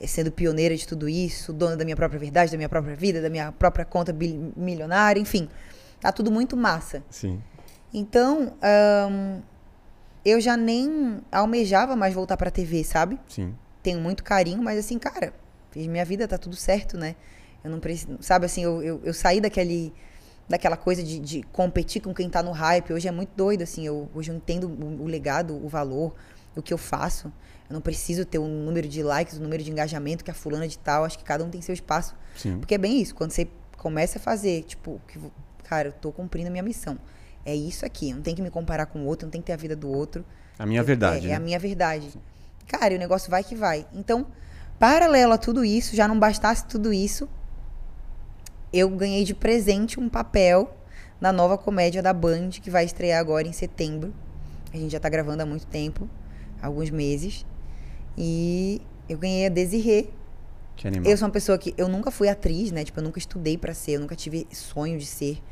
[0.00, 3.20] eh, sendo pioneira de tudo isso, dona da minha própria verdade, da minha própria vida,
[3.20, 4.14] da minha própria conta
[4.56, 5.46] milionária, enfim.
[6.00, 7.02] Tá tudo muito massa.
[7.10, 7.42] Sim.
[7.92, 8.54] Então,
[10.24, 13.18] eu já nem almejava mais voltar pra TV, sabe?
[13.28, 13.54] Sim.
[13.82, 15.32] tenho muito carinho, mas assim, cara,
[15.70, 17.14] fiz minha vida, tá tudo certo, né?
[17.64, 19.92] Eu não preciso, sabe assim, eu, eu, eu saí daquele,
[20.48, 22.92] daquela coisa de, de competir com quem tá no hype.
[22.92, 26.14] Hoje é muito doido, assim, eu, hoje eu entendo o, o legado, o valor,
[26.54, 27.32] o que eu faço.
[27.68, 30.68] Eu não preciso ter um número de likes, um número de engajamento que a fulana
[30.68, 32.14] de tal, acho que cada um tem seu espaço.
[32.36, 32.58] Sim.
[32.58, 35.18] Porque é bem isso, quando você começa a fazer, tipo, que,
[35.64, 36.96] cara, eu tô cumprindo a minha missão.
[37.44, 39.52] É isso aqui, não tem que me comparar com o outro, não tem que ter
[39.52, 40.24] a vida do outro.
[40.58, 41.26] A minha Eu- verdade.
[41.26, 41.34] É, é né?
[41.34, 42.08] a minha verdade.
[42.68, 43.86] Cara, e o negócio vai que vai.
[43.92, 44.26] Então,
[44.78, 47.28] paralelo a tudo isso, já não bastasse tudo isso,
[48.72, 50.76] eu ganhei de presente um papel
[51.20, 54.12] na nova comédia da Band, que vai estrear agora em setembro.
[54.72, 56.08] A gente já tá gravando há muito tempo,
[56.60, 57.46] alguns meses.
[58.16, 60.08] E eu ganhei a Desirê.
[60.76, 61.10] Que animal.
[61.10, 62.84] Eu sou uma pessoa que eu nunca fui atriz, né?
[62.84, 65.42] Tipo, eu nunca estudei pra ser, eu nunca tive sonho de ser.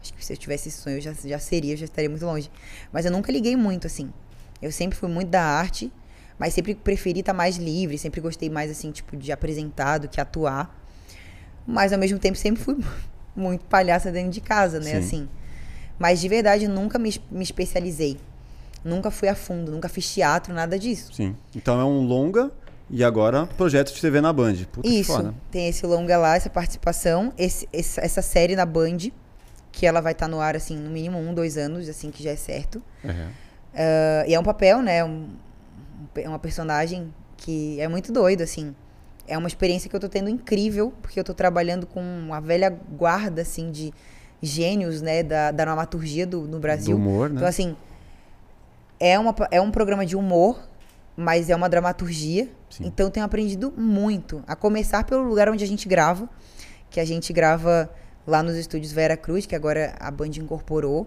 [0.00, 2.24] Acho que se eu tivesse esse sonho, eu já, já seria, eu já estaria muito
[2.24, 2.48] longe.
[2.92, 4.12] Mas eu nunca liguei muito, assim.
[4.62, 5.92] Eu sempre fui muito da arte,
[6.38, 10.20] mas sempre preferi estar mais livre, sempre gostei mais, assim, tipo, de apresentar do que
[10.20, 10.74] atuar.
[11.66, 12.76] Mas ao mesmo tempo sempre fui
[13.34, 14.92] muito palhaça dentro de casa, né?
[14.92, 14.96] Sim.
[14.98, 15.28] Assim.
[15.98, 18.18] Mas de verdade nunca me, me especializei.
[18.84, 21.12] Nunca fui a fundo, nunca fiz teatro, nada disso.
[21.12, 21.34] Sim.
[21.54, 22.50] Então é um longa
[22.88, 24.54] e agora projeto de TV na Band.
[24.70, 29.10] Puta Isso, tem esse longa lá, essa participação, esse- essa, série na Band,
[29.72, 32.30] que ela vai estar no ar, assim, no mínimo um, dois anos, assim, que já
[32.30, 32.80] é certo.
[33.04, 33.26] É.
[33.74, 35.28] Ah, e é um papel, né, um,
[36.16, 38.74] é uma personagem que é muito doido, assim.
[39.26, 42.70] É uma experiência que eu tô tendo incrível, porque eu tô trabalhando com uma velha
[42.70, 43.92] guarda, assim, de
[44.40, 46.96] gênios, né, da, da dramaturgia do, no Do Brasil.
[46.96, 47.36] humor, né?
[47.36, 47.76] Então, assim,
[48.98, 50.58] é, uma, é um programa de humor,
[51.16, 52.48] mas é uma dramaturgia.
[52.70, 52.86] Sim.
[52.86, 54.42] Então eu tenho aprendido muito.
[54.46, 56.28] A começar pelo lugar onde a gente grava,
[56.90, 57.90] que a gente grava
[58.26, 61.06] lá nos estúdios Vera Cruz, que agora a Band incorporou,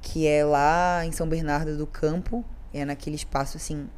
[0.00, 3.88] que é lá em São Bernardo do Campo, é naquele espaço assim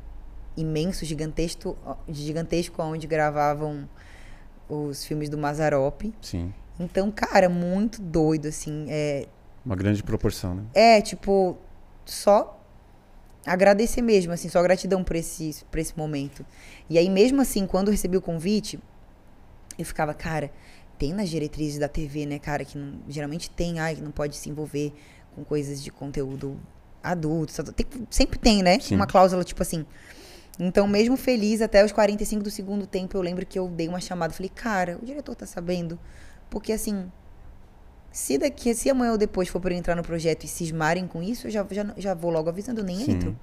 [0.57, 1.77] imenso, gigantesco,
[2.09, 3.89] gigantesco onde gravavam
[4.69, 6.03] os filmes do Mazarop.
[6.21, 6.53] Sim.
[6.79, 9.27] Então, cara, muito doido assim, é,
[9.65, 10.63] Uma grande proporção, né?
[10.75, 11.57] é, tipo,
[12.05, 12.59] só
[13.47, 16.45] agradecer mesmo, assim, só gratidão por esse, por esse momento.
[16.89, 18.79] E aí, mesmo assim, quando eu recebi o convite,
[19.79, 20.51] eu ficava, cara,
[20.99, 24.37] tem nas diretrizes da TV, né, cara, que não- geralmente tem, ai, que não pode
[24.37, 24.93] se envolver
[25.35, 26.59] com coisas de conteúdo
[27.03, 28.97] adulto, só- tem- sempre tem, né, Sim.
[28.97, 29.85] uma cláusula tipo assim.
[30.59, 34.01] Então, mesmo feliz, até os 45 do segundo tempo, eu lembro que eu dei uma
[34.01, 35.99] chamada, falei, cara, o diretor tá sabendo,
[36.51, 37.11] porque assim,
[38.13, 41.47] se daqui, se amanhã ou depois for para entrar no projeto e cismarem com isso,
[41.47, 43.13] eu já, já, já vou logo avisando, eu nem Sim.
[43.13, 43.39] entro.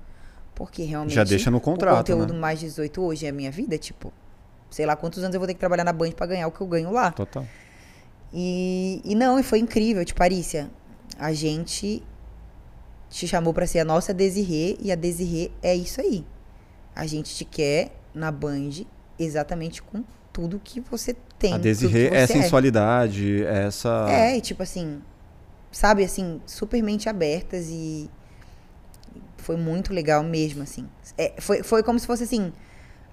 [0.54, 1.14] Porque realmente.
[1.14, 2.40] Já deixa no contrato, O conteúdo né?
[2.40, 4.12] mais 18 hoje é a minha vida, tipo.
[4.72, 6.60] Sei lá quantos anos eu vou ter que trabalhar na Band pra ganhar o que
[6.60, 7.12] eu ganho lá.
[7.12, 7.46] Total.
[8.34, 10.04] E, e não, e foi incrível.
[10.04, 10.70] Tipo, Arícia,
[11.18, 12.04] a gente
[13.10, 16.26] te chamou pra ser a nossa Desirê e a Desirê é isso aí.
[16.96, 18.70] A gente te quer na Band
[19.20, 20.04] exatamente com
[20.34, 21.54] tudo que você tem.
[21.54, 24.06] a Desirê é você sensualidade, é essa.
[24.10, 25.02] é, e tipo assim,
[25.72, 28.10] sabe, assim, super mente abertas e
[29.38, 30.88] foi muito legal mesmo, assim.
[31.18, 32.52] É, foi, foi como se fosse, assim,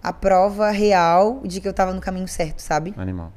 [0.02, 2.92] a prova real de que eu tava no caminho certo, sabe?
[2.96, 3.32] Animal.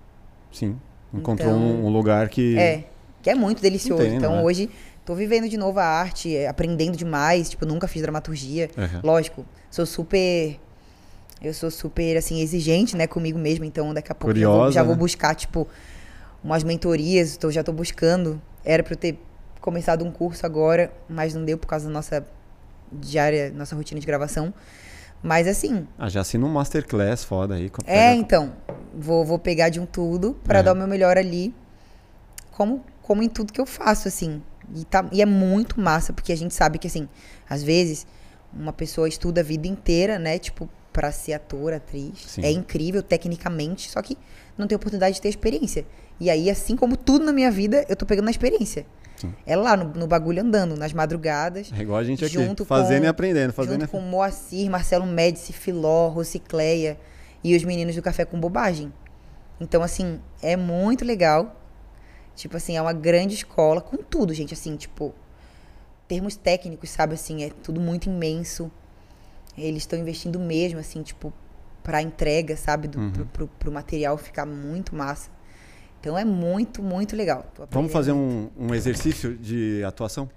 [0.52, 0.80] Sim.
[1.14, 2.58] Encontrou Então, um, um lugar que.
[2.58, 2.86] É,
[3.22, 4.04] que é muito delicioso.
[4.04, 4.44] Entendo, então né?
[4.44, 4.70] hoje
[5.08, 8.70] tô vivendo de novo a arte, é, aprendendo demais, tipo, nunca fiz dramaturgia.
[8.78, 9.00] Aham.
[9.02, 10.60] Lógico, sou super.
[11.42, 13.66] Eu sou super, assim, exigente, né, comigo mesma.
[13.66, 15.00] Então, daqui a pouco já vou, Curiosa, já vou né?
[15.00, 15.66] buscar, tipo,
[16.44, 17.38] umas mentorias.
[17.38, 18.42] Tô, já tô buscando.
[18.66, 19.18] Era pra eu ter
[19.62, 22.28] começado um curso agora, mas não deu por causa da nossa
[22.92, 24.54] diária, nossa rotina de gravação.
[25.24, 27.70] Mas, assim, Ah, já assina um masterclass foda aí.
[27.70, 28.54] com- é, então.
[28.94, 30.64] Vou, vou pegar de um tudo pra É.
[30.64, 31.54] dar o meu melhor ali.
[32.52, 34.42] Como, como em tudo que eu faço, assim.
[34.76, 37.08] E, tá, e é muito massa, porque a gente sabe que, assim,
[37.50, 38.06] às vezes,
[38.54, 40.38] uma pessoa estuda a vida inteira, né?
[40.38, 42.14] Tipo, pra ser ator, atriz.
[42.28, 42.42] Sim.
[42.44, 44.18] É incrível tecnicamente, só que
[44.58, 45.86] não tem oportunidade de ter experiência.
[46.20, 48.86] E aí, assim como tudo na minha vida, eu tô pegando a experiência.
[49.16, 49.34] Sim.
[49.46, 51.72] É lá, no, no bagulho andando, nas madrugadas.
[51.76, 55.06] É igual a gente aqui, Junto fazendo com- e aprendendo, fazendo junto com Moacir, Marcelo
[55.06, 57.00] Médici, Filó, Rocicleia
[57.44, 58.92] e os meninos do Café com Bobagem.
[59.60, 61.56] Então, assim, é muito legal.
[62.38, 64.54] Tipo assim, é uma grande escola com tudo, gente.
[64.54, 65.14] Assim, tipo,
[66.08, 67.16] termos técnicos, sabe?
[67.16, 68.72] Assim, é tudo muito imenso.
[69.58, 71.34] Eles estão investindo mesmo, assim, tipo,
[71.84, 72.88] pra entrega, sabe?
[72.88, 73.12] Do, Uhum.
[73.12, 75.30] pro, pro- pro material ficar muito massa.
[76.00, 77.44] Então é muito, muito legal.
[77.72, 80.30] Vamos fazer um, um exercício de atuação?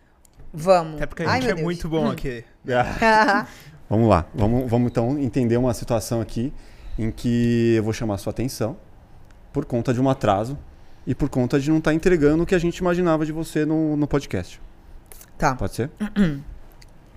[0.52, 0.94] Vamos.
[0.96, 1.64] Até porque a Ai, gente é Deus.
[1.64, 2.42] muito bom aqui.
[3.90, 6.52] Vamos lá, vamos, vamos então entender uma situação aqui
[6.96, 8.76] em que eu vou chamar a sua atenção
[9.52, 10.56] por conta de um atraso
[11.10, 13.96] e por conta de não estar entregando o que a gente imaginava de você no,
[13.96, 14.60] no podcast.
[15.36, 15.56] Tá.
[15.56, 15.90] Pode ser?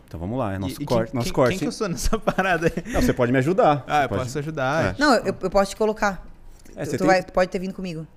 [0.07, 1.11] então vamos lá, é nosso E- e corte.
[1.11, 1.49] quem, nosso quem, corte.
[1.51, 2.91] quem que eu sou nessa parada aí?
[2.91, 3.83] Não, você pode me ajudar.
[3.87, 4.85] Ah, Você eu pode- posso ajudar.
[4.85, 4.95] É.
[4.97, 6.25] Não, eu, eu posso te colocar.
[6.75, 8.07] É, tu, você tu tem- vai- tu pode ter vindo comigo.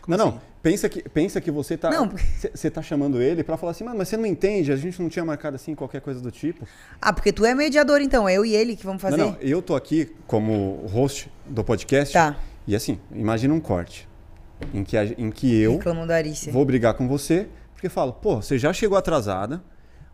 [0.00, 0.34] Como Não, assim?
[0.36, 0.50] não.
[0.62, 1.90] Pensa que, pensa que você tá.
[1.90, 2.08] Não.
[2.10, 5.00] Você você tá chamando ele pra falar assim, "Mano, mas você não entende, a gente
[5.02, 6.66] não tinha marcado assim qualquer coisa do tipo.
[7.00, 8.28] Ah, porque tu é mediador, então.
[8.28, 9.16] É eu e ele que vamos fazer.
[9.16, 12.12] Não, não, eu tô aqui como host do podcast.
[12.14, 12.36] Tá.
[12.66, 14.06] E assim, imagina um corte
[14.74, 15.80] em que, a- em que eu
[16.52, 19.62] vou brigar com você, porque eu falo, pô, você já chegou atrasada,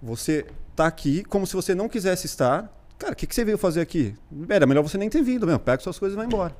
[0.02, 2.72] você tá aqui como se você não quisesse estar.
[2.98, 4.14] Cara, o que, que você veio fazer aqui?
[4.48, 5.58] Era melhor você nem ter vindo mesmo.
[5.60, 6.54] Pega suas coisas e vai embora.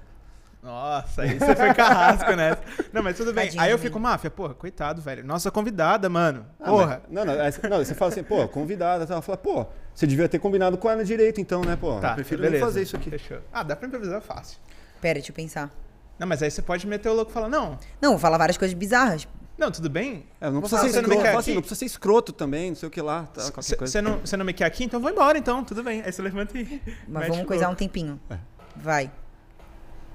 [0.62, 2.60] Nossa, aí você foi carrasco nessa.
[2.92, 3.44] Não, mas tudo bem.
[3.44, 5.24] Tadinho aí eu fico, máfia, porra, coitado, velho.
[5.24, 6.44] Nossa convidada, mano.
[6.58, 7.02] Ah, Porra.
[7.08, 9.22] mas- não, não, aí não, você fala assim, pô, convidada, tal.
[9.22, 9.64] Fala, pô,
[9.94, 12.00] você devia ter combinado com ela direito, então, né, pô?
[12.00, 12.56] Tá, eu prefiro beleza.
[12.64, 13.10] nem fazer isso aqui.
[13.10, 13.38] Fechou.
[13.52, 14.58] Ah, dá pra improvisar fácil.
[15.00, 15.70] Pera, deixa eu pensar.
[16.18, 18.56] Não, mas aí você pode meter o louco e falar, não, Não, vou falar várias
[18.56, 19.26] coisas bizarras.
[19.59, 20.26] não, tudo bem.
[20.40, 21.55] É, não Vou precisa ser você não me escroto, quer fala assim, aqui?
[21.56, 24.02] não precisa ser escroto também, não sei o que lá, tá, Você coisa.
[24.02, 26.02] não, cê não me quer aqui, então vou embora, então, tudo bem.
[26.02, 26.80] Aí você levanta e.
[27.09, 28.20] Mas mete vamos o coisar um tempinho.
[28.30, 28.38] É.
[28.76, 29.10] Vai.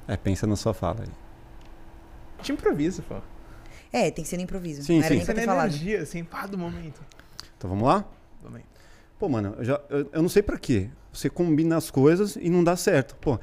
[0.08, 1.10] É, pensa na sua fala aí.
[2.42, 3.16] Te improvisa, pô.
[3.94, 4.84] É, tem que ser no improviso.
[4.84, 5.34] Sim, não era sim.
[5.34, 7.02] nem pra energia, assim, pá, do momento.
[7.58, 8.06] Então vamos lá?
[8.42, 8.66] Vamos aí.
[9.20, 10.90] Pô, mano, eu, já, eu, eu não sei pra quê.
[11.14, 13.16] Você combina as coisas e não dá certo.
[13.18, 13.40] Pô,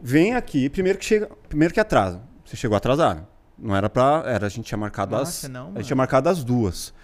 [0.00, 2.20] vem aqui, primeiro que chega, primeiro que atrasa.
[2.44, 3.26] Você chegou atrasado.
[3.58, 4.22] Não era pra.
[4.26, 5.52] Era, a gente tinha marcado Nossa, as.
[5.52, 6.94] não, a gente tinha marcado as duas.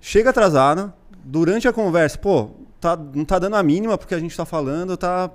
[0.00, 0.94] Chega atrasada,
[1.24, 2.50] durante a conversa, pô,
[2.80, 5.30] tá, não tá dando a mínima porque a gente tá falando, tá.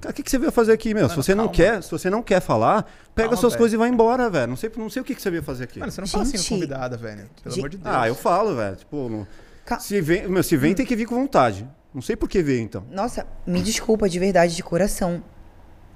[0.00, 1.04] Cara, o que, que você veio fazer aqui, meu?
[1.08, 2.84] se Mano, você não quer, se você não quer falar,
[3.14, 3.58] pega Calma, suas velho.
[3.62, 4.48] coisas e vai embora, velho.
[4.48, 5.80] Não sei, não sei o que, que você veio fazer aqui.
[5.80, 6.48] Mano, você não fala assim Gente.
[6.48, 7.28] convidada, velho.
[7.42, 7.58] Pelo Gente.
[7.60, 7.94] amor de Deus.
[7.96, 8.76] Ah, eu falo, velho.
[8.76, 9.26] Tipo, no-
[9.64, 11.68] Ca- se vem, meu, se vem tem que vir com vontade.
[11.92, 12.84] Não sei por que veio, então.
[12.90, 15.22] Nossa, me desculpa de verdade, de coração.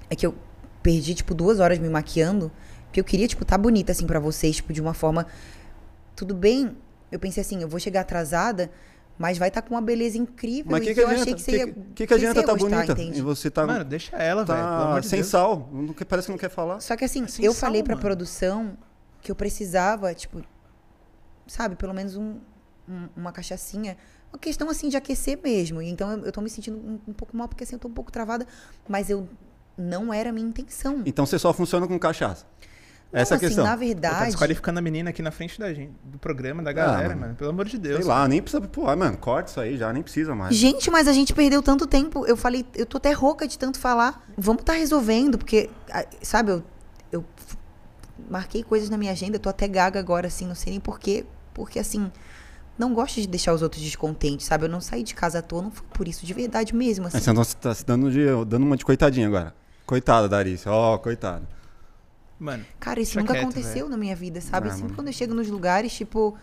[0.09, 0.35] É que eu
[0.87, 2.49] perdi, tipo, duas horas me maquiando.
[2.85, 5.27] Porque eu queria, tipo, tá bonita, assim, pra vocês, tipo, de uma forma.
[6.15, 6.77] Tudo bem.
[7.11, 8.71] Eu pensei assim, eu vou chegar atrasada,
[9.19, 10.71] mas vai estar tá com uma beleza incrível.
[10.71, 11.21] Mas o que, e que eu adianta?
[11.23, 11.67] achei que você ia.
[11.67, 12.93] que, que, que adianta você tá gostar, bonita?
[12.93, 13.19] entende?
[13.19, 14.67] E você tá, Mano, deixa ela, tá velho.
[14.67, 15.27] Pelo amor de sem Deus.
[15.29, 15.69] sal.
[16.07, 16.79] Parece que não quer falar.
[16.79, 18.01] Só que assim, Sem eu sal, falei pra mano.
[18.07, 18.77] produção
[19.21, 20.41] que eu precisava, tipo,
[21.45, 22.37] sabe, pelo menos um,
[22.87, 23.97] um- uma cachaçinha.
[24.31, 25.81] Uma questão assim de aquecer mesmo.
[25.81, 27.93] Então eu, eu tô me sentindo um, um pouco mal, porque assim, eu tô um
[27.93, 28.47] pouco travada,
[28.87, 29.27] mas eu
[29.77, 31.03] não era a minha intenção.
[31.05, 32.45] Então você só funciona com cachaça.
[33.11, 33.63] Não, Essa é a assim, questão.
[33.63, 34.25] na Pô, tá verdade.
[34.25, 37.21] desqualificando a menina aqui na frente da gente, do programa, da galera, Ah, mano.
[37.21, 37.35] mano.
[37.35, 37.97] Pelo amor de Deus.
[37.97, 38.61] Sei lá, nem precisa.
[38.67, 40.53] Pô, ah, mano, corta isso aí já, nem precisa mais.
[40.53, 42.25] Gente, mas a gente perdeu tanto tempo.
[42.25, 44.25] Eu falei, eu tô até rouca de tanto falar.
[44.37, 46.63] Vamos tá resolvendo, porque, ah, sabe, eu,
[47.09, 47.23] eu
[48.29, 51.25] marquei coisas na minha agenda, eu tô até gaga agora, assim, não sei nem porquê.
[51.53, 52.11] Porque, assim,
[52.77, 54.65] não gosto de deixar os outros descontentes, sabe?
[54.65, 57.15] Eu não saí de casa à toa, não foi por isso, de verdade mesmo, assim.
[57.17, 59.55] Aí você não tá se dando, de, dando uma de coitadinha agora.
[59.87, 60.69] Coitada, Darice.
[60.69, 61.47] Ó, coitada.
[62.39, 64.67] Mano, Cara, isso nunca quieto, aconteceu na minha vida, sabe?
[64.67, 64.95] Ah, Sempre mano.
[64.95, 66.37] quando eu chego nos lugares, tipo,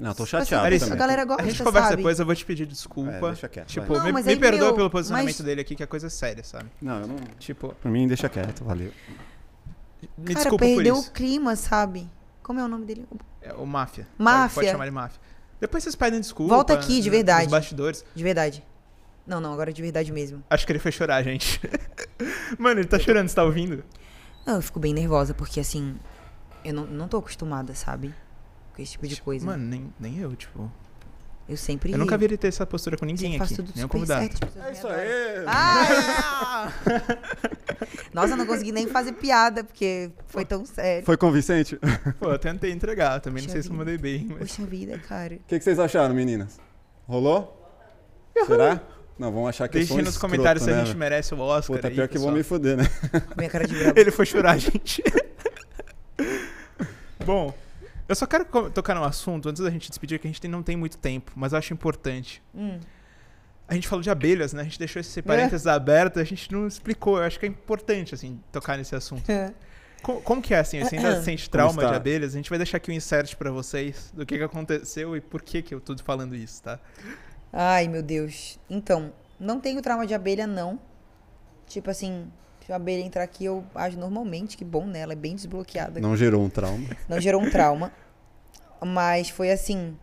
[0.00, 0.98] Não, tô Tipo assim, chateado Larissa, a também.
[1.00, 1.96] galera gosta, a gente conversa sabe?
[1.96, 3.10] depois, eu vou te pedir desculpa.
[3.10, 3.92] É, deixa quieto, Tipo.
[3.98, 6.08] Não, me, mas me aí, perdoa meu, pelo posicionamento mas- dele aqui, que é coisa
[6.08, 6.70] séria, sabe?
[6.80, 7.16] Não, eu não.
[7.38, 8.92] Tipo, Por mim, deixa quieto, valeu.
[10.16, 11.08] me cara, desculpa por perdeu isso.
[11.08, 12.08] o clima, sabe?
[12.42, 13.04] Como é o nome dele?
[13.42, 14.04] É, o Máfia.
[14.04, 14.54] Pode- Máfia.
[14.54, 15.20] Pode, chamar ele Máfia.
[15.60, 16.54] Depois vocês pedem desculpa.
[16.54, 17.42] Volta aqui, de verdade.
[17.42, 18.04] Nos bastidores.
[18.14, 18.64] De verdade.
[19.28, 20.42] Não, não, agora de verdade mesmo.
[20.48, 21.60] Acho que ele foi chorar, gente.
[22.58, 23.84] Mano, ele tá chorando, você tá ouvindo?
[24.46, 25.96] Não, eu fico bem nervosa, porque assim,
[26.64, 28.14] eu não, não tô acostumada, sabe?
[28.74, 29.44] Com esse tipo de coisa.
[29.44, 30.72] Mano, nem, nem eu, tipo.
[31.46, 31.92] eu sempre.
[31.92, 33.62] Eu nunca vi ele ter essa postura com ninguém sempre faço aqui.
[33.62, 34.20] tudo Nem o convidado.
[34.22, 34.48] certo.
[34.64, 35.44] É isso aí.
[35.46, 36.72] Ah!
[38.14, 41.04] Nossa, eu não consegui nem fazer piada, porque foi tão sério.
[41.04, 41.74] Foi convincente?
[41.76, 43.84] O Pô, eu tentei entregar, também não Puxa sei se eu vida.
[43.84, 44.38] mandei bem, mas.
[44.38, 45.38] Poxa vida, cara.
[45.46, 46.58] que, que vocês acharam, meninas?
[47.06, 47.54] Rolou?
[48.46, 48.80] Será?
[49.18, 50.86] Não, vão achar que eu Deixem sou um nos escroto, comentários se né, a gente
[50.88, 50.98] velho?
[50.98, 51.76] merece o Oscar.
[51.76, 52.84] Puta, aí, pior que vão me fuder, né?
[53.36, 53.98] Minha cara de brabo.
[53.98, 55.02] Ele foi chorar, gente.
[57.24, 57.52] Bom,
[58.08, 60.62] eu só quero tocar num assunto, antes da gente despedir, que a gente tem- não
[60.62, 62.42] tem muito tempo, mas eu acho importante.
[62.54, 62.78] Hum.
[63.66, 64.62] A gente falou de abelhas, né?
[64.62, 65.02] A gente deixou É.
[65.02, 67.18] esse parênteses aberto, a gente não explicou.
[67.18, 69.24] Eu acho que é importante, assim, tocar nesse assunto.
[70.02, 70.82] Co- Como, que é, assim?
[70.82, 72.32] Você ainda sente trauma de abelhas?
[72.32, 75.42] A gente vai deixar aqui um insert pra vocês do que, que aconteceu e por
[75.42, 76.78] que, que eu tô falando isso, tá?
[77.52, 78.58] Ai, meu Deus.
[78.68, 80.78] Então, não tenho trauma de abelha, não.
[81.66, 82.30] Tipo assim,
[82.64, 84.56] se a abelha entrar aqui, eu ajo normalmente.
[84.56, 85.00] Que bom, né?
[85.00, 86.00] Ela é bem desbloqueada.
[86.00, 86.88] Não gerou um trauma.
[87.08, 87.92] Não gerou um trauma.
[88.84, 89.96] Mas foi assim.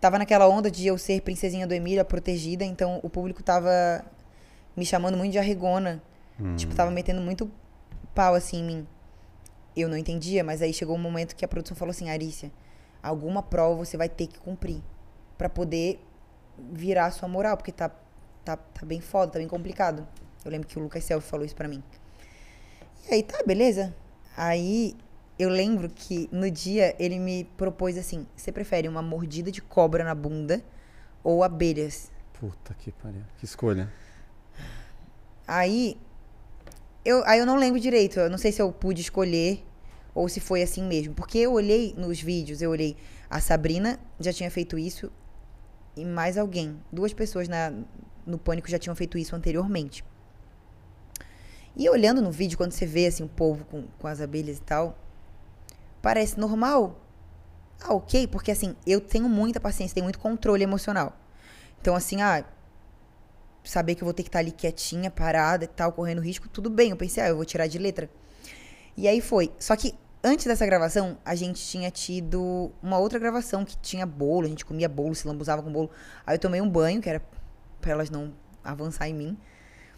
[0.00, 4.04] Tava naquela onda de eu ser princesinha do Emília, protegida, então o público tava
[4.74, 6.02] me chamando muito de arregona.
[6.38, 6.56] Hum.
[6.56, 7.50] Tipo, tava metendo muito
[8.14, 8.86] pau assim em mim.
[9.76, 12.50] Eu não entendia, mas aí chegou um momento que a produção falou assim: Arícia,
[13.02, 14.82] alguma prova você vai ter que cumprir
[15.36, 16.00] pra poder
[16.72, 17.90] virar a sua moral, porque tá,
[18.44, 20.06] tá, tá bem foda, tá bem complicado.
[20.44, 21.82] Eu lembro que o Lucas Self falou isso pra mim.
[23.08, 23.94] E aí, tá, beleza.
[24.36, 24.96] Aí
[25.38, 30.04] eu lembro que no dia ele me propôs assim: você prefere uma mordida de cobra
[30.04, 30.62] na bunda
[31.22, 32.10] ou abelhas?
[32.34, 33.22] Puta que pariu.
[33.38, 33.92] Que escolha.
[35.46, 35.98] Aí
[37.04, 38.20] eu, aí eu não lembro direito.
[38.20, 39.64] Eu não sei se eu pude escolher
[40.14, 41.14] ou se foi assim mesmo.
[41.14, 42.96] Porque eu olhei nos vídeos, eu olhei.
[43.28, 45.10] A Sabrina já tinha feito isso
[45.96, 46.80] e mais alguém.
[46.92, 47.72] Duas pessoas na,
[48.26, 50.04] no Pânico já tinham feito isso anteriormente.
[51.76, 54.62] E olhando no vídeo, quando você vê assim, o povo com, com as abelhas e
[54.62, 54.98] tal,
[56.02, 57.00] parece normal.
[57.80, 61.16] Ah, ok, porque assim, eu tenho muita paciência, tenho muito controle emocional.
[61.80, 62.44] Então, assim, ah,
[63.64, 66.68] saber que eu vou ter que estar ali quietinha, parada e tal, correndo risco, tudo
[66.68, 66.90] bem.
[66.90, 68.10] Eu pensei, ah, eu vou tirar de letra.
[68.96, 69.52] E aí foi.
[69.58, 74.46] Só que antes dessa gravação, a gente tinha tido uma outra gravação que tinha bolo,
[74.46, 75.90] a gente comia bolo, se lambuzava com bolo.
[76.26, 77.22] Aí eu tomei um banho, que era
[77.80, 78.32] pra elas não
[78.62, 79.38] avançar em mim.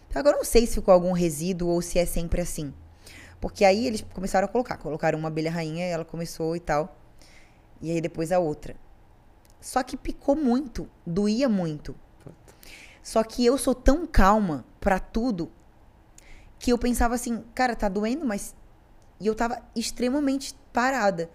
[0.08, 2.72] Então, agora eu não sei se ficou algum resíduo ou se é sempre assim.
[3.40, 4.76] Porque aí eles começaram a colocar.
[4.76, 6.96] Colocaram uma abelha rainha, ela começou e tal.
[7.80, 8.76] E aí depois a outra.
[9.60, 11.94] Só que picou muito, doía muito.
[13.02, 15.50] Só que eu sou tão calma pra tudo
[16.58, 18.54] que eu pensava assim, cara, tá doendo, mas.
[19.22, 21.30] E eu tava extremamente parada.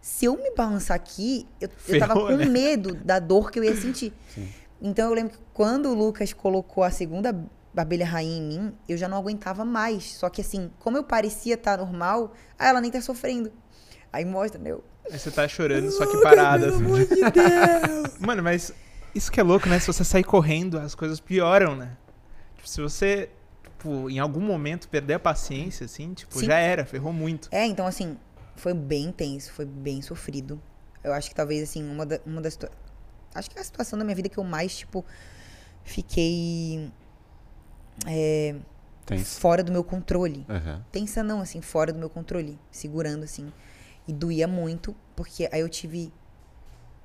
[0.00, 2.44] Se eu me balançar aqui, eu, eu tava Ferrou, com né?
[2.46, 4.12] medo da dor que eu ia sentir.
[4.34, 4.46] Sim.
[4.80, 7.34] Então eu lembro que quando o Lucas colocou a segunda
[7.74, 10.04] abelha rainha em mim, eu já não aguentava mais.
[10.04, 13.50] Só que assim, como eu parecia estar normal, ah, ela nem tá sofrendo.
[14.12, 14.72] Aí mostra, né?
[14.72, 16.68] Eu, Aí você tá chorando, só que parada.
[16.68, 16.84] assim.
[18.20, 18.72] Mano, mas
[19.14, 19.78] isso que é louco, né?
[19.78, 21.96] Se você sair correndo, as coisas pioram, né?
[22.56, 23.30] Tipo, se você,
[23.80, 26.46] tipo, em algum momento perder a paciência, assim, tipo, Sim.
[26.46, 27.48] já era, ferrou muito.
[27.50, 28.18] É, então assim,
[28.54, 30.60] foi bem intenso, foi bem sofrido.
[31.02, 32.58] Eu acho que talvez, assim, uma, da, uma das.
[33.34, 35.04] Acho que é a situação da minha vida que eu mais, tipo,
[35.82, 36.90] fiquei
[38.06, 38.56] é,
[39.24, 40.44] fora do meu controle.
[40.48, 40.84] Aham.
[40.92, 43.50] Tensa não, assim, fora do meu controle, segurando assim.
[44.06, 46.12] E doía muito, porque aí eu tive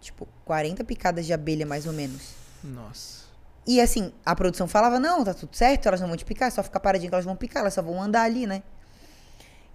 [0.02, 2.34] tipo 40 picadas de abelha mais ou menos.
[2.64, 3.25] Nossa.
[3.68, 6.52] E assim, a produção falava: "Não, tá tudo certo, elas não vão te picar, é
[6.52, 8.64] só ficar paradinho que elas vão picar, elas só vão andar ali, né?"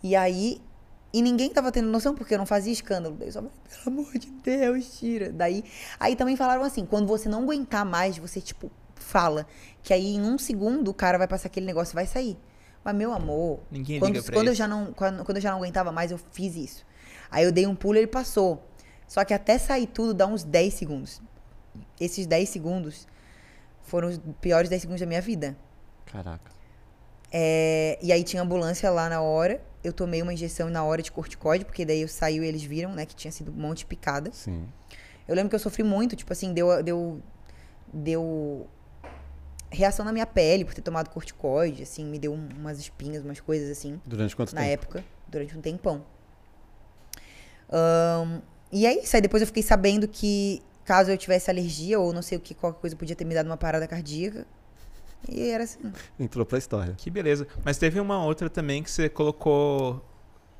[0.02, 0.60] E aí
[1.12, 3.16] e ninguém tava tendo noção porque eu não fazia escândalo.
[3.18, 5.32] Daí eu só, falei, pelo amor de Deus, tira.
[5.32, 5.64] Daí,
[5.98, 9.46] aí também falaram assim, quando você não aguentar mais, você tipo fala
[9.82, 12.38] que aí em um segundo o cara vai passar aquele negócio e vai sair.
[12.84, 15.50] Mas meu amor, Ninguém quando, liga pra quando eu já não quando, quando eu já
[15.50, 16.86] não aguentava mais, eu fiz isso.
[17.30, 18.64] Aí eu dei um pulo e ele passou.
[19.08, 21.20] Só que até sair tudo dá uns 10 segundos.
[21.98, 23.06] Esses 10 segundos
[23.90, 25.56] foram os piores 10 segundos da minha vida.
[26.06, 26.50] Caraca.
[27.32, 29.60] É, e aí tinha ambulância lá na hora.
[29.82, 32.92] Eu tomei uma injeção na hora de corticóide, porque daí eu saí e eles viram,
[32.92, 34.30] né, que tinha sido um monte de picada.
[34.32, 34.66] Sim.
[35.26, 37.20] Eu lembro que eu sofri muito, tipo assim, deu, deu,
[37.92, 38.66] deu
[39.70, 43.38] reação na minha pele por ter tomado corticoide, assim, me deu um- umas espinhas, umas
[43.40, 44.72] coisas assim, Durante quanto na tempo?
[44.72, 46.04] época, durante um tempão.
[47.72, 48.40] Ahn,
[48.72, 50.60] e é isso, aí depois eu fiquei sabendo que
[50.90, 53.46] caso eu tivesse alergia ou não sei o que, qualquer coisa podia ter me dado
[53.46, 54.44] uma parada cardíaca.
[55.28, 55.78] E era assim.
[56.18, 56.94] Entrou pra história.
[56.96, 57.46] Que beleza.
[57.64, 60.04] Mas teve uma outra também que você colocou.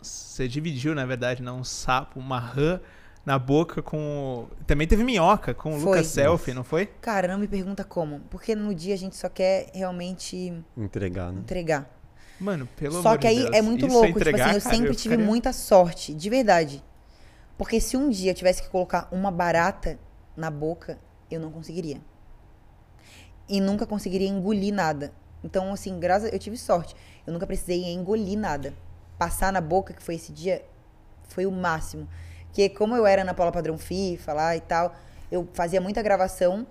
[0.01, 2.79] Você dividiu, na verdade, não um sapo, uma rã
[3.27, 4.47] na boca com.
[4.69, 5.91] Também teve minhoca com o Foi.
[5.97, 6.87] Lucas Selfie, não foi?
[7.01, 8.21] Cara, não me pergunta como.
[8.31, 11.41] Porque no dia a gente só quer realmente Entregar, né?
[11.41, 11.91] entregar.
[12.39, 14.07] Mano, pelo Só amor que de aí Deus, é muito isso louco.
[14.09, 16.83] tipo entregar, assim, eu cara, sempre tive ficaria- muita sorte, de verdade.
[17.59, 19.99] Porque se um dia eu tivesse que colocar uma barata
[20.41, 20.99] na boca,
[21.31, 22.01] eu não conseguiria.
[23.49, 25.13] E nunca conseguiria engolir nada.
[25.45, 26.97] Então, assim, graças eu tive sorte.
[27.27, 28.75] Eu nunca precisei engolir nada.
[29.19, 30.65] Passar na boca, que foi esse dia,
[31.29, 32.09] foi o máximo.
[32.47, 34.95] Porque como eu era na Paula Padrão FIFA lá e tal,
[35.31, 36.67] eu fazia muita gravação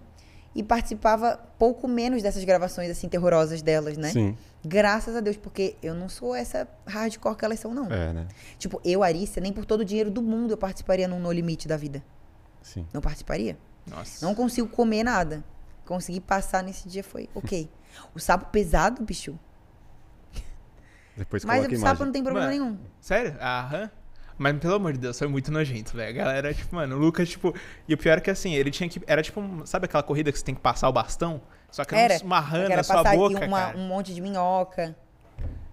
[0.53, 4.09] e participava pouco menos dessas gravações, assim, terrorosas delas, né?
[4.09, 4.35] Sim.
[4.65, 7.85] Graças a Deus, porque eu não sou essa hardcore que elas são, não.
[7.85, 8.27] É, né?
[8.57, 11.67] Tipo, eu, Arícia, nem por todo o dinheiro do mundo eu participaria num No Limite
[11.67, 12.03] da vida.
[12.61, 12.85] Sim.
[12.93, 13.57] Não participaria.
[13.87, 14.25] Nossa.
[14.25, 15.43] Não consigo comer nada.
[15.85, 17.69] Consegui passar nesse dia, foi ok.
[18.13, 19.37] O sapo pesado, bicho.
[21.17, 22.05] Depois Mas o sapo imagem.
[22.05, 22.63] não tem problema Mano.
[22.63, 22.77] nenhum.
[23.01, 23.35] Sério?
[23.41, 23.89] Aham.
[24.37, 26.09] Mas pelo amor de Deus, foi muito nojento, velho.
[26.21, 27.53] A galera, tipo, mano, o Lucas, tipo.
[27.87, 29.01] E o pior é que assim, ele tinha que.
[29.05, 29.41] Era tipo.
[29.65, 31.41] Sabe aquela corrida que você tem que passar o bastão?
[31.69, 32.23] Só que era, Era.
[32.23, 33.77] uma rã na sua passar boca, uma- cara.
[33.77, 34.95] um monte de minhoca.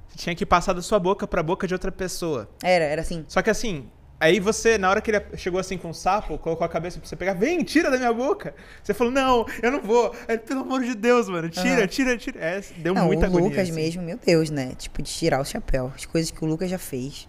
[0.08, 2.48] Você tinha que passar da sua boca pra boca de outra pessoa.
[2.62, 3.24] Era, era assim.
[3.28, 3.88] Só que assim,
[4.18, 7.08] aí você, na hora que ele chegou assim com o sapo, colocou a cabeça pra
[7.08, 8.54] você pegar, vem, tira da minha boca.
[8.82, 10.14] Você falou, não, eu não vou.
[10.28, 11.86] Aí, pelo amor de Deus, mano, tira, Aham.
[11.86, 12.40] tira, tira.
[12.40, 13.48] É, deu não, muita o agonia.
[13.48, 13.72] Lucas assim.
[13.72, 14.74] mesmo, meu Deus, né?
[14.76, 15.92] Tipo, de tirar o chapéu.
[15.94, 17.28] As coisas que o Lucas já fez.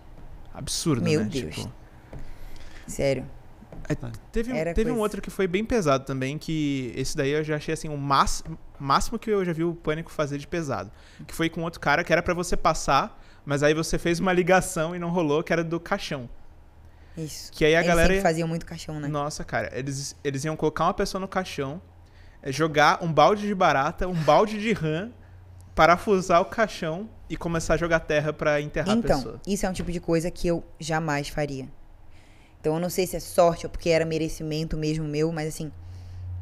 [0.54, 1.30] Absurdo, Meu né?
[1.32, 1.56] Deus.
[1.56, 1.72] Tipo,
[2.88, 3.26] Sério.
[4.32, 5.04] teve Era teve um coisa.
[5.04, 8.58] outro que foi bem pesado também, que esse daí eu já achei assim, o máximo,
[8.80, 10.92] máximo que eu já vi o Pânico fazer de pesado.
[11.28, 14.34] Que foi com outro cara que era pra você passar, mas aí você fez uma
[14.34, 16.30] ligação e não rolou, que era do caixão.
[17.18, 17.52] Isso.
[17.52, 18.22] Que aí a Eles galera.
[18.22, 19.08] faziam muito caixão, né?
[19.08, 21.82] Nossa, cara, eles, eles iam colocar uma pessoa no caixão,
[22.44, 25.10] eh, jogar um balde de barata, um balde de rã,
[25.76, 29.42] parafusar o caixão e começar a jogar terra pra enterrar a Então, pessoa.
[29.46, 31.68] isso é um tipo de coisa que eu jamais faria.
[32.60, 35.72] Então, eu não sei se é sorte ou porque era merecimento mesmo meu, mas assim,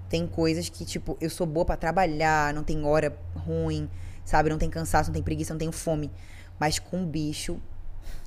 [0.09, 3.89] tem coisas que, tipo, eu sou boa pra trabalhar, não tem hora ruim,
[4.23, 4.49] sabe?
[4.49, 6.11] Não tem cansaço, não tem preguiça, não tenho fome.
[6.59, 7.59] Mas com bicho,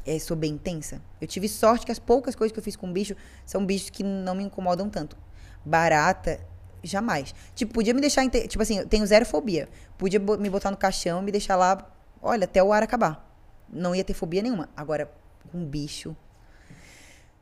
[0.09, 1.02] é, sou bem intensa.
[1.20, 3.14] Eu tive sorte que as poucas coisas que eu fiz com bicho
[3.44, 5.16] são bichos que não me incomodam tanto.
[5.64, 6.40] Barata,
[6.82, 7.35] jamais.
[7.55, 8.28] Tipo, podia me deixar.
[8.30, 9.68] Tipo assim, eu tenho zero fobia.
[9.98, 11.86] Podia me botar no caixão e me deixar lá,
[12.22, 13.24] olha, até o ar acabar.
[13.68, 14.68] Não ia ter fobia nenhuma.
[14.74, 15.12] Agora,
[15.52, 16.16] com bicho.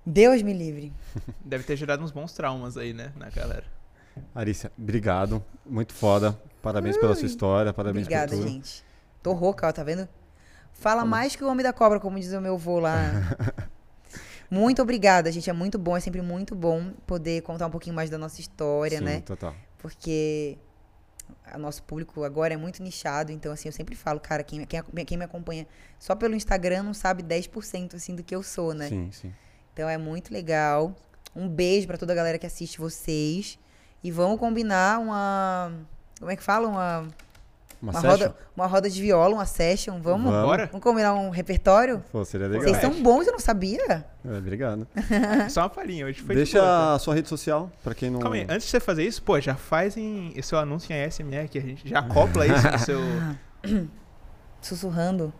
[0.04, 0.92] Deus me livre.
[1.44, 3.64] Deve ter gerado uns bons traumas aí, né, na galera.
[4.34, 5.44] Arícia, obrigado.
[5.64, 6.36] Muito foda.
[6.62, 8.48] Parabéns pela sua história, parabéns Obrigada, por tudo.
[8.48, 8.84] gente.
[9.22, 10.08] Tô rouca, ó, tá vendo?
[10.78, 12.96] Fala mais que o Homem da Cobra, como diz o meu vô lá.
[14.50, 15.48] muito obrigada, gente.
[15.48, 18.98] É muito bom, é sempre muito bom poder contar um pouquinho mais da nossa história,
[18.98, 19.20] Sim, né?
[19.20, 19.54] total.
[19.78, 20.58] Porque
[21.54, 24.82] o nosso público agora é muito nichado, então assim, eu sempre falo, cara, quem, quem,
[25.04, 25.66] quem me acompanha
[25.98, 28.88] só pelo Instagram não sabe 10% assim do que eu sou, né?
[28.88, 29.32] Sim, sim.
[29.72, 30.94] Então é muito legal.
[31.34, 33.58] Um beijo pra toda a galera que assiste vocês.
[34.02, 35.72] E vamos combinar uma.
[36.18, 36.68] Como é que fala?
[36.68, 37.08] Uma,
[37.80, 40.00] Uma, uma, roda, uma roda de viola, uma session.
[40.00, 40.30] Vamos?
[40.30, 40.46] Vamos.
[40.46, 40.66] Bora?
[40.66, 42.02] Vamos combinar um repertório?
[42.10, 42.62] Pô, seria legal.
[42.62, 44.06] Vocês são bons, eu não sabia.
[44.24, 44.86] É, obrigado.
[45.50, 46.94] Só uma palhinha, hoje foi de Deixa boa, tá?
[46.94, 48.20] a sua rede social, pra quem não...
[48.20, 51.04] Calma aí, antes de você fazer isso, pô, já faz em esse seu anúncio em
[51.04, 53.00] ASMR que a gente já acopla isso no seu.
[54.60, 55.32] Sussurrando.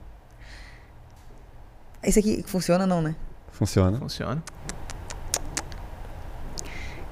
[2.03, 3.17] Esse aqui funciona não, né?
[3.51, 3.99] Funciona.
[3.99, 4.43] Funciona.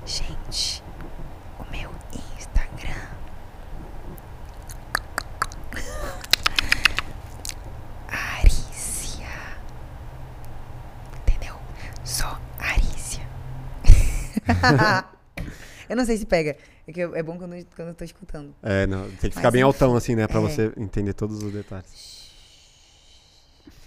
[0.04, 0.82] Gente,
[1.58, 1.90] o meu
[2.38, 3.14] Instagram
[15.88, 16.56] eu não sei se pega.
[16.86, 18.54] É, que eu- é bom quando, quando eu tô escutando.
[18.62, 20.26] É, não, tem que ficar Mas bem altão, assim, né?
[20.26, 20.42] Pra é.
[20.42, 22.24] você entender todos os detalhes.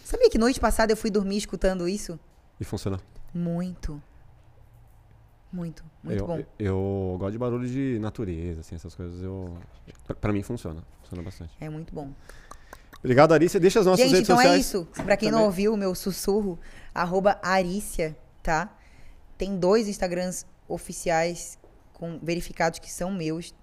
[0.03, 2.19] Sabia que noite passada eu fui dormir escutando isso?
[2.59, 2.99] E funcionou.
[3.33, 4.01] Muito.
[5.51, 5.83] Muito.
[6.03, 6.43] Muito eu, bom.
[6.57, 9.21] Eu gosto de barulho de natureza, assim, essas coisas.
[9.21, 9.57] Eu,
[10.05, 10.83] pra, pra mim funciona.
[11.01, 11.53] Funciona bastante.
[11.59, 12.11] É muito bom.
[12.99, 13.59] Obrigado, Arícia.
[13.59, 14.57] Deixa as nossas Gente, redes então sociais.
[14.57, 14.87] é isso.
[15.05, 15.45] Pra quem não Também.
[15.47, 16.59] ouviu o meu sussurro,
[16.93, 18.75] arroba Arícia, tá?
[19.37, 21.57] Tem dois Instagrams oficiais
[21.93, 23.53] com, verificados que são meus.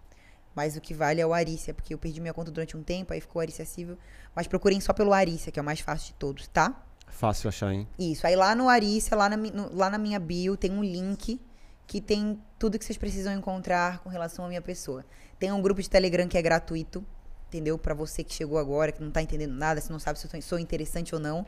[0.55, 3.13] Mas o que vale é o Arícia, porque eu perdi minha conta durante um tempo,
[3.13, 3.99] aí ficou Arícia Cível.
[4.37, 6.81] Mas procurem só pelo Arícia, que é o mais fácil de todos, tá?
[7.09, 7.89] Fácil achar, hein?
[7.99, 8.25] Isso.
[8.27, 11.41] Aí lá no Arícia, lá na, no- lá na minha bio, tem um link
[11.89, 15.05] que tem tudo que vocês precisam encontrar com relação à minha pessoa.
[15.39, 17.05] Tem um grupo de Telegram que é gratuito,
[17.49, 17.77] entendeu?
[17.77, 20.43] Pra você que chegou agora, que não tá entendendo nada, se não sabe se eu
[20.43, 21.45] sou interessante ou não.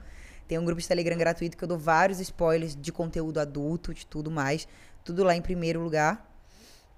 [0.47, 4.06] Tem um grupo de Telegram gratuito que eu dou vários spoilers de conteúdo adulto, de
[4.06, 4.66] tudo mais.
[5.05, 6.32] Tudo lá em primeiro lugar.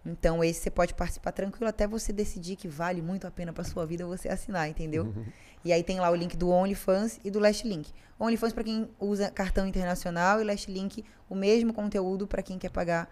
[0.04, 3.64] Então, esse você pode participar tranquilo até você decidir que vale muito a pena pra
[3.64, 5.12] sua vida você assinar, entendeu?
[5.64, 7.90] E aí tem lá o link do OnlyFans e do Last Link.
[8.18, 12.70] OnlyFans para quem usa cartão internacional e Last Link o mesmo conteúdo para quem quer
[12.70, 13.08] pagar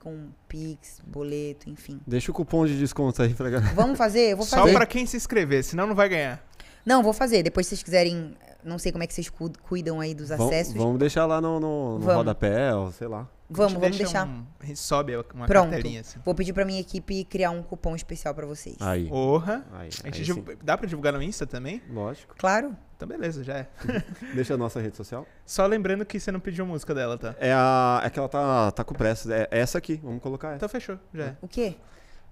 [0.00, 2.00] com Pix, boleto, enfim.
[2.06, 3.72] Deixa o cupom de desconto aí pra galera.
[3.74, 4.32] Vamos fazer?
[4.32, 4.72] Eu vou Só fazer.
[4.72, 6.44] pra quem se inscrever, senão não vai ganhar.
[6.84, 7.42] Não, vou fazer.
[7.42, 8.36] Depois se vocês quiserem,
[8.66, 10.74] não sei como é que vocês cu- cuidam aí dos Vamos, acessos.
[10.74, 12.14] vamos deixar lá no, no, no Vamos.
[12.16, 13.28] rodapé, ou sei lá.
[13.48, 14.26] Vamos, vamos deixa deixar.
[14.26, 15.70] um- a gente sobe uma Pronto.
[15.70, 16.18] cartelinha assim.
[16.24, 18.76] Vou pedir pra minha equipe criar um cupom especial pra vocês.
[18.80, 19.08] Aí.
[19.08, 19.64] Porra.
[19.72, 20.44] aí, A gente aí sim.
[20.64, 21.80] Dá pra divulgar no Insta também?
[21.88, 22.34] Lógico.
[22.36, 22.76] Claro.
[22.96, 23.68] Então beleza, já é.
[24.34, 25.24] Deixa a nossa rede social.
[25.44, 27.36] Só lembrando que você não pediu música dela, tá?
[27.38, 29.32] É, a, é que ela tá, tá com pressa.
[29.32, 30.00] É essa aqui.
[30.02, 30.56] Vamos colocar essa.
[30.56, 31.36] Então fechou, já é.
[31.40, 31.76] O quê?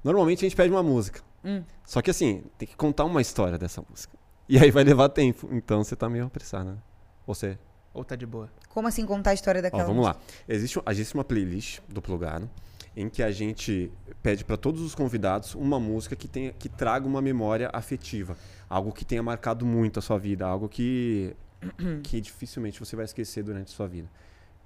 [0.03, 1.21] Normalmente a gente pede uma música.
[1.45, 1.63] Hum.
[1.85, 4.19] Só que assim, tem que contar uma história dessa música.
[4.49, 5.49] E aí vai levar tempo.
[5.53, 6.79] Então você tá meio apressado, né?
[7.27, 7.59] Você.
[7.93, 8.51] Ou tá de boa?
[8.69, 10.19] Como assim contar a história Ó, daquela vamos música?
[10.19, 10.55] lá.
[10.55, 12.51] Existe, existe uma playlist do Plugado
[12.97, 13.91] em que a gente
[14.23, 18.37] pede para todos os convidados uma música que, tenha, que traga uma memória afetiva.
[18.69, 20.47] Algo que tenha marcado muito a sua vida.
[20.47, 21.35] Algo que,
[22.03, 24.11] que dificilmente você vai esquecer durante a sua vida.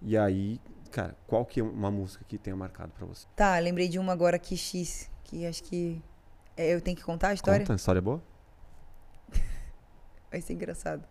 [0.00, 0.60] E aí,
[0.90, 3.26] cara, qual que é uma música que tenha marcado para você?
[3.34, 6.02] Tá, lembrei de uma agora que X, que acho que
[6.56, 7.60] é, eu tenho que contar a história.
[7.60, 8.22] Conta, a história é boa?
[10.30, 11.04] Vai ser engraçado.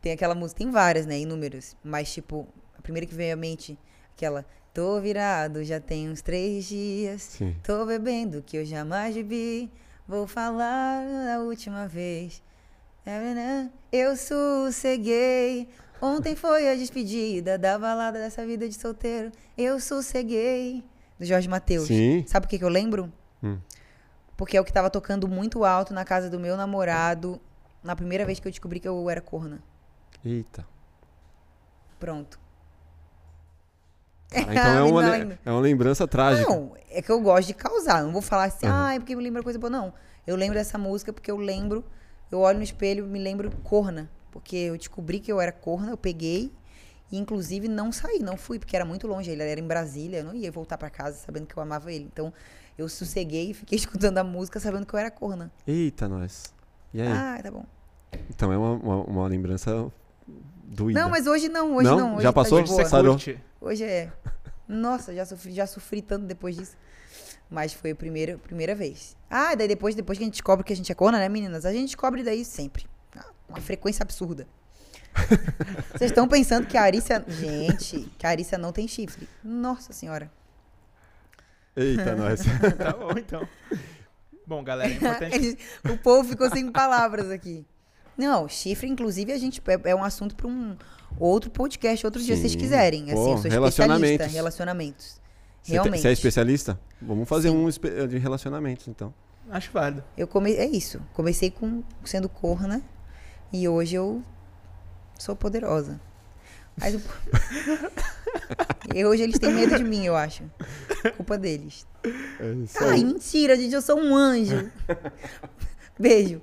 [0.00, 1.18] Tem aquela música, tem várias, né?
[1.18, 1.76] Inúmeras.
[1.82, 2.46] Mas, tipo,
[2.78, 3.78] a primeira que veio à mente,
[4.14, 4.44] aquela.
[4.72, 7.22] Tô virado, já tem uns três dias.
[7.22, 7.56] Sim.
[7.62, 9.70] Tô bebendo que eu jamais bebi.
[10.06, 11.02] Vou falar
[11.34, 12.42] a última vez.
[13.90, 15.68] Eu sosseguei.
[16.00, 19.32] Ontem foi a despedida da balada dessa vida de solteiro.
[19.56, 20.84] Eu sosseguei.
[21.18, 21.86] Do Jorge Matheus.
[21.86, 22.24] Sim.
[22.26, 23.10] Sabe por que, que eu lembro?
[23.42, 23.58] Hum.
[24.36, 27.40] Porque é o que tava tocando muito alto na casa do meu namorado
[27.86, 29.62] na primeira vez que eu descobri que eu era corna.
[30.24, 30.66] Eita.
[31.98, 32.38] Pronto.
[34.34, 36.50] Ah, então é uma, é uma lembrança trágica.
[36.50, 38.02] Não, é que eu gosto de causar.
[38.02, 38.72] Não vou falar assim, Uhum.
[38.72, 39.70] ai, porque me lembra coisa boa.
[39.70, 39.94] Não.
[40.26, 41.84] Eu lembro dessa música porque eu lembro,
[42.30, 44.10] eu olho no espelho e me lembro corna.
[44.32, 46.52] Porque eu descobri que eu era corna, eu peguei.
[47.10, 49.30] E inclusive não saí, não fui, porque era muito longe.
[49.30, 52.04] Ele era em Brasília, eu não ia voltar pra casa sabendo que eu amava ele.
[52.12, 52.32] Então
[52.76, 55.52] eu sosseguei e fiquei escutando a música sabendo que eu era corna.
[55.64, 56.52] Eita, nós.
[56.92, 57.08] E aí?
[57.08, 57.64] Ah, tá bom.
[58.30, 59.90] Então é uma, uma, uma lembrança
[60.64, 61.00] doída.
[61.00, 61.98] Não, mas hoje não, hoje Não?
[61.98, 62.14] não.
[62.14, 62.58] hoje Já tá passou?
[62.62, 62.88] de Hoje boa.
[62.88, 63.40] você curte.
[63.60, 64.12] Hoje é.
[64.68, 66.76] Nossa, já sofri, já sofri tanto depois disso.
[67.48, 69.16] Mas foi a primeira, primeira vez.
[69.30, 71.64] Ah, daí depois, depois que a gente descobre que a gente é corna, né, meninas?
[71.64, 72.86] A gente descobre daí sempre.
[73.16, 74.46] Ah, Uma frequência absurda.
[75.94, 77.24] Vocês estão pensando que a Arícia.
[77.28, 79.28] Gente, que a Arícia não tem chifre.
[79.42, 80.30] Nossa senhora.
[81.76, 82.40] Eita, nós.
[82.76, 83.48] Tá bom, então.
[84.46, 85.58] Bom, galera, é importante.
[85.88, 87.64] O povo ficou sem palavras aqui.
[88.16, 90.76] Não, chifre, inclusive, a gente é, é um assunto para um
[91.18, 92.58] outro podcast, outro dia, se vocês Sim.
[92.58, 93.02] quiserem.
[93.04, 93.54] Assim, Pô, eu sou especialista.
[93.60, 94.32] relacionamentos.
[94.32, 95.06] Relacionamentos.
[95.62, 96.00] Você, te- Realmente.
[96.00, 96.80] você é especialista?
[97.02, 97.56] Vamos fazer Sim.
[97.56, 99.12] um espe- de relacionamentos, então.
[99.50, 100.02] Acho válido.
[100.16, 100.54] Eu come...
[100.54, 101.00] É isso.
[101.12, 102.82] Comecei com sendo corna
[103.52, 104.22] e hoje eu
[105.18, 106.00] sou poderosa.
[106.76, 107.00] Mas o-
[108.94, 110.42] e hoje eles têm medo de mim, eu acho.
[111.16, 111.86] Culpa deles.
[112.04, 114.70] É isso Ai, mentira, gente, eu sou um anjo.
[115.98, 116.40] Beijo.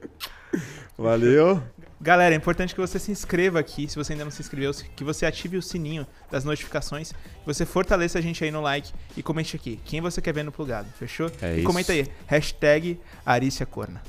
[0.97, 1.61] Valeu.
[1.99, 5.03] Galera, é importante que você se inscreva aqui, se você ainda não se inscreveu, que
[5.03, 9.23] você ative o sininho das notificações, que você fortaleça a gente aí no like e
[9.23, 11.31] comente aqui quem você quer ver no plugado, fechou?
[11.41, 11.67] É e isso.
[11.67, 14.01] comenta aí, hashtag Arícia Corna.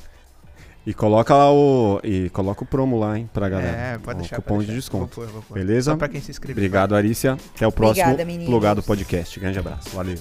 [0.86, 1.98] E coloca lá o.
[2.04, 3.76] E coloca o promo lá, hein, pra galera.
[3.76, 4.36] É, pode o deixar.
[4.36, 4.80] Cupom pode de deixar.
[4.80, 5.16] desconto.
[5.16, 5.54] Vou pôr, vou pôr.
[5.54, 5.92] Beleza?
[5.92, 6.60] Só pra quem se inscreveu.
[6.60, 7.38] Obrigado, Arícia.
[7.54, 8.50] Até o próximo Obrigada, meninos.
[8.50, 9.40] Plugado Podcast.
[9.40, 9.88] Grande abraço.
[9.90, 10.18] Valeu.